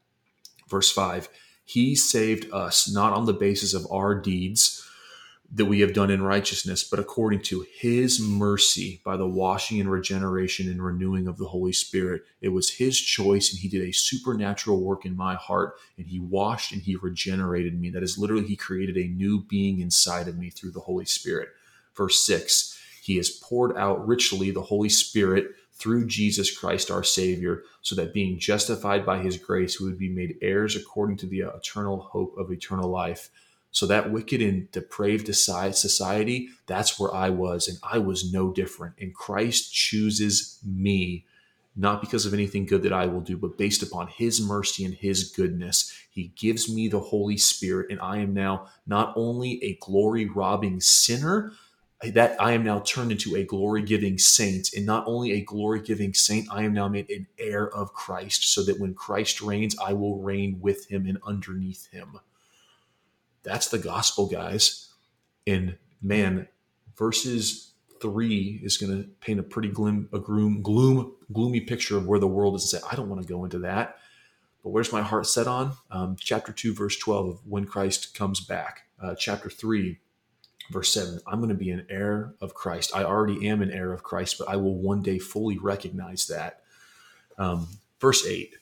Verse 0.69 0.91
5 0.91 1.29
He 1.65 1.95
saved 1.95 2.51
us 2.53 2.91
not 2.91 3.13
on 3.13 3.27
the 3.27 3.33
basis 3.33 3.75
of 3.75 3.87
our 3.91 4.15
deeds 4.15 4.74
that 5.55 5.67
we 5.67 5.81
have 5.81 5.93
done 5.93 6.11
in 6.11 6.21
righteousness, 6.21 6.83
but 6.83 6.99
according 6.99 7.41
to 7.41 7.65
his 7.79 8.21
mercy 8.21 9.01
by 9.05 9.17
the 9.17 9.27
washing 9.27 9.79
and 9.79 9.89
regeneration 9.89 10.69
and 10.69 10.85
renewing 10.85 11.29
of 11.29 11.39
the 11.39 11.47
Holy 11.47 11.73
Spirit. 11.73 12.23
It 12.41 12.49
was 12.49 12.71
his 12.71 13.01
choice, 13.01 13.53
and 13.53 13.61
he 13.61 13.69
did 13.69 13.89
a 13.89 13.93
supernatural 13.93 14.83
work 14.83 15.07
in 15.07 15.17
my 15.17 15.37
heart, 15.37 15.77
and 15.97 16.09
he 16.09 16.19
washed 16.19 16.73
and 16.73 16.83
he 16.83 16.97
regenerated 16.97 17.81
me. 17.81 17.91
That 17.91 18.03
is 18.03 18.19
literally, 18.19 18.49
he 18.49 18.57
created 18.57 18.97
a 18.97 19.07
new 19.07 19.45
being 19.45 19.79
inside 19.79 20.27
of 20.27 20.37
me 20.37 20.51
through 20.51 20.73
the 20.73 20.81
Holy 20.81 21.05
Spirit. 21.05 21.51
Verse 21.97 22.27
6 22.27 22.77
He 23.03 23.17
has 23.19 23.31
poured 23.31 23.77
out 23.77 24.05
richly 24.05 24.51
the 24.51 24.63
Holy 24.63 24.89
Spirit 24.89 25.53
through 25.73 26.07
Jesus 26.07 26.57
Christ 26.57 26.91
our 26.91 27.05
Savior, 27.05 27.63
so 27.81 27.95
that 27.95 28.13
being 28.13 28.41
justified 28.41 29.07
by 29.07 29.19
his 29.19 29.37
grace, 29.37 29.79
we 29.79 29.87
would 29.87 29.99
be 29.99 30.09
made 30.09 30.37
heirs 30.43 30.75
according 30.75 31.17
to 31.19 31.27
the 31.27 31.41
eternal 31.41 31.99
hope 31.99 32.35
of 32.37 32.51
eternal 32.51 32.91
life. 32.91 33.31
So 33.75 33.87
that 33.87 34.13
wicked 34.13 34.41
and 34.41 34.71
depraved 34.71 35.27
society, 35.35 36.49
that's 36.69 36.97
where 36.97 37.13
I 37.13 37.31
was, 37.31 37.67
and 37.67 37.77
I 37.83 37.99
was 37.99 38.33
no 38.33 38.53
different. 38.53 38.95
And 39.01 39.13
Christ 39.13 39.75
chooses 39.75 40.61
me, 40.65 41.27
not 41.75 42.01
because 42.01 42.25
of 42.25 42.33
anything 42.33 42.67
good 42.67 42.85
that 42.85 42.93
I 42.93 43.07
will 43.07 43.21
do, 43.21 43.37
but 43.37 43.59
based 43.59 43.83
upon 43.83 44.07
his 44.07 44.41
mercy 44.41 44.85
and 44.85 44.95
his 44.95 45.25
goodness. 45.25 45.93
He 46.09 46.33
gives 46.37 46.73
me 46.73 46.87
the 46.87 47.01
Holy 47.01 47.37
Spirit, 47.37 47.91
and 47.91 48.01
I 48.01 48.19
am 48.19 48.33
now 48.33 48.69
not 48.87 49.13
only 49.17 49.63
a 49.65 49.77
glory 49.81 50.27
robbing 50.27 50.81
sinner, 50.81 51.51
that 52.01 52.41
I 52.41 52.53
am 52.53 52.63
now 52.63 52.79
turned 52.79 53.11
into 53.11 53.35
a 53.35 53.43
glory 53.43 53.83
giving 53.83 54.19
saint. 54.19 54.73
And 54.73 54.87
not 54.87 55.03
only 55.09 55.33
a 55.33 55.45
glory 55.45 55.81
giving 55.81 56.15
saint, 56.15 56.47
I 56.49 56.63
am 56.63 56.75
now 56.75 56.87
made 56.87 57.11
an 57.11 57.27
heir 57.41 57.69
of 57.75 57.93
Christ, 57.93 58.55
so 58.55 58.63
that 58.63 58.79
when 58.79 58.95
Christ 58.95 59.43
reigns, 59.43 59.77
I 59.85 59.95
will 59.95 60.23
reign 60.23 60.61
with 60.61 60.89
him 60.89 61.07
and 61.07 61.19
underneath 61.27 61.89
him. 61.91 62.21
That's 63.45 63.69
the 63.69 63.79
gospel, 63.79 64.27
guys. 64.27 64.89
And 65.47 65.77
man, 66.03 66.49
verses 66.97 67.73
three 68.01 68.61
is 68.63 68.77
going 68.77 69.03
to 69.03 69.09
paint 69.21 69.41
a 69.41 69.43
pretty 69.43 69.69
gloom, 69.69 70.09
a 70.13 70.19
gloom, 70.19 70.63
gloom, 70.63 71.15
gloomy 71.33 71.61
picture 71.61 71.97
of 71.97 72.07
where 72.07 72.19
the 72.19 72.27
world 72.27 72.55
is 72.57 72.63
and 72.63 72.83
say, 72.83 72.89
I 72.91 72.97
don't 72.97 73.09
want 73.09 73.23
to 73.23 73.29
go 73.29 73.45
into 73.45 73.61
that. 73.61 73.99
But 74.63 74.71
where's 74.71 74.93
my 74.93 75.03
heart 75.03 75.27
set 75.27 75.47
on? 75.47 75.73
Um, 75.91 76.17
chapter 76.19 76.53
2, 76.53 76.75
verse 76.75 76.99
12 76.99 77.29
of 77.29 77.47
when 77.47 77.67
Christ 77.67 78.15
comes 78.15 78.41
back. 78.41 78.85
Uh, 79.01 79.15
chapter 79.15 79.51
3, 79.51 79.99
verse 80.71 80.93
7 80.93 81.21
I'm 81.27 81.39
going 81.39 81.51
to 81.51 81.55
be 81.55 81.71
an 81.71 81.87
heir 81.91 82.35
of 82.41 82.55
Christ. 82.55 82.93
I 82.95 83.05
already 83.05 83.47
am 83.47 83.61
an 83.61 83.71
heir 83.71 83.93
of 83.93 84.03
Christ, 84.03 84.39
but 84.39 84.49
I 84.49 84.57
will 84.57 84.77
one 84.77 85.03
day 85.03 85.19
fully 85.19 85.59
recognize 85.59 86.27
that. 86.29 86.63
Um, 87.37 87.69
verse 88.01 88.27
8 88.27 88.55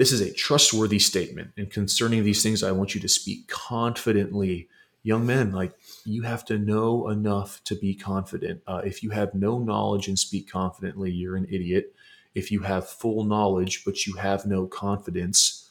this 0.00 0.12
is 0.12 0.22
a 0.22 0.32
trustworthy 0.32 0.98
statement. 0.98 1.50
And 1.58 1.70
concerning 1.70 2.24
these 2.24 2.42
things, 2.42 2.62
I 2.62 2.72
want 2.72 2.94
you 2.94 3.02
to 3.02 3.08
speak 3.08 3.48
confidently 3.48 4.66
young 5.02 5.26
men, 5.26 5.52
like 5.52 5.74
you 6.06 6.22
have 6.22 6.42
to 6.46 6.58
know 6.58 7.10
enough 7.10 7.62
to 7.64 7.74
be 7.74 7.94
confident. 7.94 8.62
Uh, 8.66 8.80
if 8.82 9.02
you 9.02 9.10
have 9.10 9.34
no 9.34 9.58
knowledge 9.58 10.08
and 10.08 10.18
speak 10.18 10.50
confidently, 10.50 11.10
you're 11.10 11.36
an 11.36 11.46
idiot. 11.50 11.94
If 12.34 12.50
you 12.50 12.60
have 12.60 12.88
full 12.88 13.24
knowledge 13.24 13.84
but 13.84 14.06
you 14.06 14.14
have 14.14 14.46
no 14.46 14.66
confidence, 14.66 15.70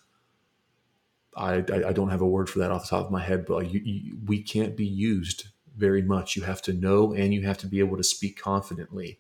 I, 1.36 1.64
I, 1.74 1.88
I 1.88 1.94
don't 1.94 2.10
have 2.10 2.22
a 2.22 2.28
word 2.28 2.52
for 2.52 2.60
that 2.60 2.70
off 2.70 2.84
the 2.84 2.90
top 2.90 3.08
of 3.08 3.12
my 3.12 3.24
head, 3.24 3.48
but 3.48 3.72
you, 3.74 3.80
you, 3.84 4.18
we 4.28 4.44
can't 4.44 4.78
be 4.78 4.86
used 4.86 5.48
very 5.76 6.04
much. 6.04 6.36
You 6.36 6.44
have 6.44 6.62
to 6.64 6.74
know 6.74 7.16
and 7.16 7.34
you 7.34 7.48
have 7.48 7.58
to 7.60 7.68
be 7.68 7.80
able 7.80 7.98
to 7.98 8.04
speak 8.04 8.40
confidently. 8.40 9.18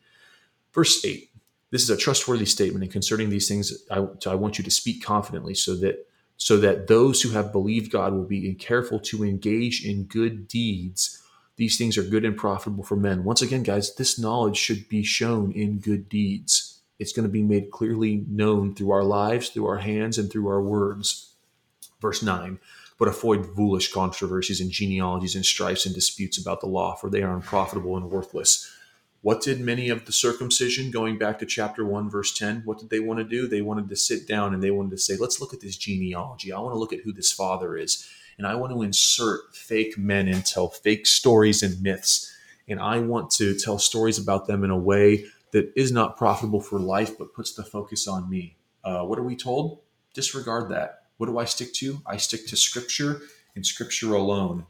Verse 0.71 1.03
8 1.03 1.31
this 1.71 1.83
is 1.83 1.89
a 1.89 1.97
trustworthy 1.97 2.45
statement, 2.45 2.83
and 2.83 2.91
concerning 2.91 3.29
these 3.29 3.47
things, 3.47 3.85
I, 3.91 4.07
I 4.25 4.35
want 4.35 4.57
you 4.57 4.63
to 4.63 4.71
speak 4.71 5.03
confidently 5.03 5.53
so 5.53 5.75
that 5.77 6.07
so 6.37 6.55
that 6.57 6.87
those 6.87 7.21
who 7.21 7.29
have 7.31 7.51
believed 7.51 7.91
God 7.91 8.13
will 8.13 8.23
be 8.23 8.53
careful 8.55 8.97
to 9.01 9.25
engage 9.25 9.85
in 9.85 10.05
good 10.05 10.47
deeds. 10.47 11.21
These 11.57 11.77
things 11.77 11.97
are 11.97 12.03
good 12.03 12.23
and 12.23 12.37
profitable 12.37 12.85
for 12.85 12.95
men. 12.95 13.25
Once 13.25 13.41
again, 13.41 13.61
guys, 13.61 13.93
this 13.95 14.17
knowledge 14.17 14.55
should 14.55 14.87
be 14.87 15.03
shown 15.03 15.51
in 15.51 15.79
good 15.79 16.07
deeds. 16.07 16.79
It's 16.97 17.11
going 17.11 17.27
to 17.27 17.31
be 17.31 17.43
made 17.43 17.71
clearly 17.71 18.23
known 18.29 18.73
through 18.73 18.91
our 18.91 19.03
lives, 19.03 19.49
through 19.49 19.67
our 19.67 19.79
hands, 19.79 20.17
and 20.17 20.31
through 20.31 20.47
our 20.47 20.61
words. 20.61 21.33
Verse 21.99 22.23
9 22.23 22.57
But 22.97 23.09
avoid 23.09 23.45
foolish 23.45 23.91
controversies 23.91 24.61
and 24.61 24.71
genealogies 24.71 25.35
and 25.35 25.45
strifes 25.45 25.85
and 25.85 25.93
disputes 25.93 26.37
about 26.37 26.61
the 26.61 26.67
law, 26.67 26.95
for 26.95 27.09
they 27.09 27.21
are 27.21 27.35
unprofitable 27.35 27.97
and 27.97 28.09
worthless 28.09 28.73
what 29.21 29.41
did 29.41 29.59
many 29.59 29.89
of 29.89 30.05
the 30.05 30.11
circumcision, 30.11 30.91
going 30.91 31.17
back 31.17 31.39
to 31.39 31.45
chapter 31.45 31.85
1, 31.85 32.09
verse 32.09 32.33
10, 32.37 32.61
what 32.63 32.79
did 32.79 32.89
they 32.89 33.01
want 33.01 33.19
to 33.19 33.25
do? 33.25 33.47
They 33.47 33.61
wanted 33.61 33.89
to 33.89 33.95
sit 33.95 34.27
down 34.27 34.53
and 34.53 34.63
they 34.63 34.71
wanted 34.71 34.91
to 34.91 34.97
say, 34.97 35.17
let's 35.17 35.41
look 35.41 35.53
at 35.53 35.59
this 35.59 35.75
genealogy. 35.75 36.53
I 36.53 36.59
want 36.59 36.73
to 36.73 36.79
look 36.79 36.93
at 36.93 37.01
who 37.01 37.11
this 37.11 37.31
father 37.31 37.75
is. 37.75 38.09
And 38.37 38.47
I 38.47 38.55
want 38.55 38.71
to 38.71 38.81
insert 38.81 39.53
fake 39.53 39.97
men 39.97 40.29
and 40.29 40.45
tell 40.45 40.69
fake 40.69 41.05
stories 41.05 41.61
and 41.61 41.81
myths. 41.81 42.33
And 42.69 42.79
I 42.79 42.99
want 42.99 43.31
to 43.31 43.53
tell 43.55 43.77
stories 43.77 44.17
about 44.17 44.47
them 44.47 44.63
in 44.63 44.69
a 44.69 44.77
way 44.77 45.25
that 45.51 45.73
is 45.75 45.91
not 45.91 46.15
profitable 46.15 46.61
for 46.61 46.79
life, 46.79 47.17
but 47.17 47.33
puts 47.33 47.53
the 47.53 47.63
focus 47.63 48.07
on 48.07 48.29
me. 48.29 48.55
Uh, 48.85 49.03
what 49.03 49.19
are 49.19 49.23
we 49.23 49.35
told? 49.35 49.79
Disregard 50.13 50.71
that. 50.71 51.03
What 51.17 51.27
do 51.27 51.37
I 51.37 51.43
stick 51.43 51.73
to? 51.75 52.01
I 52.05 52.15
stick 52.15 52.47
to 52.47 52.55
scripture 52.55 53.21
and 53.55 53.65
scripture 53.65 54.13
alone. 54.13 54.65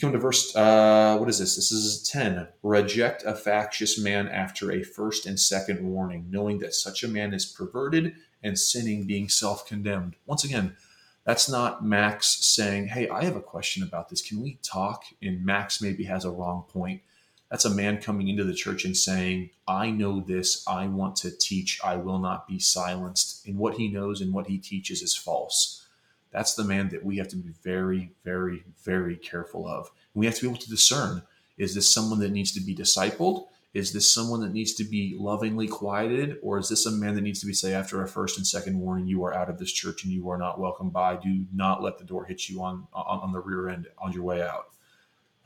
Come 0.00 0.12
to 0.12 0.18
verse, 0.18 0.54
uh, 0.56 1.16
what 1.18 1.28
is 1.28 1.38
this? 1.38 1.56
This 1.56 1.70
is 1.70 2.02
10. 2.08 2.48
Reject 2.62 3.22
a 3.24 3.34
factious 3.34 3.98
man 3.98 4.28
after 4.28 4.72
a 4.72 4.82
first 4.82 5.26
and 5.26 5.38
second 5.38 5.80
warning, 5.80 6.26
knowing 6.28 6.58
that 6.58 6.74
such 6.74 7.02
a 7.04 7.08
man 7.08 7.32
is 7.32 7.46
perverted 7.46 8.14
and 8.42 8.58
sinning, 8.58 9.06
being 9.06 9.28
self 9.28 9.66
condemned. 9.66 10.16
Once 10.26 10.44
again, 10.44 10.76
that's 11.24 11.48
not 11.48 11.84
Max 11.84 12.44
saying, 12.44 12.88
Hey, 12.88 13.08
I 13.08 13.24
have 13.24 13.36
a 13.36 13.40
question 13.40 13.82
about 13.82 14.08
this. 14.08 14.22
Can 14.22 14.42
we 14.42 14.58
talk? 14.62 15.04
And 15.22 15.44
Max 15.44 15.80
maybe 15.80 16.04
has 16.04 16.24
a 16.24 16.30
wrong 16.30 16.64
point. 16.68 17.02
That's 17.50 17.64
a 17.64 17.70
man 17.70 18.00
coming 18.00 18.28
into 18.28 18.44
the 18.44 18.54
church 18.54 18.84
and 18.84 18.96
saying, 18.96 19.50
I 19.68 19.90
know 19.90 20.20
this. 20.20 20.66
I 20.66 20.88
want 20.88 21.16
to 21.16 21.30
teach. 21.30 21.80
I 21.84 21.96
will 21.96 22.18
not 22.18 22.48
be 22.48 22.58
silenced. 22.58 23.46
And 23.46 23.56
what 23.56 23.74
he 23.74 23.88
knows 23.88 24.20
and 24.20 24.34
what 24.34 24.48
he 24.48 24.58
teaches 24.58 25.00
is 25.00 25.14
false. 25.14 25.85
That's 26.30 26.54
the 26.54 26.64
man 26.64 26.88
that 26.90 27.04
we 27.04 27.16
have 27.18 27.28
to 27.28 27.36
be 27.36 27.50
very, 27.62 28.12
very, 28.24 28.64
very 28.84 29.16
careful 29.16 29.66
of. 29.66 29.90
We 30.14 30.26
have 30.26 30.34
to 30.36 30.42
be 30.42 30.48
able 30.48 30.60
to 30.60 30.70
discern 30.70 31.22
is 31.58 31.74
this 31.74 31.92
someone 31.92 32.18
that 32.20 32.32
needs 32.32 32.52
to 32.52 32.60
be 32.60 32.74
discipled? 32.74 33.46
Is 33.72 33.92
this 33.92 34.12
someone 34.12 34.40
that 34.40 34.52
needs 34.52 34.74
to 34.74 34.84
be 34.84 35.16
lovingly 35.18 35.68
quieted? 35.68 36.38
Or 36.42 36.58
is 36.58 36.68
this 36.68 36.86
a 36.86 36.90
man 36.90 37.14
that 37.14 37.22
needs 37.22 37.40
to 37.40 37.46
be 37.46 37.52
say 37.52 37.74
after 37.74 38.02
a 38.02 38.08
first 38.08 38.36
and 38.38 38.46
second 38.46 38.78
warning, 38.78 39.06
you 39.06 39.24
are 39.24 39.34
out 39.34 39.50
of 39.50 39.58
this 39.58 39.72
church 39.72 40.04
and 40.04 40.12
you 40.12 40.30
are 40.30 40.38
not 40.38 40.60
welcome 40.60 40.90
by? 40.90 41.16
Do 41.16 41.44
not 41.52 41.82
let 41.82 41.98
the 41.98 42.04
door 42.04 42.24
hit 42.24 42.48
you 42.48 42.62
on 42.62 42.86
on, 42.92 43.20
on 43.20 43.32
the 43.32 43.40
rear 43.40 43.68
end 43.68 43.86
on 43.98 44.12
your 44.12 44.22
way 44.22 44.42
out. 44.42 44.68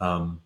Um, 0.01 0.43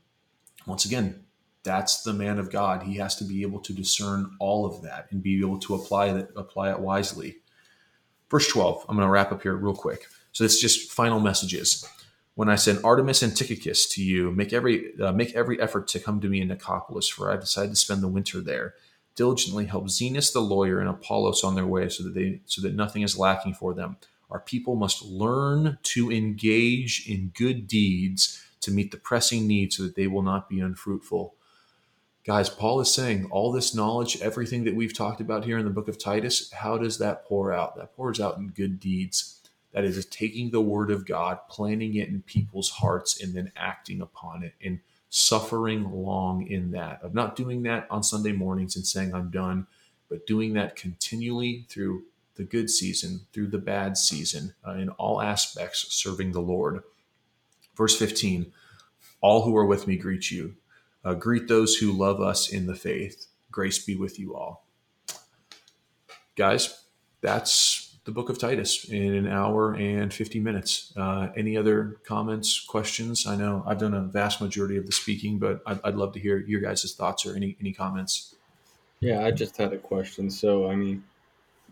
once 0.66 0.84
again, 0.84 1.24
that's 1.62 2.02
the 2.02 2.12
man 2.12 2.38
of 2.38 2.50
God. 2.50 2.82
He 2.82 2.96
has 2.96 3.16
to 3.16 3.24
be 3.24 3.42
able 3.42 3.60
to 3.60 3.72
discern 3.72 4.36
all 4.38 4.66
of 4.66 4.82
that 4.82 5.08
and 5.10 5.22
be 5.22 5.40
able 5.40 5.58
to 5.60 5.74
apply 5.74 6.12
that 6.12 6.30
apply 6.36 6.70
it 6.70 6.80
wisely. 6.80 7.36
Verse 8.30 8.48
12, 8.48 8.86
I'm 8.88 8.96
going 8.96 9.06
to 9.06 9.10
wrap 9.10 9.30
up 9.30 9.42
here 9.42 9.54
real 9.54 9.74
quick. 9.74 10.06
So 10.34 10.44
it's 10.44 10.60
just 10.60 10.90
final 10.90 11.20
messages. 11.20 11.88
When 12.34 12.48
I 12.48 12.56
send 12.56 12.80
Artemas 12.80 13.22
and 13.22 13.36
Tychicus 13.36 13.88
to 13.90 14.02
you, 14.02 14.32
make 14.32 14.52
every 14.52 14.92
uh, 15.00 15.12
make 15.12 15.32
every 15.34 15.60
effort 15.60 15.86
to 15.88 16.00
come 16.00 16.20
to 16.20 16.28
me 16.28 16.40
in 16.40 16.48
Nicopolis, 16.48 17.08
for 17.08 17.30
I've 17.30 17.40
decided 17.40 17.70
to 17.70 17.76
spend 17.76 18.02
the 18.02 18.08
winter 18.08 18.40
there. 18.40 18.74
Diligently 19.14 19.66
help 19.66 19.86
Zenas 19.86 20.32
the 20.32 20.40
lawyer 20.40 20.80
and 20.80 20.88
Apollos 20.88 21.44
on 21.44 21.54
their 21.54 21.66
way, 21.66 21.88
so 21.88 22.02
that 22.02 22.14
they 22.14 22.40
so 22.46 22.60
that 22.62 22.74
nothing 22.74 23.02
is 23.02 23.16
lacking 23.16 23.54
for 23.54 23.74
them. 23.74 23.96
Our 24.28 24.40
people 24.40 24.74
must 24.74 25.04
learn 25.04 25.78
to 25.84 26.10
engage 26.10 27.08
in 27.08 27.30
good 27.32 27.68
deeds 27.68 28.42
to 28.62 28.72
meet 28.72 28.90
the 28.90 28.96
pressing 28.96 29.46
needs, 29.46 29.76
so 29.76 29.84
that 29.84 29.94
they 29.94 30.08
will 30.08 30.22
not 30.22 30.48
be 30.48 30.58
unfruitful. 30.58 31.36
Guys, 32.26 32.48
Paul 32.48 32.80
is 32.80 32.92
saying 32.92 33.28
all 33.30 33.52
this 33.52 33.72
knowledge, 33.72 34.20
everything 34.20 34.64
that 34.64 34.74
we've 34.74 34.96
talked 34.96 35.20
about 35.20 35.44
here 35.44 35.58
in 35.58 35.64
the 35.64 35.70
book 35.70 35.86
of 35.86 35.98
Titus, 35.98 36.50
how 36.50 36.76
does 36.76 36.98
that 36.98 37.24
pour 37.26 37.52
out? 37.52 37.76
That 37.76 37.94
pours 37.94 38.18
out 38.18 38.38
in 38.38 38.48
good 38.48 38.80
deeds. 38.80 39.40
That 39.74 39.84
is 39.84 40.06
taking 40.06 40.50
the 40.50 40.62
word 40.62 40.90
of 40.90 41.04
God, 41.04 41.40
planting 41.50 41.96
it 41.96 42.08
in 42.08 42.22
people's 42.22 42.70
hearts, 42.70 43.20
and 43.20 43.34
then 43.34 43.52
acting 43.56 44.00
upon 44.00 44.44
it 44.44 44.54
and 44.64 44.78
suffering 45.10 45.90
long 45.92 46.46
in 46.46 46.70
that, 46.72 47.02
of 47.02 47.14
not 47.14 47.36
doing 47.36 47.62
that 47.64 47.86
on 47.90 48.02
Sunday 48.02 48.32
mornings 48.32 48.76
and 48.76 48.86
saying, 48.86 49.14
I'm 49.14 49.30
done, 49.30 49.66
but 50.08 50.26
doing 50.26 50.54
that 50.54 50.76
continually 50.76 51.66
through 51.68 52.04
the 52.36 52.44
good 52.44 52.70
season, 52.70 53.22
through 53.32 53.48
the 53.48 53.58
bad 53.58 53.96
season, 53.96 54.54
uh, 54.66 54.72
in 54.72 54.90
all 54.90 55.20
aspects, 55.20 55.86
serving 55.92 56.32
the 56.32 56.40
Lord. 56.40 56.82
Verse 57.76 57.96
15 57.96 58.52
All 59.20 59.42
who 59.42 59.56
are 59.56 59.66
with 59.66 59.86
me 59.86 59.96
greet 59.96 60.30
you. 60.30 60.54
Uh, 61.04 61.14
greet 61.14 61.48
those 61.48 61.76
who 61.76 61.92
love 61.92 62.20
us 62.20 62.48
in 62.48 62.66
the 62.66 62.74
faith. 62.76 63.26
Grace 63.50 63.84
be 63.84 63.96
with 63.96 64.18
you 64.18 64.34
all. 64.34 64.66
Guys, 66.36 66.84
that's 67.20 67.83
the 68.04 68.12
book 68.12 68.28
of 68.28 68.38
Titus 68.38 68.84
in 68.84 69.14
an 69.14 69.26
hour 69.26 69.74
and 69.74 70.12
50 70.12 70.38
minutes. 70.40 70.92
Uh, 70.96 71.28
any 71.36 71.56
other 71.56 71.96
comments, 72.06 72.60
questions? 72.60 73.26
I 73.26 73.34
know 73.34 73.64
I've 73.66 73.78
done 73.78 73.94
a 73.94 74.02
vast 74.02 74.40
majority 74.40 74.76
of 74.76 74.86
the 74.86 74.92
speaking, 74.92 75.38
but 75.38 75.62
I'd, 75.66 75.80
I'd 75.84 75.94
love 75.94 76.12
to 76.12 76.20
hear 76.20 76.38
your 76.38 76.60
guys' 76.60 76.94
thoughts 76.94 77.24
or 77.24 77.34
any, 77.34 77.56
any 77.60 77.72
comments. 77.72 78.34
Yeah, 79.00 79.24
I 79.24 79.30
just 79.30 79.56
had 79.56 79.72
a 79.72 79.78
question. 79.78 80.30
So, 80.30 80.70
I 80.70 80.74
mean, 80.76 81.02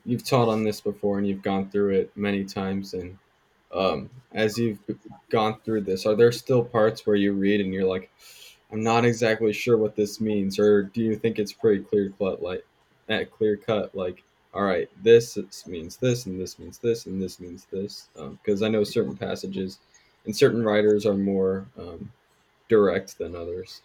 you've 0.07 0.25
taught 0.25 0.49
on 0.49 0.65
this 0.65 0.81
before 0.81 1.19
and 1.19 1.27
you've 1.27 1.43
gone 1.43 1.71
through 1.71 1.91
it 1.91 2.13
many 2.17 2.45
times. 2.45 2.95
And 2.95 3.19
um, 3.73 4.09
as 4.33 4.57
you've 4.57 4.79
gone 5.31 5.59
through 5.65 5.83
this, 5.83 6.07
are 6.07 6.15
there 6.15 6.33
still 6.33 6.65
parts 6.65 7.07
where 7.07 7.17
you 7.17 7.35
read 7.35 7.61
and 7.61 7.75
you're 7.75 7.87
like, 7.87 8.11
I'm 8.73 8.83
not 8.83 9.05
exactly 9.05 9.53
sure 9.53 9.77
what 9.77 9.97
this 9.97 10.19
means? 10.19 10.59
Or 10.59 10.85
do 10.85 11.03
you 11.03 11.15
think 11.15 11.39
it's 11.39 11.53
pretty 11.53 11.83
clear 11.83 12.11
cut, 12.19 12.43
like, 12.43 12.65
that 13.07 13.31
clear 13.31 13.59
cut, 13.59 13.95
like, 13.95 14.25
all 14.55 14.63
right, 14.63 14.89
this 15.03 15.39
means 15.67 15.97
this, 15.97 16.27
and 16.27 16.41
this 16.41 16.59
means 16.59 16.79
this, 16.79 17.07
and 17.07 17.21
this 17.23 17.41
means 17.41 17.67
this. 17.73 18.09
Because 18.15 18.63
um, 18.63 18.67
I 18.67 18.71
know 18.71 18.85
certain 18.85 19.17
passages 19.17 19.79
and 20.25 20.37
certain 20.37 20.63
writers 20.63 21.07
are 21.07 21.15
more 21.15 21.67
um, 21.79 22.11
direct 22.69 23.19
than 23.19 23.35
others. 23.35 23.81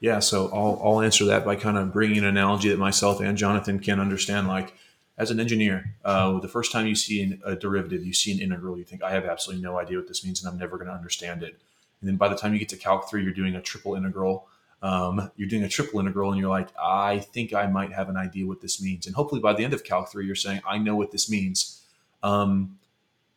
Yeah, 0.00 0.18
so 0.20 0.50
I'll, 0.52 0.80
I'll 0.84 1.00
answer 1.00 1.24
that 1.26 1.44
by 1.44 1.56
kind 1.56 1.76
of 1.76 1.92
bringing 1.92 2.18
an 2.18 2.24
analogy 2.24 2.68
that 2.68 2.78
myself 2.78 3.20
and 3.20 3.36
Jonathan 3.36 3.78
can 3.78 4.00
understand. 4.00 4.46
Like, 4.46 4.74
as 5.16 5.30
an 5.30 5.40
engineer, 5.40 5.94
uh, 6.04 6.38
the 6.38 6.48
first 6.48 6.70
time 6.70 6.86
you 6.86 6.94
see 6.94 7.38
a 7.44 7.56
derivative, 7.56 8.04
you 8.04 8.12
see 8.12 8.32
an 8.32 8.40
integral, 8.40 8.78
you 8.78 8.84
think, 8.84 9.02
I 9.02 9.10
have 9.10 9.24
absolutely 9.24 9.62
no 9.64 9.78
idea 9.78 9.98
what 9.98 10.06
this 10.06 10.24
means, 10.24 10.42
and 10.42 10.52
I'm 10.52 10.58
never 10.58 10.76
going 10.76 10.86
to 10.86 10.94
understand 10.94 11.42
it. 11.42 11.58
And 12.00 12.08
then 12.08 12.16
by 12.16 12.28
the 12.28 12.36
time 12.36 12.52
you 12.52 12.60
get 12.60 12.68
to 12.70 12.76
Calc 12.76 13.10
3, 13.10 13.24
you're 13.24 13.32
doing 13.32 13.56
a 13.56 13.60
triple 13.60 13.96
integral 13.96 14.46
um, 14.82 15.30
you're 15.36 15.48
doing 15.48 15.64
a 15.64 15.68
triple 15.68 16.00
integral 16.00 16.30
and 16.30 16.40
you're 16.40 16.50
like, 16.50 16.68
I 16.80 17.18
think 17.18 17.52
I 17.52 17.66
might 17.66 17.92
have 17.92 18.08
an 18.08 18.16
idea 18.16 18.46
what 18.46 18.60
this 18.60 18.80
means. 18.80 19.06
And 19.06 19.16
hopefully 19.16 19.40
by 19.40 19.52
the 19.52 19.64
end 19.64 19.74
of 19.74 19.84
Calc 19.84 20.10
3, 20.10 20.24
you're 20.24 20.34
saying, 20.34 20.60
I 20.66 20.78
know 20.78 20.94
what 20.94 21.10
this 21.10 21.28
means. 21.28 21.84
Um, 22.22 22.78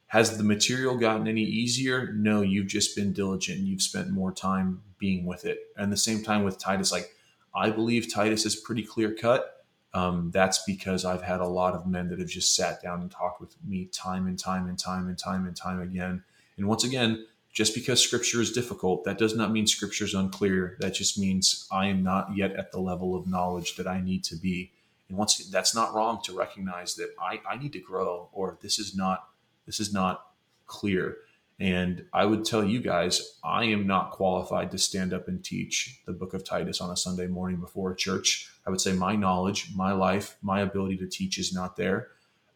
has 0.07 0.37
the 0.37 0.43
material 0.43 0.97
gotten 0.97 1.27
any 1.27 1.43
easier? 1.43 2.11
No, 2.13 2.41
you've 2.41 2.67
just 2.67 2.95
been 2.95 3.13
diligent. 3.13 3.59
and 3.59 3.67
You've 3.67 3.81
spent 3.81 4.09
more 4.09 4.31
time 4.31 4.81
being 4.97 5.25
with 5.25 5.45
it. 5.45 5.59
And 5.77 5.91
the 5.91 5.97
same 5.97 6.21
time 6.21 6.43
with 6.43 6.59
Titus, 6.59 6.91
like, 6.91 7.15
I 7.55 7.69
believe 7.69 8.13
Titus 8.13 8.45
is 8.45 8.55
pretty 8.55 8.83
clear 8.83 9.13
cut. 9.13 9.65
Um, 9.93 10.29
that's 10.31 10.63
because 10.65 11.05
I've 11.05 11.21
had 11.21 11.41
a 11.41 11.47
lot 11.47 11.73
of 11.73 11.87
men 11.87 12.09
that 12.09 12.19
have 12.19 12.29
just 12.29 12.55
sat 12.55 12.81
down 12.81 13.01
and 13.01 13.11
talked 13.11 13.41
with 13.41 13.55
me 13.65 13.85
time 13.85 14.27
and 14.27 14.37
time 14.37 14.67
and 14.67 14.77
time 14.77 15.07
and 15.07 15.17
time 15.17 15.45
and 15.47 15.55
time 15.55 15.81
again. 15.81 16.23
And 16.57 16.67
once 16.67 16.83
again, 16.83 17.25
just 17.51 17.75
because 17.75 18.01
scripture 18.01 18.41
is 18.41 18.51
difficult, 18.51 19.03
that 19.03 19.17
does 19.17 19.35
not 19.35 19.51
mean 19.51 19.67
scripture 19.67 20.05
is 20.05 20.13
unclear. 20.13 20.77
That 20.79 20.93
just 20.93 21.19
means 21.19 21.67
I 21.71 21.87
am 21.87 22.01
not 22.01 22.35
yet 22.35 22.53
at 22.53 22.71
the 22.71 22.79
level 22.79 23.15
of 23.15 23.27
knowledge 23.27 23.75
that 23.75 23.87
I 23.87 23.99
need 23.99 24.23
to 24.25 24.35
be. 24.35 24.71
And 25.09 25.17
once 25.17 25.37
that's 25.49 25.75
not 25.75 25.93
wrong 25.93 26.21
to 26.23 26.33
recognize 26.33 26.95
that 26.95 27.13
I, 27.19 27.41
I 27.49 27.57
need 27.57 27.73
to 27.73 27.79
grow 27.79 28.29
or 28.31 28.57
this 28.61 28.79
is 28.79 28.95
not 28.95 29.27
this 29.65 29.79
is 29.79 29.93
not 29.93 30.27
clear. 30.65 31.17
And 31.59 32.05
I 32.11 32.25
would 32.25 32.43
tell 32.43 32.63
you 32.63 32.79
guys, 32.79 33.37
I 33.43 33.65
am 33.65 33.85
not 33.85 34.11
qualified 34.11 34.71
to 34.71 34.79
stand 34.79 35.13
up 35.13 35.27
and 35.27 35.43
teach 35.43 36.01
the 36.07 36.13
book 36.13 36.33
of 36.33 36.43
Titus 36.43 36.81
on 36.81 36.89
a 36.89 36.97
Sunday 36.97 37.27
morning 37.27 37.59
before 37.59 37.91
a 37.91 37.95
church. 37.95 38.49
I 38.65 38.71
would 38.71 38.81
say 38.81 38.93
my 38.93 39.15
knowledge, 39.15 39.69
my 39.75 39.91
life, 39.91 40.37
my 40.41 40.61
ability 40.61 40.97
to 40.97 41.07
teach 41.07 41.37
is 41.37 41.53
not 41.53 41.75
there. 41.75 42.07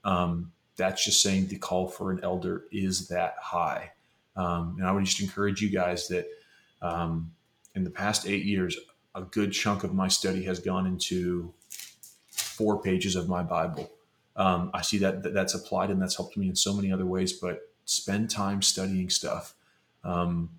Um, 0.03 0.53
that's 0.75 1.05
just 1.05 1.21
saying 1.21 1.47
the 1.47 1.57
call 1.57 1.87
for 1.87 2.09
an 2.11 2.21
elder 2.23 2.63
is 2.71 3.07
that 3.09 3.35
high. 3.39 3.91
Um, 4.35 4.75
and 4.77 4.87
I 4.87 4.91
would 4.91 5.05
just 5.05 5.21
encourage 5.21 5.61
you 5.61 5.69
guys 5.69 6.07
that 6.07 6.25
Um, 6.81 7.31
in 7.73 7.83
the 7.83 7.89
past 7.89 8.27
eight 8.27 8.45
years, 8.45 8.77
a 9.13 9.21
good 9.21 9.51
chunk 9.51 9.83
of 9.83 9.93
my 9.93 10.09
study 10.09 10.43
has 10.45 10.59
gone 10.59 10.85
into 10.85 11.53
four 12.29 12.81
pages 12.81 13.15
of 13.15 13.27
my 13.27 13.43
Bible. 13.43 13.89
Um, 14.35 14.69
I 14.73 14.81
see 14.81 14.99
that, 14.99 15.23
that 15.23 15.33
that's 15.33 15.55
applied 15.55 15.89
and 15.89 15.99
that's 16.01 16.17
helped 16.17 16.37
me 16.37 16.47
in 16.47 16.55
so 16.55 16.73
many 16.73 16.91
other 16.93 17.05
ways. 17.05 17.33
But 17.33 17.59
spend 17.85 18.29
time 18.29 18.61
studying 18.61 19.09
stuff. 19.09 19.55
Um, 20.03 20.49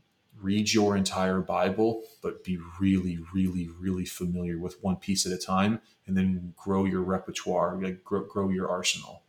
read 0.42 0.72
your 0.72 0.96
entire 0.96 1.40
Bible, 1.40 2.02
but 2.22 2.42
be 2.44 2.58
really, 2.80 3.18
really, 3.32 3.68
really 3.80 4.04
familiar 4.06 4.58
with 4.58 4.82
one 4.82 4.96
piece 4.96 5.26
at 5.26 5.32
a 5.32 5.38
time, 5.38 5.80
and 6.06 6.16
then 6.16 6.54
grow 6.56 6.86
your 6.86 7.02
repertoire, 7.02 7.78
like 7.80 8.02
grow, 8.04 8.24
grow 8.24 8.50
your 8.50 8.68
arsenal. 8.68 9.22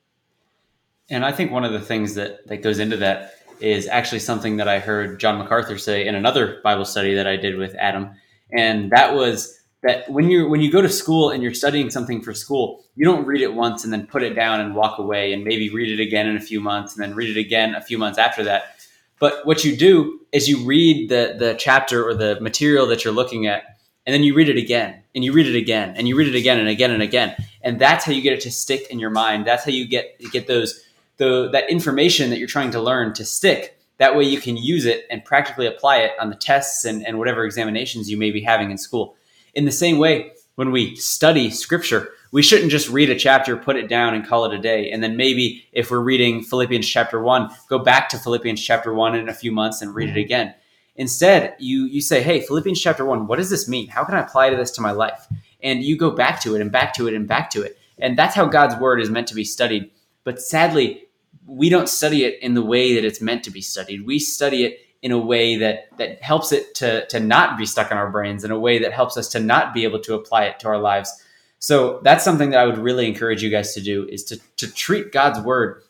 And 1.09 1.23
I 1.23 1.31
think 1.31 1.51
one 1.51 1.63
of 1.63 1.71
the 1.71 1.85
things 1.85 2.15
that, 2.15 2.47
that 2.47 2.63
goes 2.63 2.79
into 2.79 2.97
that 2.97 3.33
is 3.59 3.87
actually 3.87 4.19
something 4.19 4.57
that 4.57 4.67
I 4.67 4.79
heard 4.79 5.19
John 5.19 5.37
MacArthur 5.37 5.77
say 5.77 6.05
in 6.07 6.15
another 6.15 6.59
Bible 6.63 6.85
study 6.85 7.13
that 7.15 7.27
I 7.27 7.35
did 7.35 7.57
with 7.57 7.75
Adam. 7.75 8.11
And 8.51 8.91
that 8.91 9.13
was 9.13 9.59
that 9.83 10.09
when 10.09 10.29
you 10.29 10.47
when 10.49 10.61
you 10.61 10.71
go 10.71 10.81
to 10.81 10.89
school 10.89 11.29
and 11.29 11.43
you're 11.43 11.53
studying 11.53 11.89
something 11.89 12.21
for 12.21 12.33
school, 12.33 12.83
you 12.95 13.05
don't 13.05 13.25
read 13.25 13.41
it 13.41 13.53
once 13.53 13.83
and 13.83 13.93
then 13.93 14.07
put 14.07 14.23
it 14.23 14.33
down 14.33 14.59
and 14.59 14.75
walk 14.75 14.99
away 14.99 15.33
and 15.33 15.43
maybe 15.43 15.69
read 15.69 15.99
it 15.99 16.01
again 16.01 16.27
in 16.27 16.35
a 16.35 16.41
few 16.41 16.59
months 16.59 16.95
and 16.95 17.03
then 17.03 17.15
read 17.15 17.35
it 17.35 17.39
again 17.39 17.75
a 17.75 17.81
few 17.81 17.97
months 17.97 18.17
after 18.17 18.43
that. 18.43 18.75
But 19.19 19.45
what 19.45 19.63
you 19.63 19.75
do 19.75 20.19
is 20.31 20.47
you 20.47 20.65
read 20.65 21.09
the 21.09 21.35
the 21.37 21.55
chapter 21.57 22.07
or 22.07 22.13
the 22.13 22.39
material 22.41 22.87
that 22.87 23.03
you're 23.03 23.13
looking 23.13 23.47
at 23.47 23.63
and 24.05 24.13
then 24.13 24.23
you 24.23 24.33
read 24.33 24.49
it 24.49 24.57
again 24.57 25.03
and 25.13 25.23
you 25.23 25.33
read 25.33 25.47
it 25.47 25.55
again 25.57 25.93
and 25.97 26.07
you 26.07 26.15
read 26.15 26.27
it 26.27 26.35
again 26.35 26.59
and 26.59 26.69
again 26.69 26.91
and 26.91 27.03
again. 27.03 27.35
And 27.61 27.77
that's 27.77 28.05
how 28.05 28.13
you 28.13 28.21
get 28.21 28.33
it 28.33 28.41
to 28.41 28.51
stick 28.51 28.87
in 28.89 28.99
your 28.99 29.09
mind. 29.09 29.45
That's 29.45 29.65
how 29.65 29.71
you 29.71 29.85
get 29.85 30.19
get 30.31 30.47
those 30.47 30.81
the 31.17 31.49
that 31.51 31.69
information 31.69 32.29
that 32.29 32.39
you're 32.39 32.47
trying 32.47 32.71
to 32.71 32.81
learn 32.81 33.13
to 33.13 33.25
stick. 33.25 33.79
That 33.97 34.15
way 34.15 34.25
you 34.25 34.39
can 34.39 34.57
use 34.57 34.85
it 34.85 35.05
and 35.09 35.25
practically 35.25 35.65
apply 35.65 35.97
it 35.97 36.11
on 36.19 36.29
the 36.29 36.35
tests 36.35 36.85
and, 36.85 37.05
and 37.05 37.17
whatever 37.17 37.43
examinations 37.43 38.09
you 38.09 38.17
may 38.17 38.29
be 38.29 38.41
having 38.41 38.69
in 38.69 38.77
school. 38.77 39.15
In 39.55 39.65
the 39.65 39.71
same 39.71 39.97
way, 39.97 40.33
when 40.53 40.71
we 40.71 40.95
study 40.95 41.49
scripture, 41.49 42.11
we 42.31 42.43
shouldn't 42.43 42.71
just 42.71 42.89
read 42.89 43.09
a 43.09 43.15
chapter, 43.15 43.57
put 43.57 43.75
it 43.75 43.87
down, 43.87 44.13
and 44.13 44.27
call 44.27 44.45
it 44.45 44.53
a 44.53 44.59
day. 44.59 44.91
And 44.91 45.01
then 45.01 45.17
maybe 45.17 45.65
if 45.71 45.89
we're 45.89 45.99
reading 45.99 46.43
Philippians 46.43 46.87
chapter 46.87 47.21
one, 47.21 47.49
go 47.69 47.79
back 47.79 48.09
to 48.09 48.17
Philippians 48.17 48.61
chapter 48.61 48.93
one 48.93 49.15
in 49.15 49.29
a 49.29 49.33
few 49.33 49.51
months 49.51 49.81
and 49.81 49.95
read 49.95 50.09
it 50.09 50.11
mm-hmm. 50.11 50.19
again. 50.19 50.55
Instead, 50.95 51.55
you 51.59 51.85
you 51.85 52.01
say, 52.01 52.21
"Hey, 52.21 52.41
Philippians 52.41 52.81
chapter 52.81 53.05
one, 53.05 53.27
what 53.27 53.37
does 53.37 53.49
this 53.49 53.67
mean? 53.67 53.87
How 53.87 54.03
can 54.03 54.15
I 54.15 54.21
apply 54.21 54.49
to 54.49 54.55
this 54.55 54.71
to 54.71 54.81
my 54.81 54.91
life?" 54.91 55.27
And 55.61 55.83
you 55.83 55.97
go 55.97 56.11
back 56.11 56.41
to 56.41 56.55
it 56.55 56.61
and 56.61 56.71
back 56.71 56.93
to 56.95 57.07
it 57.07 57.13
and 57.13 57.27
back 57.27 57.49
to 57.51 57.61
it. 57.61 57.77
And 57.99 58.17
that's 58.17 58.35
how 58.35 58.45
God's 58.45 58.75
word 58.75 58.99
is 59.01 59.09
meant 59.09 59.27
to 59.27 59.35
be 59.35 59.43
studied. 59.43 59.89
But 60.23 60.41
sadly, 60.41 61.06
we 61.47 61.69
don't 61.69 61.89
study 61.89 62.25
it 62.25 62.37
in 62.41 62.53
the 62.53 62.61
way 62.61 62.95
that 62.95 63.05
it's 63.05 63.21
meant 63.21 63.43
to 63.45 63.51
be 63.51 63.61
studied. 63.61 64.05
We 64.05 64.19
study 64.19 64.65
it 64.65 64.79
in 65.01 65.11
a 65.11 65.17
way 65.17 65.57
that 65.57 65.97
that 65.97 66.21
helps 66.21 66.51
it 66.51 66.75
to 66.75 67.07
to 67.07 67.19
not 67.19 67.57
be 67.57 67.65
stuck 67.65 67.91
in 67.91 67.97
our 67.97 68.11
brains, 68.11 68.43
in 68.43 68.51
a 68.51 68.59
way 68.59 68.79
that 68.79 68.93
helps 68.93 69.17
us 69.17 69.29
to 69.29 69.39
not 69.39 69.73
be 69.73 69.83
able 69.83 69.99
to 70.01 70.13
apply 70.15 70.45
it 70.45 70.59
to 70.59 70.67
our 70.67 70.77
lives. 70.77 71.11
So 71.59 72.01
that's 72.03 72.23
something 72.23 72.51
that 72.51 72.59
I 72.59 72.65
would 72.65 72.77
really 72.77 73.07
encourage 73.07 73.41
you 73.41 73.49
guys 73.49 73.73
to 73.73 73.81
do 73.81 74.07
is 74.07 74.23
to 74.25 74.39
to 74.57 74.71
treat 74.71 75.11
God's 75.11 75.39
word 75.39 75.81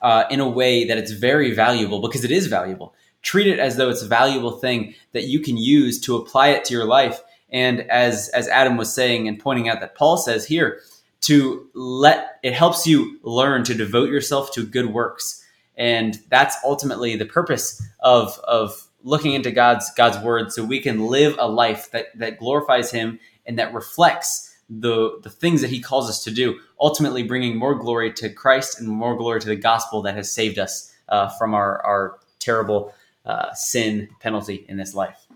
uh, 0.00 0.24
in 0.30 0.40
a 0.40 0.48
way 0.48 0.86
that 0.86 0.98
it's 0.98 1.12
very 1.12 1.52
valuable 1.52 2.00
because 2.00 2.24
it 2.24 2.30
is 2.30 2.46
valuable. 2.46 2.94
Treat 3.22 3.46
it 3.46 3.58
as 3.58 3.76
though 3.76 3.88
it's 3.88 4.02
a 4.02 4.08
valuable 4.08 4.52
thing 4.52 4.94
that 5.12 5.24
you 5.24 5.40
can 5.40 5.56
use 5.56 6.00
to 6.00 6.16
apply 6.16 6.48
it 6.48 6.64
to 6.66 6.74
your 6.74 6.84
life. 6.84 7.20
And 7.50 7.80
as 7.90 8.28
as 8.30 8.48
Adam 8.48 8.76
was 8.76 8.92
saying 8.92 9.28
and 9.28 9.38
pointing 9.38 9.68
out 9.68 9.80
that 9.80 9.94
Paul 9.94 10.16
says 10.16 10.46
here, 10.46 10.80
to 11.22 11.68
let 11.74 12.38
it 12.42 12.52
helps 12.52 12.86
you 12.86 13.18
learn 13.22 13.64
to 13.64 13.74
devote 13.74 14.10
yourself 14.10 14.52
to 14.52 14.66
good 14.66 14.92
works. 14.92 15.44
And 15.76 16.20
that's 16.28 16.56
ultimately 16.64 17.16
the 17.16 17.26
purpose 17.26 17.82
of 18.00 18.38
of 18.44 18.88
looking 19.02 19.32
into 19.32 19.50
god's 19.50 19.92
god's 19.94 20.18
word 20.18 20.52
so 20.52 20.64
we 20.64 20.80
can 20.80 21.06
live 21.06 21.34
a 21.38 21.48
life 21.48 21.90
that 21.90 22.06
that 22.16 22.38
glorifies 22.38 22.92
him 22.92 23.18
and 23.46 23.58
that 23.58 23.74
reflects 23.74 24.54
the 24.70 25.18
the 25.22 25.30
things 25.30 25.60
that 25.60 25.70
he 25.70 25.80
calls 25.80 26.08
us 26.08 26.22
to 26.22 26.30
do 26.30 26.56
ultimately 26.80 27.24
bringing 27.24 27.56
more 27.56 27.74
glory 27.74 28.12
to 28.12 28.32
christ 28.32 28.78
and 28.78 28.88
more 28.88 29.16
glory 29.16 29.40
to 29.40 29.48
the 29.48 29.56
gospel 29.56 30.02
that 30.02 30.14
has 30.14 30.30
saved 30.30 30.56
us 30.56 30.92
uh, 31.08 31.28
from 31.30 31.52
our 31.52 31.84
our 31.84 32.20
terrible 32.38 32.94
uh, 33.24 33.52
sin 33.54 34.08
penalty 34.20 34.64
in 34.68 34.76
this 34.76 34.94
life. 34.94 35.26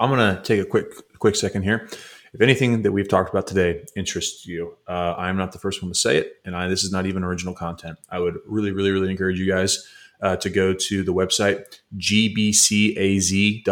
I'm 0.00 0.10
to 0.10 0.42
take 0.42 0.60
a 0.60 0.64
quick 0.64 0.92
quick 1.18 1.36
second 1.36 1.62
here 1.62 1.88
if 2.34 2.40
anything 2.40 2.82
that 2.82 2.90
we've 2.90 3.08
talked 3.08 3.30
about 3.30 3.46
today 3.46 3.84
interests 3.94 4.44
you, 4.44 4.76
uh, 4.88 5.14
I 5.16 5.28
am 5.28 5.36
not 5.36 5.52
the 5.52 5.60
first 5.60 5.80
one 5.80 5.92
to 5.92 5.98
say 5.98 6.16
it, 6.18 6.40
and 6.44 6.56
I, 6.56 6.66
this 6.66 6.82
is 6.82 6.90
not 6.90 7.06
even 7.06 7.22
original 7.22 7.54
content. 7.54 7.96
I 8.10 8.18
would 8.18 8.38
really, 8.44 8.72
really, 8.72 8.90
really 8.90 9.08
encourage 9.08 9.38
you 9.38 9.46
guys 9.46 9.88
uh, 10.20 10.34
to 10.36 10.50
go 10.50 10.74
to 10.74 11.04
the 11.04 11.14
website 11.14 11.78
gbcaz.org. 11.96 13.62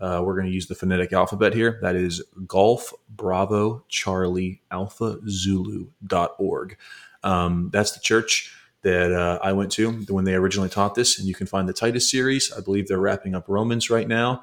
Uh, 0.00 0.22
we're 0.24 0.34
going 0.34 0.46
to 0.46 0.52
use 0.52 0.66
the 0.66 0.74
phonetic 0.74 1.12
alphabet 1.12 1.54
here. 1.54 1.78
That 1.82 1.94
is 1.94 2.20
Golf 2.48 2.92
Bravo 3.08 3.84
Charlie 3.88 4.60
Alpha 4.72 5.20
Zulu.org. 5.28 6.76
Um, 7.22 7.70
that's 7.72 7.92
the 7.92 8.00
church 8.00 8.52
that 8.82 9.12
uh, 9.12 9.38
I 9.40 9.52
went 9.52 9.70
to 9.72 9.92
when 10.08 10.24
they 10.24 10.34
originally 10.34 10.68
taught 10.68 10.96
this, 10.96 11.16
and 11.20 11.28
you 11.28 11.34
can 11.34 11.46
find 11.46 11.68
the 11.68 11.72
Titus 11.72 12.10
series. 12.10 12.52
I 12.52 12.60
believe 12.60 12.88
they're 12.88 12.98
wrapping 12.98 13.36
up 13.36 13.44
Romans 13.46 13.88
right 13.88 14.08
now 14.08 14.42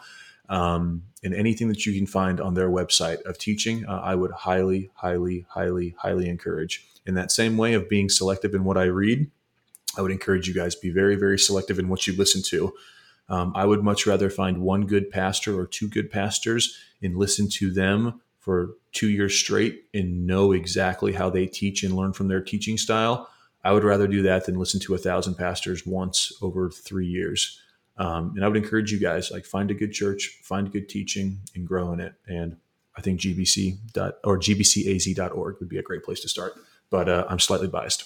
um, 0.51 1.03
and 1.23 1.33
anything 1.33 1.69
that 1.69 1.85
you 1.85 1.97
can 1.97 2.05
find 2.05 2.41
on 2.41 2.53
their 2.53 2.69
website 2.69 3.21
of 3.21 3.37
teaching, 3.37 3.85
uh, 3.85 4.01
I 4.03 4.15
would 4.15 4.31
highly, 4.31 4.91
highly, 4.95 5.45
highly, 5.49 5.95
highly 5.97 6.27
encourage. 6.27 6.85
In 7.05 7.15
that 7.15 7.31
same 7.31 7.57
way 7.57 7.73
of 7.73 7.89
being 7.89 8.09
selective 8.09 8.53
in 8.53 8.65
what 8.65 8.77
I 8.77 8.83
read, 8.83 9.31
I 9.97 10.01
would 10.01 10.11
encourage 10.11 10.49
you 10.49 10.53
guys 10.53 10.75
be 10.75 10.91
very, 10.91 11.15
very 11.15 11.39
selective 11.39 11.79
in 11.79 11.87
what 11.87 12.05
you 12.05 12.15
listen 12.15 12.41
to. 12.47 12.73
Um, 13.29 13.53
I 13.55 13.65
would 13.65 13.81
much 13.81 14.05
rather 14.05 14.29
find 14.29 14.61
one 14.61 14.87
good 14.87 15.09
pastor 15.09 15.57
or 15.57 15.65
two 15.65 15.87
good 15.87 16.11
pastors 16.11 16.77
and 17.01 17.15
listen 17.15 17.47
to 17.53 17.71
them 17.71 18.19
for 18.39 18.71
two 18.91 19.09
years 19.09 19.33
straight 19.33 19.85
and 19.93 20.27
know 20.27 20.51
exactly 20.51 21.13
how 21.13 21.29
they 21.29 21.45
teach 21.45 21.81
and 21.83 21.95
learn 21.95 22.11
from 22.11 22.27
their 22.27 22.41
teaching 22.41 22.77
style. 22.77 23.29
I 23.63 23.71
would 23.71 23.85
rather 23.85 24.07
do 24.07 24.21
that 24.23 24.45
than 24.45 24.59
listen 24.59 24.81
to 24.81 24.95
a 24.95 24.97
thousand 24.97 25.35
pastors 25.35 25.85
once 25.85 26.33
over 26.41 26.69
three 26.69 27.07
years. 27.07 27.57
Um, 27.97 28.33
and 28.35 28.43
I 28.43 28.47
would 28.47 28.57
encourage 28.57 28.91
you 28.91 28.99
guys 28.99 29.31
like 29.31 29.45
find 29.45 29.69
a 29.69 29.73
good 29.73 29.91
church, 29.91 30.39
find 30.43 30.71
good 30.71 30.89
teaching, 30.89 31.39
and 31.55 31.67
grow 31.67 31.91
in 31.93 31.99
it. 31.99 32.13
And 32.27 32.57
I 32.97 33.01
think 33.01 33.19
GBC 33.19 33.93
dot 33.93 34.15
or 34.23 34.37
gbcaz.org 34.39 35.57
would 35.59 35.69
be 35.69 35.77
a 35.77 35.83
great 35.83 36.03
place 36.03 36.19
to 36.21 36.29
start. 36.29 36.53
But 36.89 37.07
uh, 37.07 37.25
I'm 37.29 37.39
slightly 37.39 37.67
biased. 37.67 38.05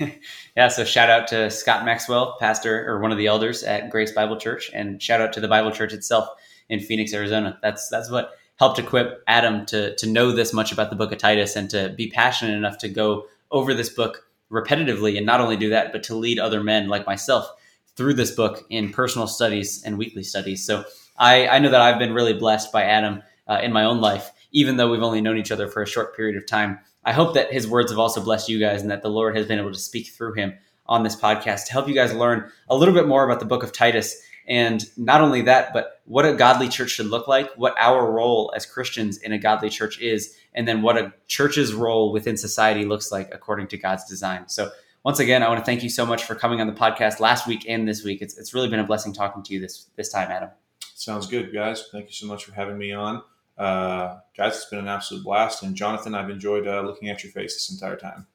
yeah, 0.56 0.68
so 0.68 0.84
shout 0.84 1.10
out 1.10 1.28
to 1.28 1.50
Scott 1.50 1.84
Maxwell, 1.84 2.36
pastor 2.38 2.88
or 2.88 3.00
one 3.00 3.12
of 3.12 3.18
the 3.18 3.26
elders 3.26 3.62
at 3.62 3.90
Grace 3.90 4.12
Bible 4.12 4.36
Church, 4.36 4.70
and 4.74 5.00
shout 5.02 5.20
out 5.20 5.32
to 5.34 5.40
the 5.40 5.48
Bible 5.48 5.70
Church 5.70 5.92
itself 5.92 6.28
in 6.68 6.80
Phoenix, 6.80 7.12
Arizona. 7.14 7.58
That's 7.62 7.88
that's 7.88 8.10
what 8.10 8.32
helped 8.56 8.78
equip 8.78 9.22
Adam 9.26 9.64
to 9.66 9.94
to 9.96 10.06
know 10.06 10.32
this 10.32 10.52
much 10.52 10.72
about 10.72 10.90
the 10.90 10.96
book 10.96 11.12
of 11.12 11.18
Titus 11.18 11.56
and 11.56 11.70
to 11.70 11.94
be 11.96 12.10
passionate 12.10 12.56
enough 12.56 12.78
to 12.78 12.88
go 12.88 13.26
over 13.50 13.74
this 13.74 13.90
book 13.90 14.24
repetitively 14.50 15.16
and 15.16 15.26
not 15.26 15.40
only 15.40 15.56
do 15.56 15.70
that, 15.70 15.92
but 15.92 16.02
to 16.04 16.14
lead 16.14 16.38
other 16.38 16.62
men 16.62 16.88
like 16.88 17.06
myself 17.06 17.48
through 17.96 18.14
this 18.14 18.30
book 18.30 18.64
in 18.70 18.90
personal 18.90 19.26
studies 19.26 19.82
and 19.84 19.98
weekly 19.98 20.22
studies. 20.22 20.64
So 20.64 20.84
I, 21.18 21.48
I 21.48 21.58
know 21.58 21.70
that 21.70 21.80
I've 21.80 21.98
been 21.98 22.12
really 22.12 22.34
blessed 22.34 22.72
by 22.72 22.84
Adam 22.84 23.22
uh, 23.48 23.60
in 23.62 23.72
my 23.72 23.84
own 23.84 24.00
life, 24.00 24.30
even 24.52 24.76
though 24.76 24.90
we've 24.90 25.02
only 25.02 25.20
known 25.20 25.38
each 25.38 25.52
other 25.52 25.68
for 25.68 25.82
a 25.82 25.86
short 25.86 26.16
period 26.16 26.36
of 26.36 26.46
time. 26.46 26.78
I 27.04 27.12
hope 27.12 27.34
that 27.34 27.52
his 27.52 27.68
words 27.68 27.90
have 27.90 27.98
also 27.98 28.22
blessed 28.22 28.48
you 28.48 28.58
guys 28.58 28.82
and 28.82 28.90
that 28.90 29.02
the 29.02 29.08
Lord 29.08 29.36
has 29.36 29.46
been 29.46 29.58
able 29.58 29.72
to 29.72 29.78
speak 29.78 30.08
through 30.08 30.34
him 30.34 30.54
on 30.86 31.02
this 31.02 31.16
podcast 31.16 31.66
to 31.66 31.72
help 31.72 31.88
you 31.88 31.94
guys 31.94 32.12
learn 32.12 32.50
a 32.68 32.76
little 32.76 32.94
bit 32.94 33.08
more 33.08 33.24
about 33.24 33.40
the 33.40 33.46
book 33.46 33.62
of 33.62 33.72
Titus. 33.72 34.20
And 34.48 34.84
not 34.96 35.20
only 35.20 35.42
that, 35.42 35.72
but 35.72 36.00
what 36.04 36.24
a 36.24 36.34
godly 36.34 36.68
church 36.68 36.90
should 36.90 37.06
look 37.06 37.26
like, 37.26 37.52
what 37.56 37.74
our 37.78 38.10
role 38.10 38.52
as 38.54 38.66
Christians 38.66 39.18
in 39.18 39.32
a 39.32 39.38
godly 39.38 39.70
church 39.70 40.00
is, 40.00 40.36
and 40.54 40.68
then 40.68 40.82
what 40.82 40.96
a 40.96 41.12
church's 41.26 41.74
role 41.74 42.12
within 42.12 42.36
society 42.36 42.84
looks 42.84 43.10
like 43.10 43.34
according 43.34 43.66
to 43.68 43.76
God's 43.76 44.04
design. 44.04 44.48
So 44.48 44.70
once 45.06 45.20
again, 45.20 45.40
I 45.40 45.48
want 45.48 45.60
to 45.60 45.64
thank 45.64 45.84
you 45.84 45.88
so 45.88 46.04
much 46.04 46.24
for 46.24 46.34
coming 46.34 46.60
on 46.60 46.66
the 46.66 46.72
podcast 46.72 47.20
last 47.20 47.46
week 47.46 47.64
and 47.68 47.86
this 47.86 48.02
week. 48.02 48.20
It's, 48.22 48.36
it's 48.36 48.52
really 48.52 48.68
been 48.68 48.80
a 48.80 48.84
blessing 48.84 49.12
talking 49.12 49.40
to 49.44 49.54
you 49.54 49.60
this 49.60 49.88
this 49.94 50.10
time, 50.10 50.32
Adam. 50.32 50.50
Sounds 50.96 51.28
good, 51.28 51.54
guys. 51.54 51.84
Thank 51.92 52.06
you 52.06 52.12
so 52.12 52.26
much 52.26 52.44
for 52.44 52.52
having 52.52 52.76
me 52.76 52.92
on. 52.92 53.22
Uh, 53.56 54.18
guys, 54.36 54.56
it's 54.56 54.64
been 54.64 54.80
an 54.80 54.88
absolute 54.88 55.22
blast. 55.22 55.62
And 55.62 55.76
Jonathan, 55.76 56.12
I've 56.16 56.28
enjoyed 56.28 56.66
uh, 56.66 56.80
looking 56.80 57.08
at 57.08 57.22
your 57.22 57.30
face 57.30 57.54
this 57.54 57.70
entire 57.70 57.94
time. 57.94 58.26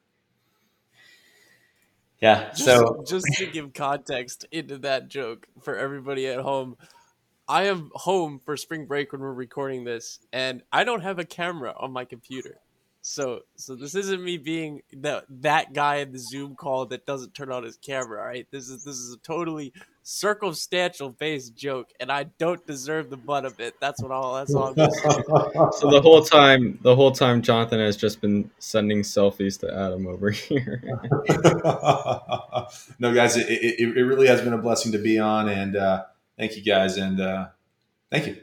Yeah. 2.20 2.48
Just, 2.52 2.64
so 2.64 3.04
just 3.06 3.26
to 3.36 3.46
give 3.48 3.74
context 3.74 4.46
into 4.50 4.78
that 4.78 5.08
joke 5.08 5.48
for 5.60 5.76
everybody 5.76 6.26
at 6.26 6.40
home, 6.40 6.78
I 7.46 7.64
am 7.64 7.90
home 7.92 8.40
for 8.42 8.56
spring 8.56 8.86
break 8.86 9.12
when 9.12 9.20
we're 9.20 9.34
recording 9.34 9.84
this, 9.84 10.20
and 10.32 10.62
I 10.72 10.84
don't 10.84 11.02
have 11.02 11.18
a 11.18 11.26
camera 11.26 11.74
on 11.78 11.92
my 11.92 12.06
computer. 12.06 12.61
So 13.04 13.40
so 13.56 13.74
this 13.74 13.96
isn't 13.96 14.22
me 14.22 14.38
being 14.38 14.80
that 14.98 15.24
that 15.28 15.72
guy 15.72 15.96
in 15.96 16.12
the 16.12 16.20
Zoom 16.20 16.54
call 16.54 16.86
that 16.86 17.04
doesn't 17.04 17.34
turn 17.34 17.50
on 17.50 17.64
his 17.64 17.76
camera, 17.76 18.24
right? 18.24 18.46
This 18.52 18.68
is 18.68 18.84
this 18.84 18.94
is 18.94 19.12
a 19.12 19.18
totally 19.18 19.72
circumstantial 20.04 21.10
based 21.10 21.56
joke, 21.56 21.88
and 21.98 22.12
I 22.12 22.24
don't 22.38 22.64
deserve 22.64 23.10
the 23.10 23.16
butt 23.16 23.44
of 23.44 23.58
it. 23.58 23.74
That's 23.80 24.00
what 24.00 24.12
all. 24.12 24.36
That's 24.36 24.54
all. 24.54 24.68
I'm 24.68 24.90
saying. 24.90 25.24
So 25.72 25.90
the 25.90 26.00
whole 26.00 26.22
time, 26.22 26.78
the 26.82 26.94
whole 26.94 27.10
time, 27.10 27.42
Jonathan 27.42 27.80
has 27.80 27.96
just 27.96 28.20
been 28.20 28.48
sending 28.60 29.00
selfies 29.00 29.58
to 29.60 29.74
Adam 29.74 30.06
over 30.06 30.30
here. 30.30 30.80
no, 33.00 33.12
guys, 33.12 33.36
it, 33.36 33.48
it, 33.48 33.96
it 33.96 34.04
really 34.04 34.28
has 34.28 34.42
been 34.42 34.52
a 34.52 34.58
blessing 34.58 34.92
to 34.92 34.98
be 34.98 35.18
on, 35.18 35.48
and 35.48 35.74
uh, 35.74 36.04
thank 36.38 36.54
you 36.56 36.62
guys, 36.62 36.98
and 36.98 37.20
uh, 37.20 37.48
thank 38.12 38.28
you. 38.28 38.36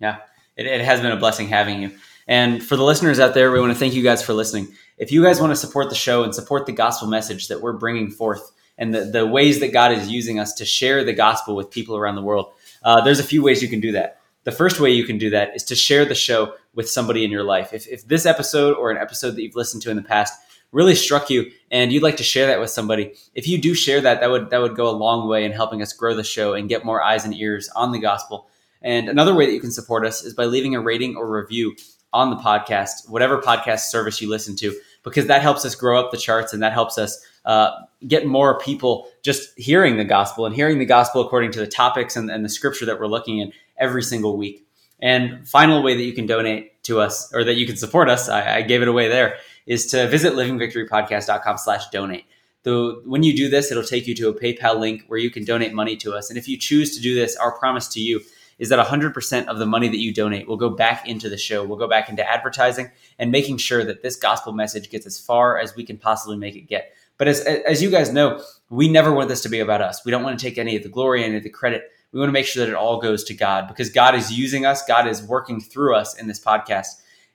Yeah, 0.00 0.18
it, 0.56 0.66
it 0.66 0.84
has 0.84 1.00
been 1.00 1.12
a 1.12 1.16
blessing 1.16 1.46
having 1.46 1.80
you. 1.80 1.92
And 2.26 2.62
for 2.62 2.76
the 2.76 2.84
listeners 2.84 3.20
out 3.20 3.34
there, 3.34 3.50
we 3.50 3.60
want 3.60 3.72
to 3.72 3.78
thank 3.78 3.94
you 3.94 4.02
guys 4.02 4.22
for 4.22 4.32
listening. 4.32 4.68
If 4.96 5.12
you 5.12 5.22
guys 5.22 5.40
want 5.40 5.50
to 5.50 5.56
support 5.56 5.90
the 5.90 5.94
show 5.94 6.22
and 6.22 6.34
support 6.34 6.66
the 6.66 6.72
gospel 6.72 7.08
message 7.08 7.48
that 7.48 7.60
we're 7.60 7.72
bringing 7.74 8.10
forth 8.10 8.52
and 8.78 8.94
the, 8.94 9.04
the 9.04 9.26
ways 9.26 9.60
that 9.60 9.72
God 9.72 9.92
is 9.92 10.08
using 10.08 10.38
us 10.38 10.54
to 10.54 10.64
share 10.64 11.04
the 11.04 11.12
gospel 11.12 11.54
with 11.54 11.70
people 11.70 11.96
around 11.96 12.14
the 12.14 12.22
world, 12.22 12.52
uh, 12.82 13.00
there's 13.02 13.18
a 13.18 13.24
few 13.24 13.42
ways 13.42 13.62
you 13.62 13.68
can 13.68 13.80
do 13.80 13.92
that. 13.92 14.20
The 14.44 14.52
first 14.52 14.78
way 14.78 14.90
you 14.90 15.04
can 15.04 15.18
do 15.18 15.30
that 15.30 15.54
is 15.56 15.64
to 15.64 15.74
share 15.74 16.04
the 16.04 16.14
show 16.14 16.54
with 16.74 16.88
somebody 16.88 17.24
in 17.24 17.30
your 17.30 17.44
life. 17.44 17.72
If, 17.72 17.86
if 17.88 18.06
this 18.06 18.26
episode 18.26 18.76
or 18.76 18.90
an 18.90 18.98
episode 18.98 19.32
that 19.32 19.42
you've 19.42 19.56
listened 19.56 19.82
to 19.82 19.90
in 19.90 19.96
the 19.96 20.02
past 20.02 20.38
really 20.70 20.94
struck 20.94 21.30
you 21.30 21.50
and 21.70 21.92
you'd 21.92 22.02
like 22.02 22.18
to 22.18 22.24
share 22.24 22.46
that 22.48 22.60
with 22.60 22.70
somebody, 22.70 23.14
if 23.34 23.48
you 23.48 23.58
do 23.58 23.74
share 23.74 24.00
that, 24.02 24.20
that 24.20 24.30
would 24.30 24.50
that 24.50 24.60
would 24.60 24.76
go 24.76 24.88
a 24.88 24.96
long 24.96 25.28
way 25.28 25.44
in 25.44 25.52
helping 25.52 25.80
us 25.80 25.92
grow 25.92 26.14
the 26.14 26.24
show 26.24 26.52
and 26.54 26.68
get 26.68 26.84
more 26.84 27.02
eyes 27.02 27.24
and 27.24 27.34
ears 27.34 27.68
on 27.74 27.92
the 27.92 27.98
gospel. 27.98 28.48
And 28.82 29.08
another 29.08 29.34
way 29.34 29.46
that 29.46 29.52
you 29.52 29.60
can 29.60 29.70
support 29.70 30.04
us 30.04 30.22
is 30.24 30.34
by 30.34 30.44
leaving 30.44 30.74
a 30.74 30.80
rating 30.80 31.16
or 31.16 31.30
review 31.30 31.74
on 32.14 32.30
the 32.30 32.36
podcast, 32.36 33.08
whatever 33.10 33.42
podcast 33.42 33.80
service 33.80 34.22
you 34.22 34.30
listen 34.30 34.56
to, 34.56 34.74
because 35.02 35.26
that 35.26 35.42
helps 35.42 35.64
us 35.64 35.74
grow 35.74 36.00
up 36.00 36.10
the 36.10 36.16
charts 36.16 36.54
and 36.54 36.62
that 36.62 36.72
helps 36.72 36.96
us 36.96 37.22
uh, 37.44 37.72
get 38.06 38.26
more 38.26 38.58
people 38.58 39.08
just 39.22 39.50
hearing 39.58 39.98
the 39.98 40.04
gospel 40.04 40.46
and 40.46 40.54
hearing 40.54 40.78
the 40.78 40.86
gospel 40.86 41.20
according 41.20 41.50
to 41.52 41.58
the 41.58 41.66
topics 41.66 42.16
and, 42.16 42.30
and 42.30 42.44
the 42.44 42.48
scripture 42.48 42.86
that 42.86 42.98
we're 42.98 43.06
looking 43.06 43.42
at 43.42 43.50
every 43.76 44.02
single 44.02 44.36
week. 44.36 44.66
And 45.02 45.46
final 45.46 45.82
way 45.82 45.96
that 45.96 46.04
you 46.04 46.14
can 46.14 46.24
donate 46.24 46.82
to 46.84 47.00
us 47.00 47.30
or 47.34 47.44
that 47.44 47.56
you 47.56 47.66
can 47.66 47.76
support 47.76 48.08
us, 48.08 48.28
I, 48.28 48.56
I 48.56 48.62
gave 48.62 48.80
it 48.80 48.88
away 48.88 49.08
there, 49.08 49.36
is 49.66 49.86
to 49.88 50.08
visit 50.08 50.34
livingvictorypodcast.com 50.34 51.58
slash 51.58 51.88
donate. 51.90 52.24
The, 52.62 53.02
when 53.04 53.22
you 53.22 53.36
do 53.36 53.50
this, 53.50 53.70
it'll 53.70 53.82
take 53.82 54.06
you 54.06 54.14
to 54.14 54.28
a 54.28 54.34
PayPal 54.34 54.78
link 54.78 55.02
where 55.08 55.18
you 55.18 55.30
can 55.30 55.44
donate 55.44 55.74
money 55.74 55.96
to 55.96 56.14
us. 56.14 56.30
And 56.30 56.38
if 56.38 56.48
you 56.48 56.56
choose 56.56 56.96
to 56.96 57.02
do 57.02 57.14
this, 57.14 57.36
our 57.36 57.52
promise 57.58 57.88
to 57.88 58.00
you 58.00 58.22
is 58.58 58.68
that 58.68 58.84
100% 58.84 59.46
of 59.46 59.58
the 59.58 59.66
money 59.66 59.88
that 59.88 59.98
you 59.98 60.12
donate 60.12 60.46
will 60.46 60.56
go 60.56 60.70
back 60.70 61.08
into 61.08 61.28
the 61.28 61.36
show, 61.36 61.64
will 61.64 61.76
go 61.76 61.88
back 61.88 62.08
into 62.08 62.28
advertising 62.28 62.90
and 63.18 63.30
making 63.30 63.58
sure 63.58 63.84
that 63.84 64.02
this 64.02 64.16
gospel 64.16 64.52
message 64.52 64.90
gets 64.90 65.06
as 65.06 65.18
far 65.18 65.58
as 65.58 65.74
we 65.74 65.84
can 65.84 65.98
possibly 65.98 66.36
make 66.36 66.56
it 66.56 66.62
get. 66.62 66.92
But 67.16 67.28
as, 67.28 67.40
as 67.40 67.82
you 67.82 67.90
guys 67.90 68.12
know, 68.12 68.42
we 68.70 68.88
never 68.88 69.12
want 69.12 69.28
this 69.28 69.42
to 69.42 69.48
be 69.48 69.60
about 69.60 69.80
us. 69.80 70.04
We 70.04 70.10
don't 70.10 70.22
want 70.22 70.38
to 70.38 70.44
take 70.44 70.58
any 70.58 70.76
of 70.76 70.82
the 70.82 70.88
glory, 70.88 71.24
any 71.24 71.36
of 71.36 71.42
the 71.42 71.50
credit. 71.50 71.90
We 72.12 72.20
want 72.20 72.28
to 72.28 72.32
make 72.32 72.46
sure 72.46 72.64
that 72.64 72.70
it 72.70 72.76
all 72.76 73.00
goes 73.00 73.24
to 73.24 73.34
God 73.34 73.68
because 73.68 73.90
God 73.90 74.14
is 74.14 74.32
using 74.32 74.64
us, 74.66 74.84
God 74.84 75.06
is 75.06 75.22
working 75.22 75.60
through 75.60 75.96
us 75.96 76.18
in 76.18 76.28
this 76.28 76.42
podcast. 76.42 76.86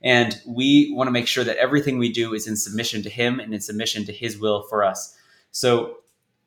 And 0.01 0.39
we 0.47 0.93
want 0.93 1.07
to 1.07 1.11
make 1.11 1.28
sure 1.28 1.43
that 1.43 1.57
everything 1.57 1.97
we 1.97 2.11
do 2.11 2.34
is 2.34 2.47
in 2.47 2.55
submission 2.55 3.03
to 3.03 3.09
Him 3.09 3.39
and 3.39 3.53
in 3.53 3.59
submission 3.59 4.05
to 4.05 4.13
His 4.13 4.38
will 4.38 4.63
for 4.63 4.84
us. 4.84 5.17
So 5.51 5.97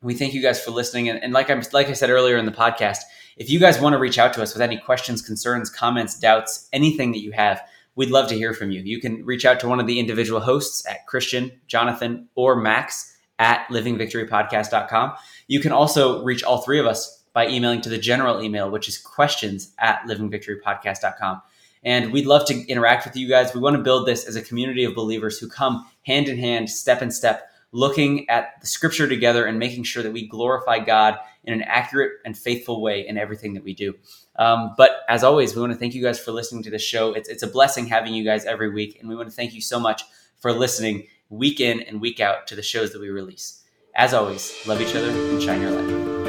we 0.03 0.15
thank 0.15 0.35
you 0.35 0.43
guys 0.43 0.63
for 0.63 0.71
listening. 0.71 1.09
And, 1.09 1.23
and 1.23 1.33
like 1.33 1.51
I 1.51 1.63
like 1.73 1.89
I 1.89 1.93
said 1.93 2.11
earlier 2.11 2.37
in 2.37 2.47
the 2.47 2.53
podcast, 2.53 3.01
if 3.37 3.51
you 3.51 3.59
guys 3.59 3.81
want 3.81 3.95
to 3.95 3.99
reach 3.99 4.19
out 4.19 4.33
to 4.35 4.43
us 4.43 4.55
with 4.55 4.63
any 4.63 4.77
questions, 4.77 5.23
concerns, 5.23 5.71
comments, 5.71 6.19
doubts, 6.19 6.69
anything 6.73 7.13
that 7.13 7.23
you 7.23 7.33
have, 7.33 7.63
we'd 7.95 8.11
love 8.11 8.29
to 8.29 8.35
hear 8.35 8.55
from 8.55 8.71
you. 8.71 8.81
You 8.83 9.01
can 9.01 9.25
reach 9.25 9.45
out 9.45 9.61
to 9.61 9.69
one 9.69 9.81
of 9.81 9.87
the 9.87 9.99
individual 9.99 10.41
hosts 10.41 10.87
at 10.89 11.07
Christian, 11.07 11.53
Jonathan, 11.67 12.29
or 12.35 12.57
Max 12.57 13.17
at 13.39 13.67
livingvictorypodcast.com. 13.69 15.13
You 15.49 15.61
can 15.61 15.73
also 15.73 16.23
reach 16.23 16.43
all 16.43 16.59
three 16.59 16.79
of 16.79 16.87
us 16.87 17.25
by 17.33 17.49
emailing 17.49 17.81
to 17.83 17.89
the 17.89 17.99
general 17.99 18.43
email, 18.43 18.71
which 18.71 18.89
is 18.89 18.99
questions 18.99 19.75
at 19.79 20.03
livingvictorypodcast.com. 20.03 21.43
And 21.85 22.13
we'd 22.13 22.27
love 22.27 22.47
to 22.47 22.67
interact 22.69 23.05
with 23.05 23.17
you 23.17 23.29
guys. 23.29 23.55
We 23.55 23.61
want 23.61 23.77
to 23.77 23.83
build 23.83 24.07
this 24.07 24.27
as 24.27 24.37
a 24.37 24.43
community 24.43 24.85
of 24.85 24.95
believers 24.95 25.39
who 25.39 25.49
come 25.49 25.87
hand 26.07 26.29
in 26.29 26.39
hand, 26.39 26.71
step 26.71 27.03
in 27.03 27.11
step, 27.11 27.51
looking 27.73 28.29
at 28.29 28.61
the 28.61 28.67
scripture 28.67 29.09
together 29.09 29.47
and 29.47 29.59
making 29.59 29.83
sure 29.83 30.03
that 30.03 30.13
we 30.13 30.29
glorify 30.29 30.79
God 30.79 31.19
in 31.45 31.55
an 31.55 31.63
accurate 31.63 32.13
and 32.25 32.37
faithful 32.37 32.81
way 32.81 33.07
in 33.07 33.17
everything 33.19 33.55
that 33.55 33.65
we 33.65 33.75
do. 33.75 33.95
Um, 34.37 34.75
but 34.77 35.01
as 35.09 35.25
always, 35.25 35.55
we 35.55 35.61
want 35.61 35.73
to 35.73 35.79
thank 35.79 35.95
you 35.95 36.03
guys 36.03 36.21
for 36.21 36.33
listening 36.33 36.63
to 36.65 36.71
the 36.71 36.79
show. 36.79 37.15
It's, 37.15 37.29
it's 37.29 37.43
a 37.43 37.47
blessing 37.47 37.87
having 37.87 38.15
you 38.15 38.25
guys 38.25 38.45
every 38.45 38.71
week. 38.71 38.99
And 39.01 39.09
we 39.09 39.17
want 39.17 39.29
to 39.29 39.35
thank 39.35 39.55
you 39.55 39.61
so 39.61 39.81
much 39.81 40.03
for 40.39 40.53
listening 40.53 41.09
week 41.31 41.61
in 41.61 41.81
and 41.81 42.01
week 42.01 42.21
out 42.21 42.47
to 42.49 42.55
the 42.55 42.63
shows 42.63 42.93
that 42.93 43.01
we 43.01 43.09
release. 43.09 43.63
As 43.95 44.15
always, 44.15 44.55
love 44.67 44.81
each 44.81 44.95
other 44.95 45.11
and 45.11 45.43
shine 45.43 45.61
your 45.61 45.71
light. 45.71 46.22